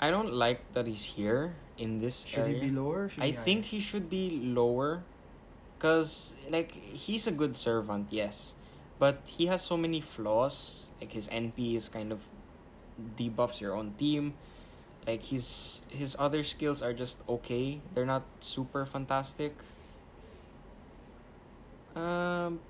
[0.00, 2.60] I don't like that he's here in this Should area.
[2.60, 3.10] he be lower?
[3.18, 5.02] I he think he should be lower
[5.78, 8.54] cuz like he's a good servant, yes.
[8.98, 10.90] But he has so many flaws.
[11.00, 12.20] Like his NP is kind of
[13.16, 14.34] debuffs your own team.
[15.06, 17.80] Like his his other skills are just okay.
[17.94, 19.54] They're not super fantastic.
[21.94, 22.60] Um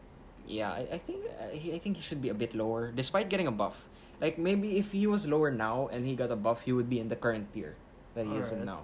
[0.48, 3.28] yeah, I, I think uh, he, I think he should be a bit lower despite
[3.28, 3.88] getting a buff.
[4.20, 6.98] Like maybe if he was lower now and he got a buff, he would be
[6.98, 7.76] in the current tier
[8.14, 8.82] that he is in now.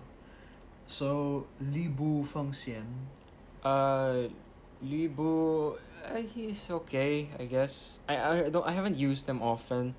[0.87, 2.85] So Li Bu Fengxian.
[3.65, 4.28] Uh,
[4.85, 7.99] Libu, uh, he's okay, I guess.
[8.09, 9.95] I I don't I haven't used them often,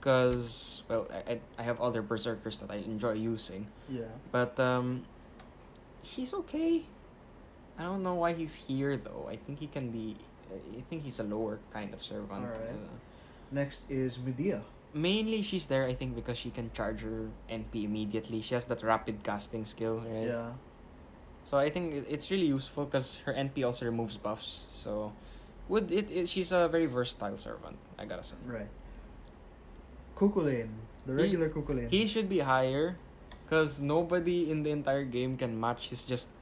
[0.00, 4.08] cause well I I, have other berserkers that I enjoy using, Yeah.
[4.32, 5.04] but um,
[6.00, 6.88] he's okay.
[7.76, 9.28] I don't know why he's here though.
[9.28, 10.16] I think he can be.
[10.48, 12.46] I think he's a lower kind of servant.
[12.48, 12.72] Alright.
[12.72, 12.96] Uh,
[13.52, 14.62] Next is Medea.
[14.96, 18.40] mainly she's there I think because she can charge her NP immediately.
[18.40, 20.32] She has that rapid casting skill, right?
[20.32, 20.56] Yeah.
[21.46, 24.66] So I think it's really useful because her NP also removes buffs.
[24.74, 25.14] So,
[25.70, 26.26] would it, it?
[26.28, 27.78] She's a very versatile servant.
[27.98, 28.34] I gotta say.
[28.44, 28.66] Right.
[30.18, 30.74] Cu Chulainn.
[31.06, 31.86] The He- regular Cu Chulainn.
[31.88, 32.98] He should be higher,
[33.46, 36.34] because nobody in the entire game can match his just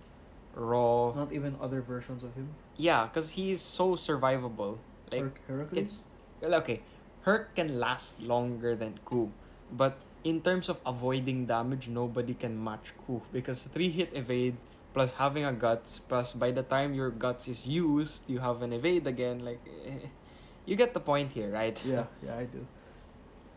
[0.56, 1.12] raw.
[1.12, 2.48] Not even other versions of him.
[2.80, 4.78] Yeah, because he's so survivable.
[5.12, 5.76] Like Her- Heracles.
[5.84, 5.96] it's
[6.40, 6.80] well, okay.
[7.28, 9.28] Herc can last longer than Cu,
[9.72, 14.56] but in terms of avoiding damage, nobody can match Cu because three hit evade
[14.94, 18.72] plus having a guts plus by the time your guts is used, you have an
[18.72, 19.44] evade again.
[19.44, 20.06] Like, eh,
[20.66, 21.74] you get the point here, right?
[21.84, 22.64] Yeah, yeah, I do.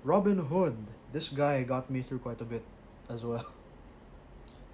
[0.03, 0.75] Robin Hood.
[1.13, 2.63] This guy got me through quite a bit
[3.09, 3.45] as well.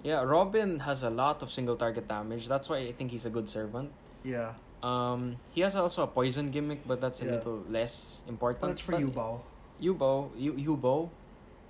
[0.04, 2.46] Yeah, Robin has a lot of single target damage.
[2.46, 3.88] That's why I think he's a good servant.
[4.22, 4.52] Yeah.
[4.82, 7.40] Um, he has also a poison gimmick, but that's a Yeah.
[7.40, 8.70] little less important.
[8.72, 9.40] It's for But Yubao.
[9.80, 11.08] Yubo, Yu Yubo.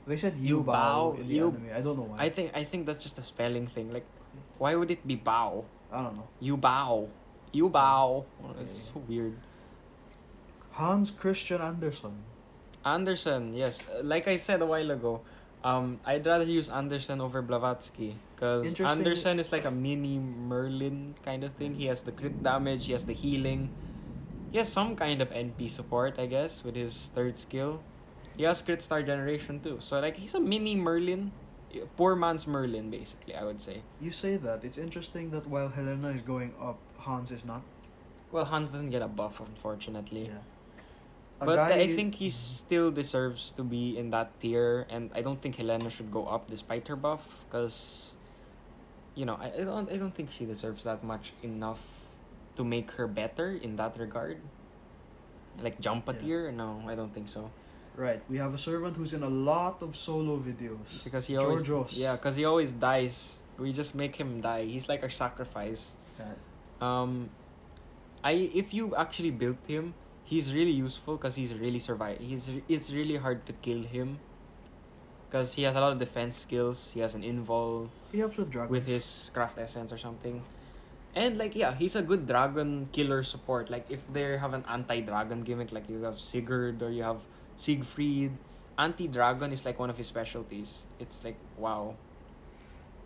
[0.08, 1.70] They said Yubao, Yubao in the Yub- anime.
[1.78, 2.26] I don't know why.
[2.26, 3.92] I think I think that's just a spelling thing.
[3.94, 4.04] Like,
[4.58, 5.64] why would it be Bao?
[5.92, 6.28] I don't know.
[6.40, 7.08] You bow.
[7.52, 8.26] You bow.
[8.44, 8.60] Okay.
[8.62, 9.36] It's so weird.
[10.72, 12.12] Hans Christian Andersen.
[12.84, 13.82] Anderson, yes.
[13.88, 15.22] Uh, Like I said a while ago,
[15.62, 18.14] um, I'd rather use Andersen over Blavatsky.
[18.34, 21.74] Because Andersen is like a mini Merlin kind of thing.
[21.74, 23.70] He has the crit damage, he has the healing.
[24.52, 27.82] He has some kind of NP support, I guess, with his third skill.
[28.36, 29.78] He has crit star generation too.
[29.78, 31.32] So, like, he's a mini Merlin.
[31.96, 33.82] Poor man's Merlin, basically, I would say.
[34.00, 34.64] You say that.
[34.64, 37.62] It's interesting that while Helena is going up, Hans is not.
[38.32, 40.26] Well, Hans doesn't get a buff, unfortunately.
[40.26, 40.38] Yeah.
[41.40, 45.40] A But I think he still deserves to be in that tier, and I don't
[45.40, 48.14] think Helena should go up despite her buff, because,
[49.14, 51.82] you know, I, I don't I don't think she deserves that much enough
[52.56, 54.38] to make her better in that regard.
[55.62, 56.18] Like jump a Yeah.
[56.20, 56.52] tier?
[56.52, 57.50] No, I don't think so.
[57.96, 58.20] Right.
[58.28, 61.04] We have a servant who's in a lot of solo videos.
[61.04, 61.98] Because he always Georgios.
[61.98, 63.38] yeah, because he always dies.
[63.58, 64.64] We just make him die.
[64.64, 65.94] He's like our sacrifice.
[66.80, 67.30] Um,
[68.24, 69.94] I if you actually built him,
[70.24, 72.18] he's really useful because he's really survive.
[72.18, 74.18] He's it's really hard to kill him.
[75.30, 76.92] Because he has a lot of defense skills.
[76.94, 78.70] He has an invul He helps with dragons.
[78.70, 80.42] with his craft essence or something.
[81.14, 83.70] And like yeah, he's a good dragon killer support.
[83.70, 87.22] Like if they have an anti-dragon gimmick, like you have Sigurd or you have
[87.56, 88.32] Siegfried,
[88.78, 90.84] anti-dragon is like one of his specialties.
[90.98, 91.94] It's like wow.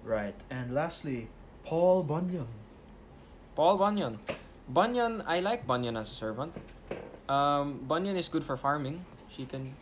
[0.05, 0.35] Right.
[0.51, 1.29] And lastly,
[1.65, 2.47] Paul Bunyan.
[3.55, 4.19] Paul Bunyan.
[4.69, 6.53] Bunyan, I like Bunyan as a servant.
[7.29, 9.05] Um, Bunyan is good for farming.
[9.29, 9.75] She can,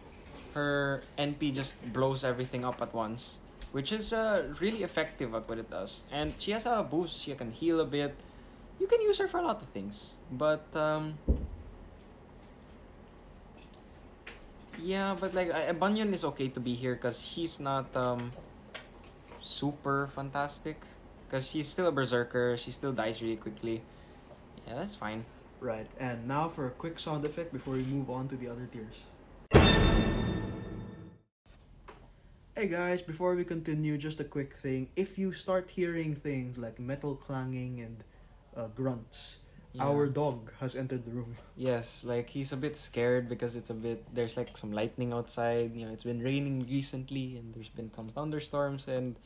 [0.55, 3.39] her NP just blows everything up at once,
[3.73, 6.03] which is uh, really effective at what it does.
[6.11, 7.23] And she has a boost.
[7.23, 8.15] She can heal a bit.
[8.81, 11.19] You can use her for a lot of things, but um,
[14.83, 18.33] yeah, but like uh, Bunyan is okay to be here because she's not um,
[19.41, 20.83] super fantastic.
[21.27, 23.83] Because she's still a berserker, she still dies really quickly.
[24.67, 25.25] Yeah, that's fine.
[25.61, 25.91] Right.
[25.99, 29.07] And now for a quick sound effect before we move on to the other tiers.
[32.55, 34.89] Hey guys, before we continue, just a quick thing.
[34.97, 38.05] If you start hearing things like metal clanging and
[38.57, 39.41] uh, grunts,
[39.77, 39.85] Yeah.
[39.85, 41.37] our dog has entered the room.
[41.57, 45.77] Yes, like he's a bit scared because it's a bit there's like some lightning outside.
[45.77, 49.19] You know, it's been raining recently and there's been some thunderstorms and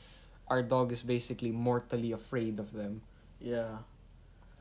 [0.49, 3.03] our dog is basically mortally afraid of them.
[3.39, 3.79] Yeah.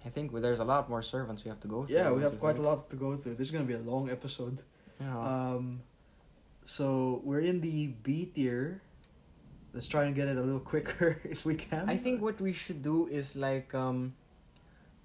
[0.05, 1.95] I think there's a lot more servants we have to go through.
[1.95, 3.35] Yeah, we have quite a lot to go through.
[3.35, 4.61] This is gonna be a long episode.
[5.01, 5.17] Yeah.
[5.17, 5.81] Um,
[6.63, 8.81] so we're in the B tier.
[9.73, 11.89] Let's try and get it a little quicker if we can.
[11.89, 14.13] I think what we should do is like um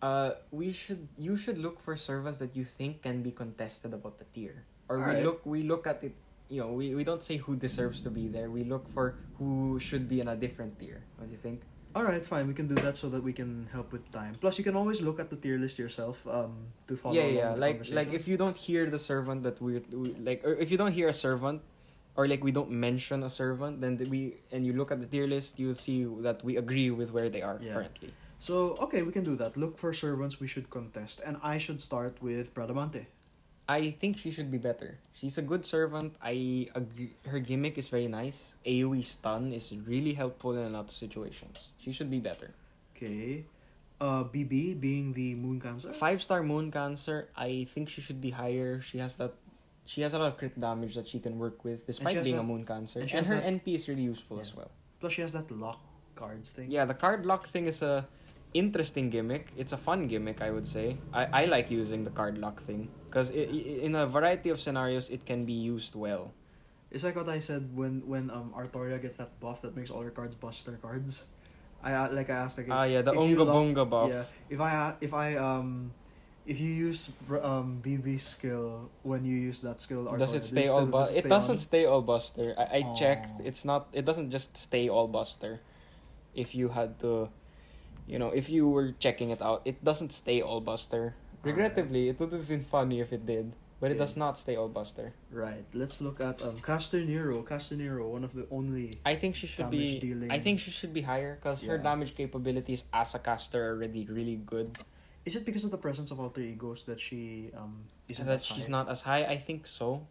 [0.04, 4.20] uh we should you should look for servants that you think can be contested about
[4.20, 4.68] the tier.
[4.88, 5.24] Or we Alright.
[5.24, 6.12] look we look at it
[6.52, 8.52] you know we, we don't say who deserves to be there.
[8.52, 11.00] We look for who should be in a different tier.
[11.16, 11.64] What do you think?
[11.94, 12.50] All right, fine.
[12.50, 14.34] We can do that so that we can help with time.
[14.42, 17.14] Plus, you can always look at the tier list yourself um, to follow.
[17.14, 17.50] yeah, yeah.
[17.54, 20.76] Like like if you don't hear the servant that we, we like, or if you
[20.76, 21.62] don't hear a servant,
[22.18, 25.06] or like we don't mention a servant, then the- we and you look at the
[25.06, 27.78] tier list, you'll see that we agree with where they are Yeah.
[27.78, 28.10] currently.
[28.44, 29.56] So okay, we can do that.
[29.56, 33.06] Look for servants we should contest, and I should start with Bradamante.
[33.64, 35.00] I think she should be better.
[35.16, 36.12] She's a good servant.
[36.20, 37.16] I agree.
[37.24, 38.52] Her gimmick is very nice.
[38.68, 41.72] AoE stun is really helpful in a lot of situations.
[41.80, 42.52] She should be better.
[42.92, 43.48] Okay,
[43.96, 45.96] uh, BB being the Moon Cancer.
[45.96, 47.32] Five star Moon Cancer.
[47.32, 48.84] I think she should be higher.
[48.84, 49.32] She has that.
[49.88, 52.44] She has a lot of crit damage that she can work with, despite being that-
[52.44, 53.00] a Moon Cancer.
[53.00, 54.44] and And, her that- NP is really useful Yeah.
[54.44, 54.68] as well.
[55.00, 55.80] Plus, she has that lock
[56.12, 56.68] cards thing.
[56.70, 58.04] Yeah, the card lock thing is a
[58.54, 59.52] interesting gimmick.
[59.56, 60.96] It's a fun gimmick, I would say.
[61.12, 65.26] I, I like using the card lock thing because in a variety of scenarios, it
[65.26, 66.32] can be used well.
[66.90, 70.00] It's like what I said when when um Artoria gets that buff that makes all
[70.02, 71.26] her cards buster cards.
[71.82, 72.68] I uh, like I asked like.
[72.68, 74.08] if- Ah, yeah, the if you Unga lock- buff.
[74.08, 75.92] Yeah, if I uh, if I um.
[76.46, 77.08] If you use
[77.40, 81.16] um BB skill when you use that skill, Does it stay still- all does buster?
[81.16, 81.58] It stay doesn't on?
[81.58, 82.54] stay all buster.
[82.60, 83.40] I, I checked.
[83.42, 83.88] It's not.
[83.96, 85.58] It doesn't just stay all buster.
[86.36, 87.32] If you had to,
[88.06, 91.14] you know, if you were checking it out, it doesn't stay all buster.
[91.42, 94.68] Regrettably, it would have been funny if it did, but it does not stay all
[94.68, 95.12] buster.
[95.30, 95.64] Right.
[95.74, 97.44] Let's look at um Casternero.
[97.44, 98.96] Casternero, one of the only.
[99.04, 100.00] I think she should be.
[100.00, 100.30] dealing.
[100.30, 104.08] I think she should be higher because her damage capabilities as a caster are already
[104.08, 104.78] really good.
[105.24, 108.44] Is it because of the presence of alter egos that she um isn't that as
[108.44, 108.76] she's high?
[108.76, 109.24] not as high.
[109.24, 110.04] I think so,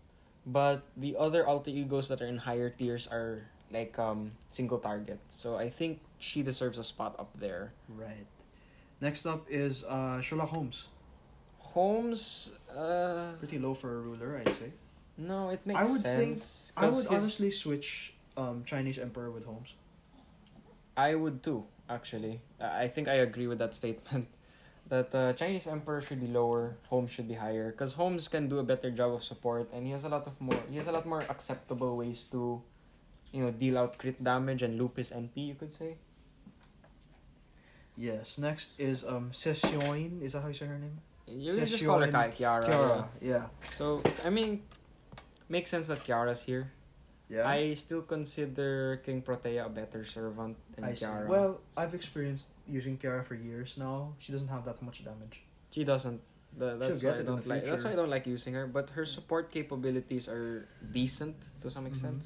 [0.45, 5.17] but the other alter egos that are in higher tiers are like um single target.
[5.29, 7.73] So I think she deserves a spot up there.
[7.91, 8.27] right.
[9.01, 10.87] Next up is uh Sherlock Holmes.
[11.59, 14.71] Holmes, uh, Pretty low for a ruler, I'd say.
[15.17, 16.71] no, it makes I would think- sense.
[16.77, 19.75] I 'cause would his- honestly switch um Chinese Emperor with Holmes.
[20.95, 21.65] I would too.
[21.89, 24.27] Actually, I I think I agree with that statement.
[24.91, 28.59] That uh, Chinese Emperor should be lower, Holmes should be higher, because Holmes can do
[28.59, 30.59] a better job of support, and he has a lot of more.
[30.69, 32.61] He has a lot more acceptable ways to,
[33.31, 35.47] you know, deal out crit damage and loop his NP.
[35.51, 35.95] You could say.
[37.97, 38.37] Yes.
[38.37, 40.19] Next is um Session.
[40.21, 40.97] Is that how you say her name?
[41.27, 42.63] You just call her Kai Kiara.
[42.65, 43.07] Kiara.
[43.21, 43.29] yeah.
[43.31, 43.45] Yeah.
[43.71, 44.63] So I mean,
[45.49, 46.71] makes sense that Kiara's here.
[47.29, 47.47] Yeah.
[47.47, 51.05] I still consider King Protea a better servant than I see.
[51.05, 51.27] Kiara.
[51.27, 54.13] Well, I've experienced using Kiara for years now.
[54.19, 55.41] She doesn't have that much damage.
[55.71, 56.21] she doesn't.
[56.55, 57.65] The, that's why I don't like.
[57.65, 58.67] That's why I don't like using her.
[58.67, 61.87] But her support capabilities are decent to some Mhm.
[61.89, 62.21] extent.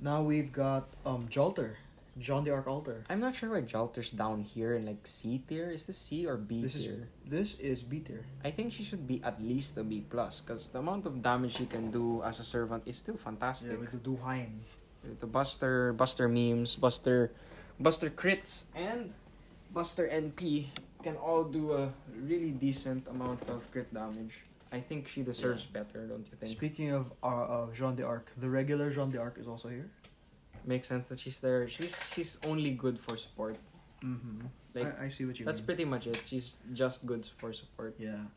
[0.00, 1.78] Now we've got um Jalter,
[2.18, 3.04] Jeanne d'Arc Alter.
[3.08, 5.70] I'm not sure why Jalter's down here in like C tier.
[5.70, 7.08] Is this C or B This is- tier?
[7.24, 8.24] This is B tier.
[8.44, 11.56] I think she should be at least a B plus because the amount of damage
[11.56, 13.72] she can do as a servant is still fantastic.
[13.72, 14.60] Yeah, with the Duhain.
[15.18, 17.32] the Buster, Buster memes, Buster,
[17.80, 19.12] Buster crits, and
[19.72, 20.68] Buster NP
[21.02, 21.90] can all do a
[22.22, 24.44] really decent amount of crit damage.
[24.70, 26.52] I think she deserves better, don't you think?
[26.52, 29.90] Speaking of uh, uh, Jeanne d'Arc, the regular Jeanne d'Arc is also here.
[30.64, 31.68] Makes sense that she's there.
[31.68, 33.56] She's she's only good for support.
[34.04, 34.46] Mm-hmm.
[34.74, 35.46] Like I, I see what you mean.
[35.50, 35.66] that's mean.
[35.66, 36.20] pretty much it.
[36.26, 37.94] She's just good for support.
[37.98, 38.30] Yeah.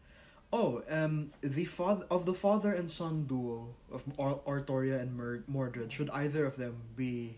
[0.54, 5.44] Oh, um, the father of the father and son duo of Ar- Artoria and Mur-
[5.48, 5.92] Mordred.
[5.92, 7.38] Should either of them be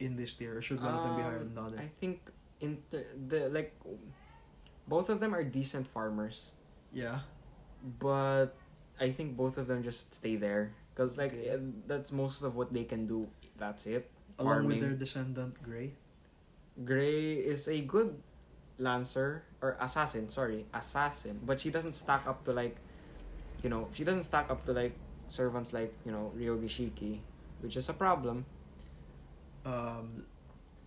[0.00, 1.78] in this tier, or should one of them be higher Um, than the other?
[1.78, 2.20] I think
[2.60, 3.74] in the, the like
[4.88, 6.52] both of them are decent farmers.
[6.92, 7.20] yeah.
[8.00, 8.56] but
[9.00, 11.48] I think both of them just stay there because like Okay.
[11.50, 13.28] eh, that's most of what they can do.
[13.56, 14.10] That's it.
[14.38, 14.80] Along with Farming.
[14.80, 15.92] their descendant Gray.
[16.84, 18.14] Gray is a good
[18.78, 20.28] lancer or assassin.
[20.28, 21.40] Sorry, assassin.
[21.44, 22.76] But she doesn't stack up to like,
[23.62, 24.94] you know, she doesn't stack up to like
[25.26, 27.18] servants like you know Ryogi Shiki,
[27.60, 28.46] which is a problem.
[29.66, 30.24] Um,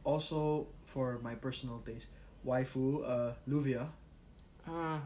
[0.04, 2.08] also for my personal taste,
[2.48, 3.90] waifu uh Luvia.
[4.68, 5.00] Uh,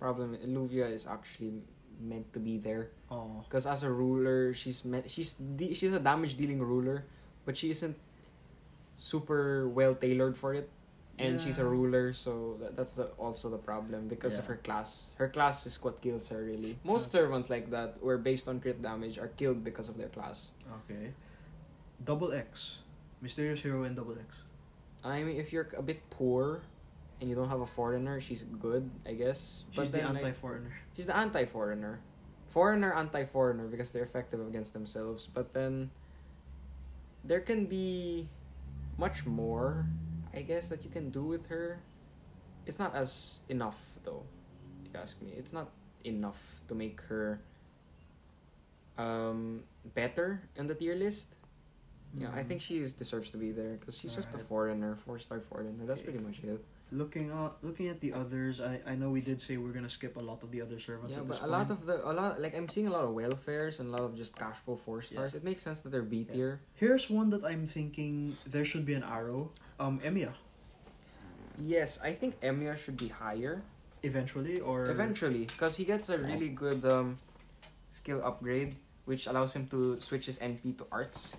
[0.00, 0.36] problem.
[0.48, 1.62] Luvia is actually
[2.00, 3.44] meant to be there Oh.
[3.46, 7.06] because as a ruler, she's meant she's de- she's a damage dealing ruler,
[7.44, 7.96] but she isn't
[8.96, 10.68] super well tailored for it.
[11.16, 15.14] And she's a ruler, so that, that's the also the problem because of her class.
[15.14, 16.76] Her class is what kills her really.
[16.82, 17.22] Most Okay.
[17.22, 20.50] servants like that, who are based on crit damage, are killed because of their class.
[20.90, 21.14] Okay.
[22.02, 22.80] Double X,
[23.22, 24.42] mysterious hero and Double X.
[25.04, 26.62] I mean, if you're a bit poor
[27.20, 29.66] and you don't have a foreigner, she's good, I guess.
[29.70, 30.74] She's the then, anti-foreigner.
[30.96, 32.00] She's the anti-foreigner.
[32.48, 35.28] Foreigner, anti-foreigner because they're effective against themselves.
[35.32, 35.92] But then
[37.24, 38.28] there can be
[38.98, 39.86] much more,
[40.32, 41.80] I guess, that you can do with her.
[42.66, 44.22] It's not as enough though.
[44.84, 45.70] If you ask me, it's not
[46.04, 47.40] enough to make her
[48.98, 49.64] um,
[49.94, 51.34] better in the tier list.
[52.14, 54.46] Yeah, I think she is, deserves to be there because she's just a Alright.
[54.48, 55.84] foreigner, four star foreigner.
[55.84, 56.64] That's pretty much it.
[56.92, 60.16] Looking at looking at the others, I, I know we did say we're gonna skip
[60.16, 61.50] a lot of the other servants Yeah, but a point.
[61.52, 64.02] lot of the a lot like I'm seeing a lot of welfares and a lot
[64.02, 65.34] of just casual four stars.
[65.34, 66.56] It makes sense that they're B Yeah.
[66.74, 69.50] Here's one that I'm thinking there should be an arrow.
[69.80, 70.34] Um, Emiya,
[71.58, 73.62] Yes, I think Emiya should be higher
[74.02, 77.16] eventually or eventually because he gets a really good um,
[77.90, 81.36] skill upgrade, which allows him to switch his NP to arts.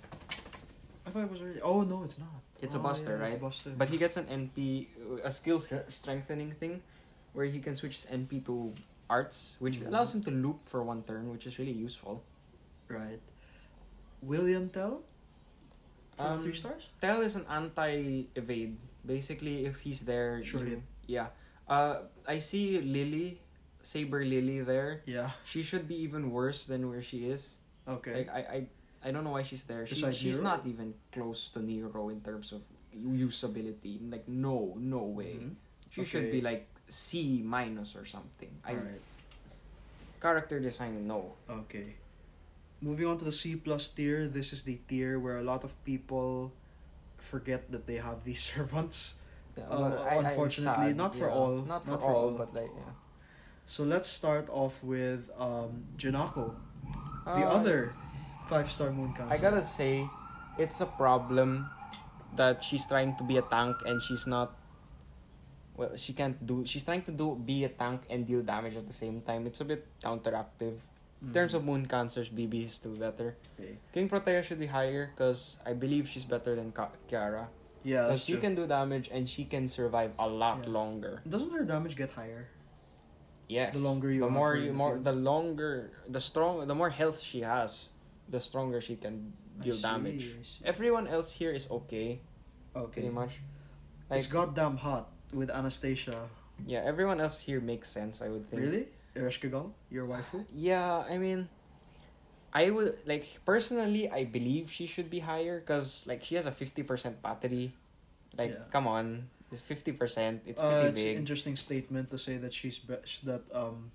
[1.05, 1.61] I thought it was already.
[1.61, 2.41] Oh no, it's not.
[2.65, 3.41] It's a Oh, buster, yeah, It's a right?
[3.45, 3.69] buster.
[3.77, 4.89] But he gets an NP,
[5.23, 6.81] a skill strengthening thing,
[7.37, 8.73] where he can switch his NP to
[9.05, 9.93] arts, which Mhm.
[9.93, 12.25] allows him to loop for one turn, which is really useful.
[12.89, 13.17] right.
[14.21, 15.01] William Tell.
[16.13, 16.89] For Um, three stars.
[17.01, 18.77] Tell is an anti evade.
[19.05, 21.29] Basically, if he's there, Sure you- yeah.
[21.67, 23.41] Uh, I see Lily,
[23.81, 25.01] Saber Lily there.
[25.09, 25.33] Yeah.
[25.49, 27.57] She should be even worse than where she is.
[27.89, 28.25] Okay.
[28.25, 28.59] Like I, I,
[29.05, 29.85] I don't know why she's there.
[29.85, 30.49] She, Besides she's Nero?
[30.57, 32.61] not even close to Nero in terms of
[32.97, 34.01] usability.
[34.11, 35.37] Like no, no way.
[35.39, 35.55] Mhm.
[35.93, 38.49] She should be like C minus or something.
[38.65, 39.01] I Alright.
[40.21, 41.33] character design no.
[41.49, 41.95] Okay.
[42.81, 45.71] Moving on to the C plus tier, this is the tier where a lot of
[45.85, 46.51] people
[47.17, 49.19] forget that they have these servants.
[49.57, 51.33] Yeah, Uh, I- unfortunately, sad, not for yeah.
[51.39, 52.37] all, Not for not for all, all.
[52.41, 52.91] but like yeah.
[53.65, 56.53] So let's start off with um, Jinako,
[57.25, 57.93] the Uh, other
[58.47, 59.33] five star moon cancer.
[59.33, 60.07] I gotta say,
[60.57, 61.69] it's a problem
[62.35, 64.55] that she's trying to be a tank and she's not.
[65.77, 66.63] Well, she can't do.
[66.65, 69.45] She's trying to do be a tank and deal damage at the same time.
[69.47, 70.79] It's a bit counteractive.
[71.21, 73.35] In terms of moon cancers, BB is still better.
[73.59, 73.77] Okay.
[73.93, 77.47] King Protea should be higher because I believe she's better than Ka- Kiara.
[77.83, 78.41] Yeah, Because that's she true.
[78.41, 80.69] can do damage and she can survive a lot Yeah.
[80.69, 81.21] longer.
[81.27, 82.47] Doesn't her damage get higher?
[83.47, 83.73] Yes.
[83.73, 85.03] The longer you the have more you the more field.
[85.05, 87.89] the longer the strong the more health she has,
[88.29, 90.25] the stronger she can I deal see, damage.
[90.39, 90.65] I see.
[90.65, 92.19] Everyone else here is okay,
[92.75, 92.91] Okay.
[93.01, 93.39] pretty much.
[94.11, 96.27] it's goddamn hot with Anastasia.
[96.65, 98.21] yeah, everyone else here makes sense.
[98.21, 98.61] I would think.
[98.61, 98.87] Really?
[99.15, 99.71] Ereshkigal?
[99.89, 100.43] Your waifu?
[100.53, 101.47] Yeah, I mean,
[102.53, 104.09] I would like personally.
[104.09, 107.71] I believe she should be higher because like she has a fifty percent battery.
[108.37, 108.67] Like, Yeah.
[108.71, 110.43] come on, it's fifty percent.
[110.45, 111.17] It's Uh, pretty it's an big.
[111.17, 113.91] interesting statement to say that she's be- that um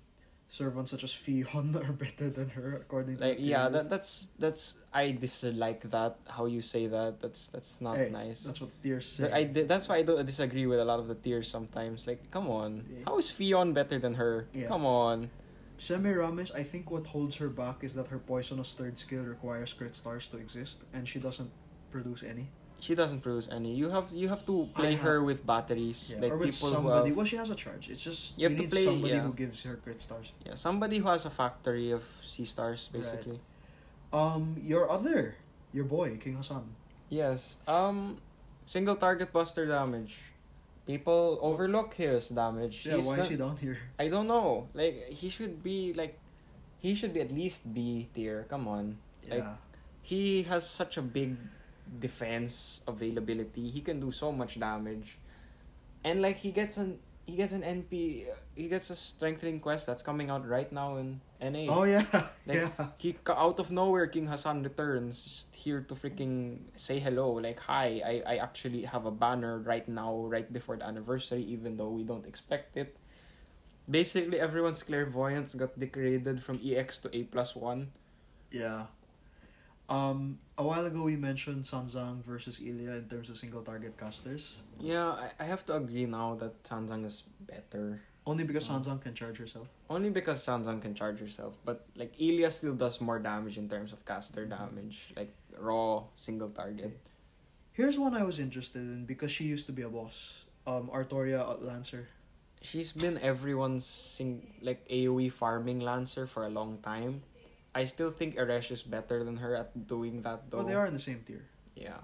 [0.51, 4.75] servants such as Fionn are better than her according to like yeah that that's that's
[4.91, 9.07] i dislike that how you say that that's that's not Hey, nice That's what tiers
[9.07, 9.31] say.
[9.31, 12.05] Th- I that's why I don't disagree with a lot of the tiers sometimes.
[12.05, 13.03] Like, come on, Yeah.
[13.07, 14.33] how is Fionn better than her?
[14.53, 14.67] Yeah.
[14.67, 15.29] Come on.
[15.77, 19.95] Semiramis, I think what holds her back is that her poisonous third skill requires crit
[19.95, 21.49] stars to exist, and she doesn't
[21.91, 22.49] produce any.
[22.81, 23.71] She doesn't produce any.
[23.77, 26.97] You have you have to play her with batteries, Yeah, like or with people somebody.
[26.97, 27.89] who have Well, she has a charge.
[27.93, 29.21] It's just You have to play- somebody yeah.
[29.21, 30.33] who gives her crit stars.
[30.45, 33.39] yeah somebody who has a factory of C stars basically.
[34.11, 35.35] Um, your other,
[35.71, 36.65] your boy King Hassan.
[37.07, 37.61] Yes.
[37.67, 38.17] Um,
[38.65, 40.17] single target buster damage.
[40.89, 42.83] People overlook his damage.
[42.89, 43.77] Yeah, He's why not- is he down here?
[44.01, 44.67] I don't know.
[44.73, 46.17] Like he should be like,
[46.81, 48.49] he should be at least B tier.
[48.49, 48.97] Come on.
[49.29, 49.55] Like, Yeah.
[50.01, 51.37] he has such a big
[51.99, 53.67] defense availability.
[53.69, 55.17] He can do so much damage,
[56.03, 58.25] and like he gets an he gets an NP.
[58.55, 61.71] He gets a strengthening quest that's coming out right now in NA.
[61.71, 62.05] Oh yeah,
[62.45, 62.87] Like, yeah.
[62.97, 67.33] He out of nowhere, King Hassan returns just here to freaking say hello.
[67.39, 71.77] Like, hi, I I actually have a banner right now, right before the anniversary, even
[71.77, 72.97] though we don't expect it.
[73.89, 77.91] Basically, everyone's clairvoyance got degraded from EX to A plus one.
[78.51, 78.87] Yeah.
[79.89, 84.61] Um, a while ago we mentioned Sanzang versus Ilya in terms of single target casters.
[84.79, 88.01] Yeah, I, I have to agree now that Sanzang is better.
[88.25, 88.73] Only because Oh.
[88.75, 89.67] Sanzang can charge herself.
[89.89, 93.91] Only because Sanzang can charge herself, but like Ilya still does more damage in terms
[93.91, 96.97] of caster damage, like raw single target.
[97.73, 100.45] Here's one I was interested in because she used to be a boss.
[100.67, 102.07] Um, Artoria Lancer.
[102.61, 107.23] She's been everyone's sing like AoE farming lancer for a long time.
[107.73, 110.59] I still think Eresh is better than her at doing that though.
[110.59, 111.45] Oh, they are in the same tier.
[111.75, 112.03] Yeah.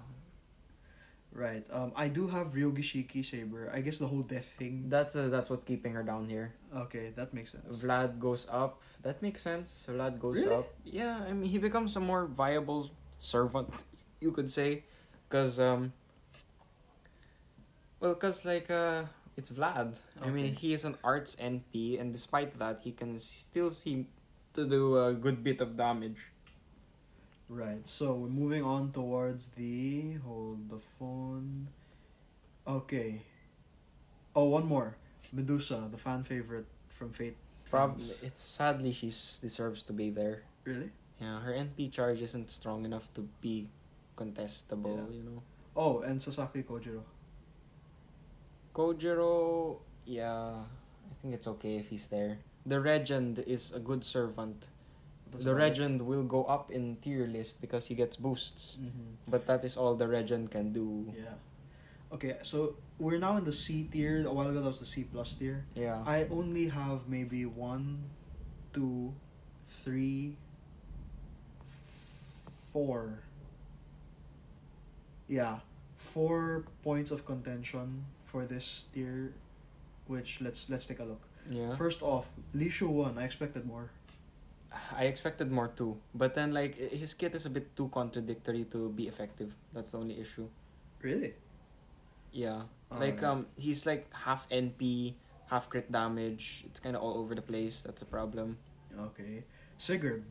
[1.30, 1.62] Right.
[1.70, 3.70] Um, I do have Ryogi Shiki Saber.
[3.72, 4.88] I guess the whole death thing.
[4.88, 6.54] That's uh, that's what's keeping her down here.
[6.74, 7.68] Okay, that makes sense.
[7.84, 8.80] Vlad goes up.
[9.02, 9.86] That makes sense.
[9.92, 10.56] Vlad goes Really?
[10.56, 10.66] up.
[10.84, 13.68] Yeah, I mean he becomes a more viable servant,
[14.20, 14.84] you could say,
[15.28, 15.92] because um.
[18.00, 19.04] Well, cause like uh,
[19.36, 19.94] it's Vlad.
[20.22, 24.06] I mean, he is an arts NP, and despite that, he can still seem
[24.58, 26.18] to do a good bit of damage.
[27.48, 27.86] Right.
[27.86, 31.68] So we're moving on towards the hold the phone.
[32.66, 33.22] Okay.
[34.34, 34.98] Oh, one more.
[35.32, 37.36] Medusa, the fan favorite from Fate.
[37.70, 38.22] Prob- fans.
[38.24, 39.08] it's sadly she
[39.40, 40.42] deserves to be there.
[40.64, 40.90] Really?
[41.20, 43.68] Yeah, her NP charge isn't strong enough to be
[44.16, 45.16] contestable, Yeah.
[45.16, 45.42] you know.
[45.76, 47.04] Oh, and Sasaki Kojiro.
[48.74, 52.38] Kojiro, yeah, I think it's okay if he's there.
[52.68, 54.68] The Regend is a good servant.
[55.32, 55.54] That's the.
[55.56, 58.76] Regend will go up in tier list because he gets boosts.
[58.76, 59.16] Mhm.
[59.32, 61.08] But that is all the Regend can do.
[61.16, 61.40] Yeah.
[62.12, 64.24] Okay, so we're now in the C tier.
[64.24, 65.64] A while ago that was the C plus tier.
[65.74, 66.04] Yeah.
[66.04, 68.08] I only have maybe one,
[68.72, 69.12] two,
[69.84, 70.36] three,
[72.72, 73.20] four.
[75.28, 75.60] Yeah,
[75.96, 79.32] four points of contention for this tier,
[80.06, 81.20] which let's let's take a look.
[81.50, 81.74] Yeah.
[81.74, 83.18] First off, Li Shuwen.
[83.18, 83.90] I expected more.
[84.94, 85.96] I expected more too.
[86.14, 89.54] But then like his kit is a bit too contradictory to be effective.
[89.72, 90.48] That's the only issue.
[91.00, 91.34] Really?
[92.32, 92.68] Yeah.
[92.92, 95.14] like um he's like half NP,
[95.48, 96.64] half crit damage.
[96.66, 97.80] It's kind of all over the place.
[97.82, 98.58] That's a problem.
[99.12, 99.44] Okay.
[99.78, 100.24] Sigurd.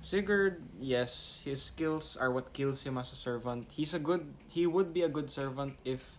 [0.00, 3.68] Sigurd, yes, his skills are what kills him as a servant.
[3.70, 6.16] He's a good he would be a good servant if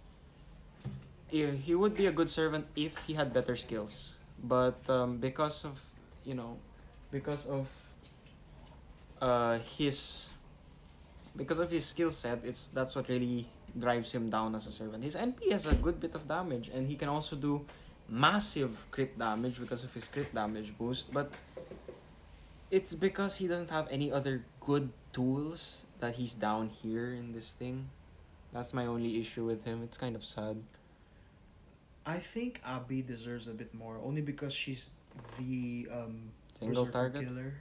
[1.32, 4.18] he would be a good servant if he had better skills.
[4.44, 5.82] But um, because of
[6.26, 6.58] you know
[7.12, 7.68] because of
[9.22, 10.30] uh his
[11.36, 13.48] because of his skill set, it's that's what really
[13.78, 15.03] drives him down as a servant.
[15.03, 17.64] His NP has a good bit of damage and he can also do
[18.10, 21.32] massive crit damage because of his crit damage boost, but
[22.70, 27.53] it's because he doesn't have any other good tools that he's down here in this
[27.53, 27.90] thing.
[28.52, 29.84] That's my only issue with him.
[29.84, 30.60] It's kind of sad.
[32.06, 34.90] I think Abby deserves a bit more, only because she's
[35.38, 37.23] the um, Single target.
[37.23, 37.53] killer.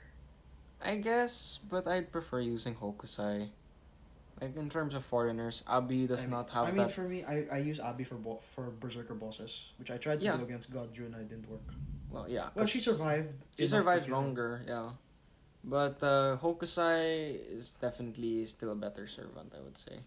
[0.82, 3.48] I guess, but I'd prefer using Hokusai.
[4.40, 6.92] Like in terms of foreigners, Abi does I mean- not have I mean, that.
[6.92, 10.24] for me, I, I use Abby for bo- for berserker bosses, which I tried to
[10.24, 10.36] Yeah.
[10.38, 11.60] do against Godju and it didn't work.
[12.10, 12.48] well, yeah.
[12.54, 13.34] Well, she survived.
[13.58, 14.96] She survives longer, yeah.
[15.62, 20.00] But uh, Hokusai is definitely still a better servant, I would say.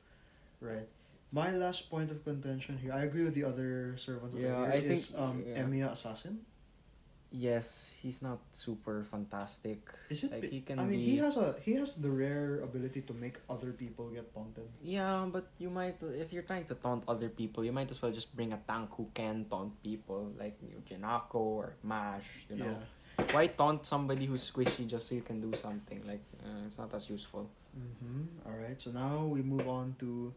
[0.60, 0.90] Right.
[1.34, 4.38] My last point of contention here, I agree with the other servants.
[4.38, 5.66] Yeah, Yeah, I is think- um, yeah.
[5.66, 6.46] Emiya Assassin.
[7.34, 9.82] Yes, he's not super fantastic.
[10.14, 10.30] Is it?
[10.38, 13.14] Like, he can I mean, be- he has a he has the rare ability to
[13.18, 14.70] make other people get taunted.
[14.86, 18.14] Yeah, but you might if you're trying to taunt other people, you might as well
[18.14, 22.46] just bring a tank who can taunt people, like Jinako or Mash.
[22.54, 22.78] You know,
[23.34, 26.06] why taunt somebody who's squishy just so you can do something?
[26.06, 27.50] Like uh, it's not as useful.
[27.74, 28.46] Mm-hmm.
[28.46, 28.78] All right.
[28.78, 30.30] So now we move on to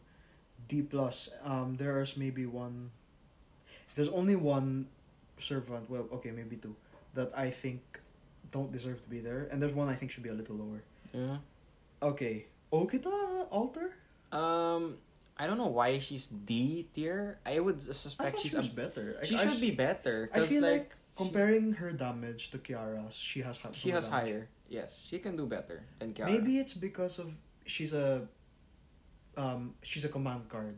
[0.68, 1.30] D plus.
[1.44, 2.90] Um, there's maybe one.
[3.94, 4.88] There's only one
[5.38, 5.88] servant.
[5.90, 6.74] Well, okay, maybe two
[7.14, 7.80] that I think
[8.52, 10.82] don't deserve to be there, and there's one I think should be a little lower.
[11.12, 11.38] Yeah.
[12.02, 13.94] Okay, Okita Alter.
[14.32, 14.98] Um,
[15.38, 17.38] I don't know why she's D tier.
[17.46, 19.16] I would suspect thought she's she a, better.
[19.20, 20.28] I- she I should s- be better.
[20.34, 24.28] I feel like, like comparing her damage to Kiara's, she has she has damage.
[24.28, 24.48] higher.
[24.68, 26.26] Yes, she can do better than Kiara.
[26.26, 27.32] Maybe it's because of
[27.64, 28.26] she's a,
[29.36, 30.76] um, she's a command card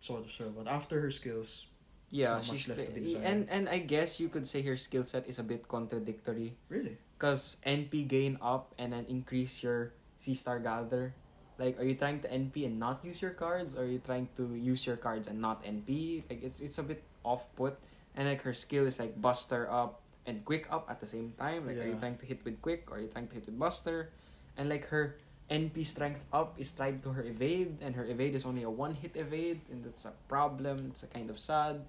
[0.00, 0.68] sort of servant.
[0.68, 1.66] After her skills,
[2.10, 2.80] yeah, she's left
[3.22, 6.56] and and I guess you could say her skill set is a bit contradictory.
[6.68, 6.98] really.
[7.20, 11.12] Cause NP gain up and then increase your C star gather.
[11.60, 14.32] Like, are you trying to NP and not use your cards, or are you trying
[14.40, 16.24] to use your cards and not NP?
[16.32, 17.76] Like, it's it's a bit off put.
[18.16, 21.68] And like her skill is like Buster up and Quick up at the same time.
[21.68, 23.58] Like, are you trying to hit with Quick or are you trying to hit with
[23.60, 24.10] Buster?
[24.56, 25.20] And like her
[25.50, 28.94] NP strength up is tied to her evade, and her evade is only a one
[28.94, 30.86] hit evade, and that's a problem.
[30.90, 31.82] It's a kind of sad.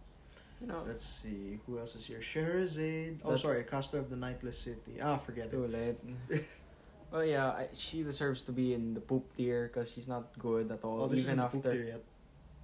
[0.59, 2.19] You know, Let's see who else is here.
[2.21, 3.21] Sherazade.
[3.25, 5.01] Oh, sorry, caster of the Nightless City.
[5.01, 5.69] Ah, forget Too it.
[5.69, 6.45] Too late.
[7.11, 10.71] well, yeah, I, she deserves to be in the poop tier because she's not good
[10.71, 11.03] at all.
[11.03, 12.03] Oh, this even after poop tier yet.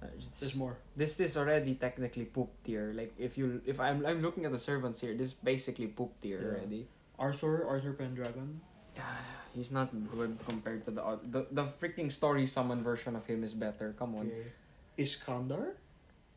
[0.00, 0.06] Uh,
[0.38, 0.78] There's more.
[0.94, 2.92] This is already technically poop tier.
[2.94, 6.14] Like if you if I'm I'm looking at the servants here, this is basically poop
[6.22, 6.48] tier Yeah.
[6.54, 6.86] already.
[7.18, 8.60] Arthur, Arthur Pendragon.
[9.54, 13.42] He's not good compared to the oth- the the freaking story summon version of him
[13.42, 13.94] is better.
[13.98, 14.52] Come on, Okay.
[14.98, 15.74] Iskandar.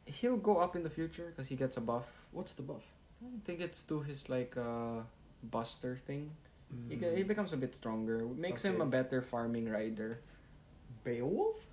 [0.06, 2.08] he'll go up in the future because he gets a buff.
[2.32, 2.82] What's the buff?
[3.24, 5.04] I think it's to his like uh
[5.44, 6.32] Buster thing.
[6.90, 7.00] He, Mm.
[7.02, 8.24] ge- he becomes a bit stronger.
[8.26, 10.20] Makes him a better farming rider.
[11.04, 11.68] Beowulf?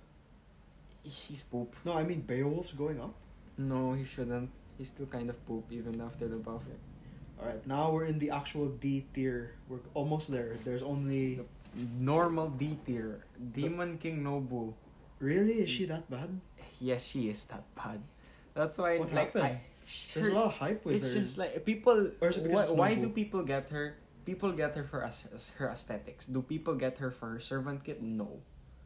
[1.03, 1.75] He's poop.
[1.85, 3.13] No, I mean Beowulf's going up.
[3.57, 4.49] No, he shouldn't.
[4.77, 6.63] He's still kind of poop even after the buff.
[7.39, 9.55] All right, now we're in the actual D tier.
[9.69, 10.55] We're almost there.
[10.65, 11.39] There's only
[11.75, 13.23] The normal D tier.
[13.39, 14.73] Demon King Nobu.
[15.19, 16.41] really is she that bad?
[16.81, 18.01] Yes, she is that bad.
[18.53, 19.43] That's why What like happened?
[19.43, 19.61] I,
[20.13, 21.19] There's a lot of hype with it's her.
[21.19, 23.95] just like people Or is it because why, why do people get her?
[24.25, 26.25] People get her for as, as her aesthetics.
[26.27, 28.01] Do people get her for her servant kit?
[28.03, 28.41] No.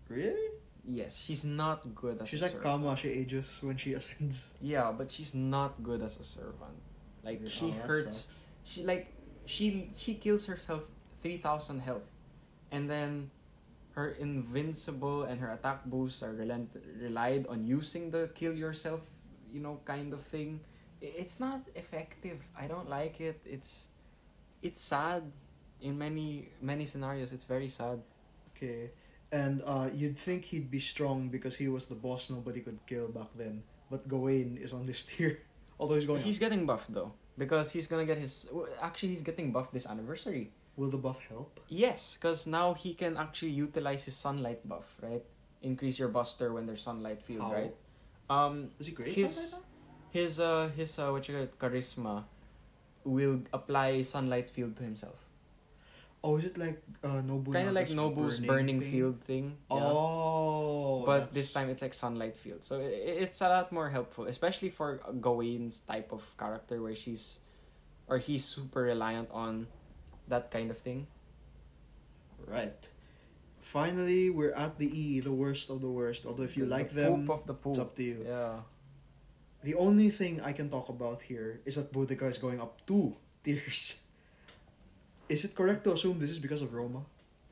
[0.10, 0.50] really.
[0.86, 2.84] Yes, she's not good as She's a like servant.
[2.84, 2.98] Kama.
[3.00, 4.52] She ages when she ascends.
[4.62, 6.76] Yeah, but she's not good as a servant.
[7.24, 8.40] Like she Oh, hurts sucks.
[8.64, 9.08] she like
[9.46, 10.84] she she kills herself
[11.22, 12.08] 3000 health
[12.72, 13.32] and then
[13.94, 19.02] her invincible and her attack boosts are relent- relied on using the kill yourself,
[19.54, 20.60] you know, kind of thing.
[21.02, 22.42] It's not effective.
[22.58, 23.40] I don't like it.
[23.46, 23.90] It's
[24.62, 25.24] it's sad
[25.82, 27.32] in many many scenarios.
[27.34, 28.02] It's very sad.
[28.56, 28.92] Okay.
[29.32, 33.08] And uh, you'd think he'd be strong because he was the boss nobody could kill
[33.08, 33.64] back then.
[33.90, 35.40] But Gawain is on this tier.
[35.80, 36.42] Although he's going He's up.
[36.50, 38.50] getting buffed though because he's gonna get his.
[38.82, 40.52] Actually, he's getting buffed this anniversary.
[40.76, 41.60] Will the buff help?
[41.70, 45.22] Yes, because now he can actually utilize his sunlight buff, right?
[45.62, 47.54] Increase your buster when there's sunlight field, How?
[47.54, 47.76] right?
[48.30, 49.14] Um, Is he great?
[49.14, 49.60] His-
[50.12, 52.26] his uh his uh what you call it, charisma
[53.04, 55.28] will apply sunlight field to himself.
[56.24, 57.52] Oh, is it like uh, Nobu?
[57.52, 58.92] Kind of like Nobu's burning, thing?
[58.92, 59.58] field thing.
[59.70, 59.78] yeah.
[59.84, 61.04] Oh.
[61.06, 62.84] but that's- this time it's like sunlight field, so i
[63.28, 67.40] it's a lot more helpful, especially for Gawain's type of character where she's,
[68.08, 69.68] or he's super reliant on,
[70.30, 71.08] that kind of thing.
[72.48, 72.80] Right.
[73.60, 76.26] Finally, we're at the E, the worst of the worst.
[76.26, 78.24] Although if you The- like the them, the it's up to you.
[78.26, 78.60] Yeah.
[79.64, 83.16] The only thing I can talk about here is that Boudica is going up two
[83.44, 84.00] tiers.
[85.30, 87.04] Is it correct to assume this is because of Roma?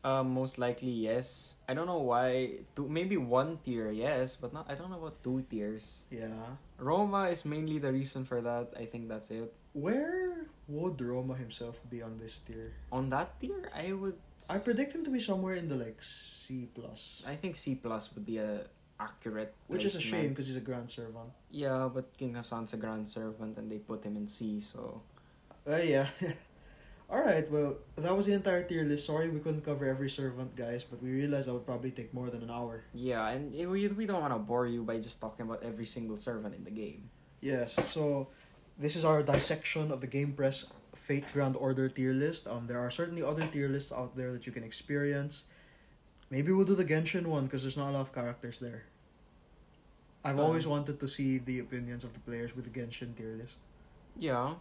[0.03, 1.56] Uh, most likely yes.
[1.69, 2.65] I don't know why.
[2.76, 4.65] Two, maybe one tier yes, but not.
[4.69, 6.03] I don't know about two tiers.
[6.10, 6.57] Yeah.
[6.81, 8.73] Roma is mainly the reason for that.
[8.73, 9.53] I think that's it.
[9.73, 12.73] Where would Roma himself be on this tier?
[12.91, 14.18] On that tier, I would.
[14.49, 18.10] I predict him to be somewhere in the like C plus, I think C plus
[18.15, 18.65] would be a
[18.99, 19.53] accurate.
[19.68, 21.30] which is a shame because he's a grand servant.
[21.52, 24.60] Yeah, but King Hassan's a grand servant, and they put him in C.
[24.61, 25.02] So
[25.69, 26.10] Uh, yeah.
[27.11, 27.43] All right.
[27.51, 29.05] Well, that was the entire tier list.
[29.05, 32.29] Sorry we couldn't cover every servant, guys, but we realized that would probably take more
[32.31, 32.83] than an hour.
[32.95, 36.15] yeah, and we we don't want to bore you by just talking about every single
[36.15, 37.09] servant in the game.
[37.43, 37.75] Yes.
[37.91, 38.29] So,
[38.79, 42.47] this is our dissection of the GamePress Fate Grand Order tier list.
[42.47, 45.45] Um, there are certainly other tier lists out there that you can experience.
[46.31, 48.88] Maybe we'll do the Genshin one because there's not a lot of characters there.
[50.23, 53.35] I've Um, always wanted to see the opinions of the players with the Genshin tier
[53.35, 53.57] list.
[54.15, 54.55] Yeah.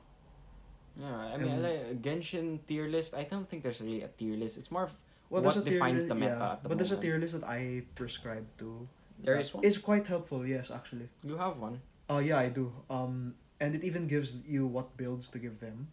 [0.97, 3.15] Yeah, I mean, Um, like Genshin tier list.
[3.15, 4.59] I don't think there's really a tier list.
[4.59, 4.95] It's more of
[5.31, 6.99] Well, What there's a tier defines li- the meta yeah, at the but there's a
[6.99, 8.89] tier list that I prescribe to.
[9.23, 9.63] there is one.
[9.65, 11.07] It's quite helpful, yes, actually.
[11.23, 11.79] You have one.
[12.11, 12.73] Oh yeah, I do.
[12.91, 15.87] Um, and it even gives you what builds to give them,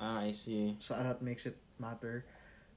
[0.00, 0.76] Ah, I see.
[0.80, 2.24] so that makes it matter.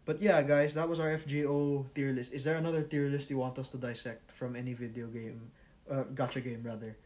[0.03, 2.33] But yeah, guys, that was our FGO tier list.
[2.33, 5.51] Is there another tier list you want us to dissect from any video game,
[5.89, 6.97] uh, gacha game rather?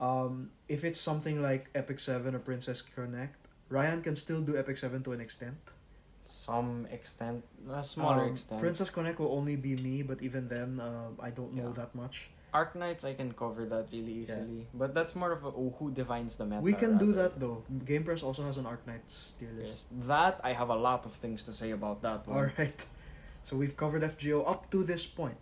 [0.00, 3.38] Um, if it's something like Epic Seven or Princess Connect,
[3.74, 5.58] Ryan can still do Epic Seven to an extent.
[6.24, 8.60] Some extent, a smaller Um, extent.
[8.60, 11.80] Princess Connect will only be me, but even then, uh, I don't know Yeah.
[11.84, 12.30] that much.
[12.54, 14.22] Arknights, I can cover that really Yeah.
[14.22, 14.62] easily.
[14.72, 16.62] But that's more of a oh, who defines the meta.
[16.62, 17.58] we can do that though.
[17.90, 19.88] GamePress also has an Arknights tier list.
[19.90, 22.38] Yes, that I have a lot of things to say about that one.
[22.38, 22.86] Alright.
[23.44, 25.36] So we've covered FGO up to this point.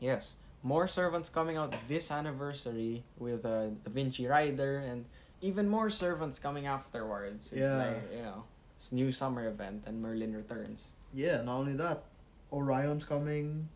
[0.00, 5.06] Yes, more servants coming out this anniversary with uh, Da Vinci Rider and
[5.40, 7.52] even more servants coming afterwards.
[7.52, 7.76] It's Yeah.
[7.78, 8.44] like you know,
[8.78, 10.92] it's new summer event and Merlin returns.
[11.12, 12.04] Yeah, not only that,
[12.52, 13.68] Orion's coming.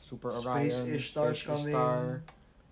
[0.00, 1.66] Super Space Orion, Ishtar's Space coming.
[1.74, 2.22] Ishtar,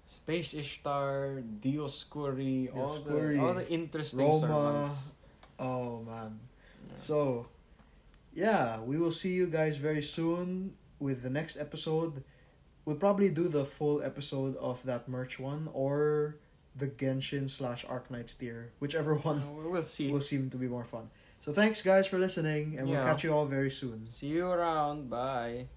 [0.06, 4.38] Space Ishtar, Dioscuri, all the all the interesting Roma.
[4.40, 5.14] servants.
[5.58, 6.38] Oh man.
[6.90, 6.96] Yeah.
[6.96, 7.46] So,
[8.34, 12.22] yeah, we will see you guys very soon with the next episode.
[12.84, 16.36] We'll probably do the full episode of that merch one or
[16.76, 20.10] the Genshin slash Arknights tier, whichever one uh, we'll see.
[20.10, 21.10] will seem to be more fun.
[21.40, 22.98] So thanks guys for listening, and yeah.
[22.98, 24.08] we'll catch you all very soon.
[24.08, 25.10] See you around.
[25.10, 25.68] Bye.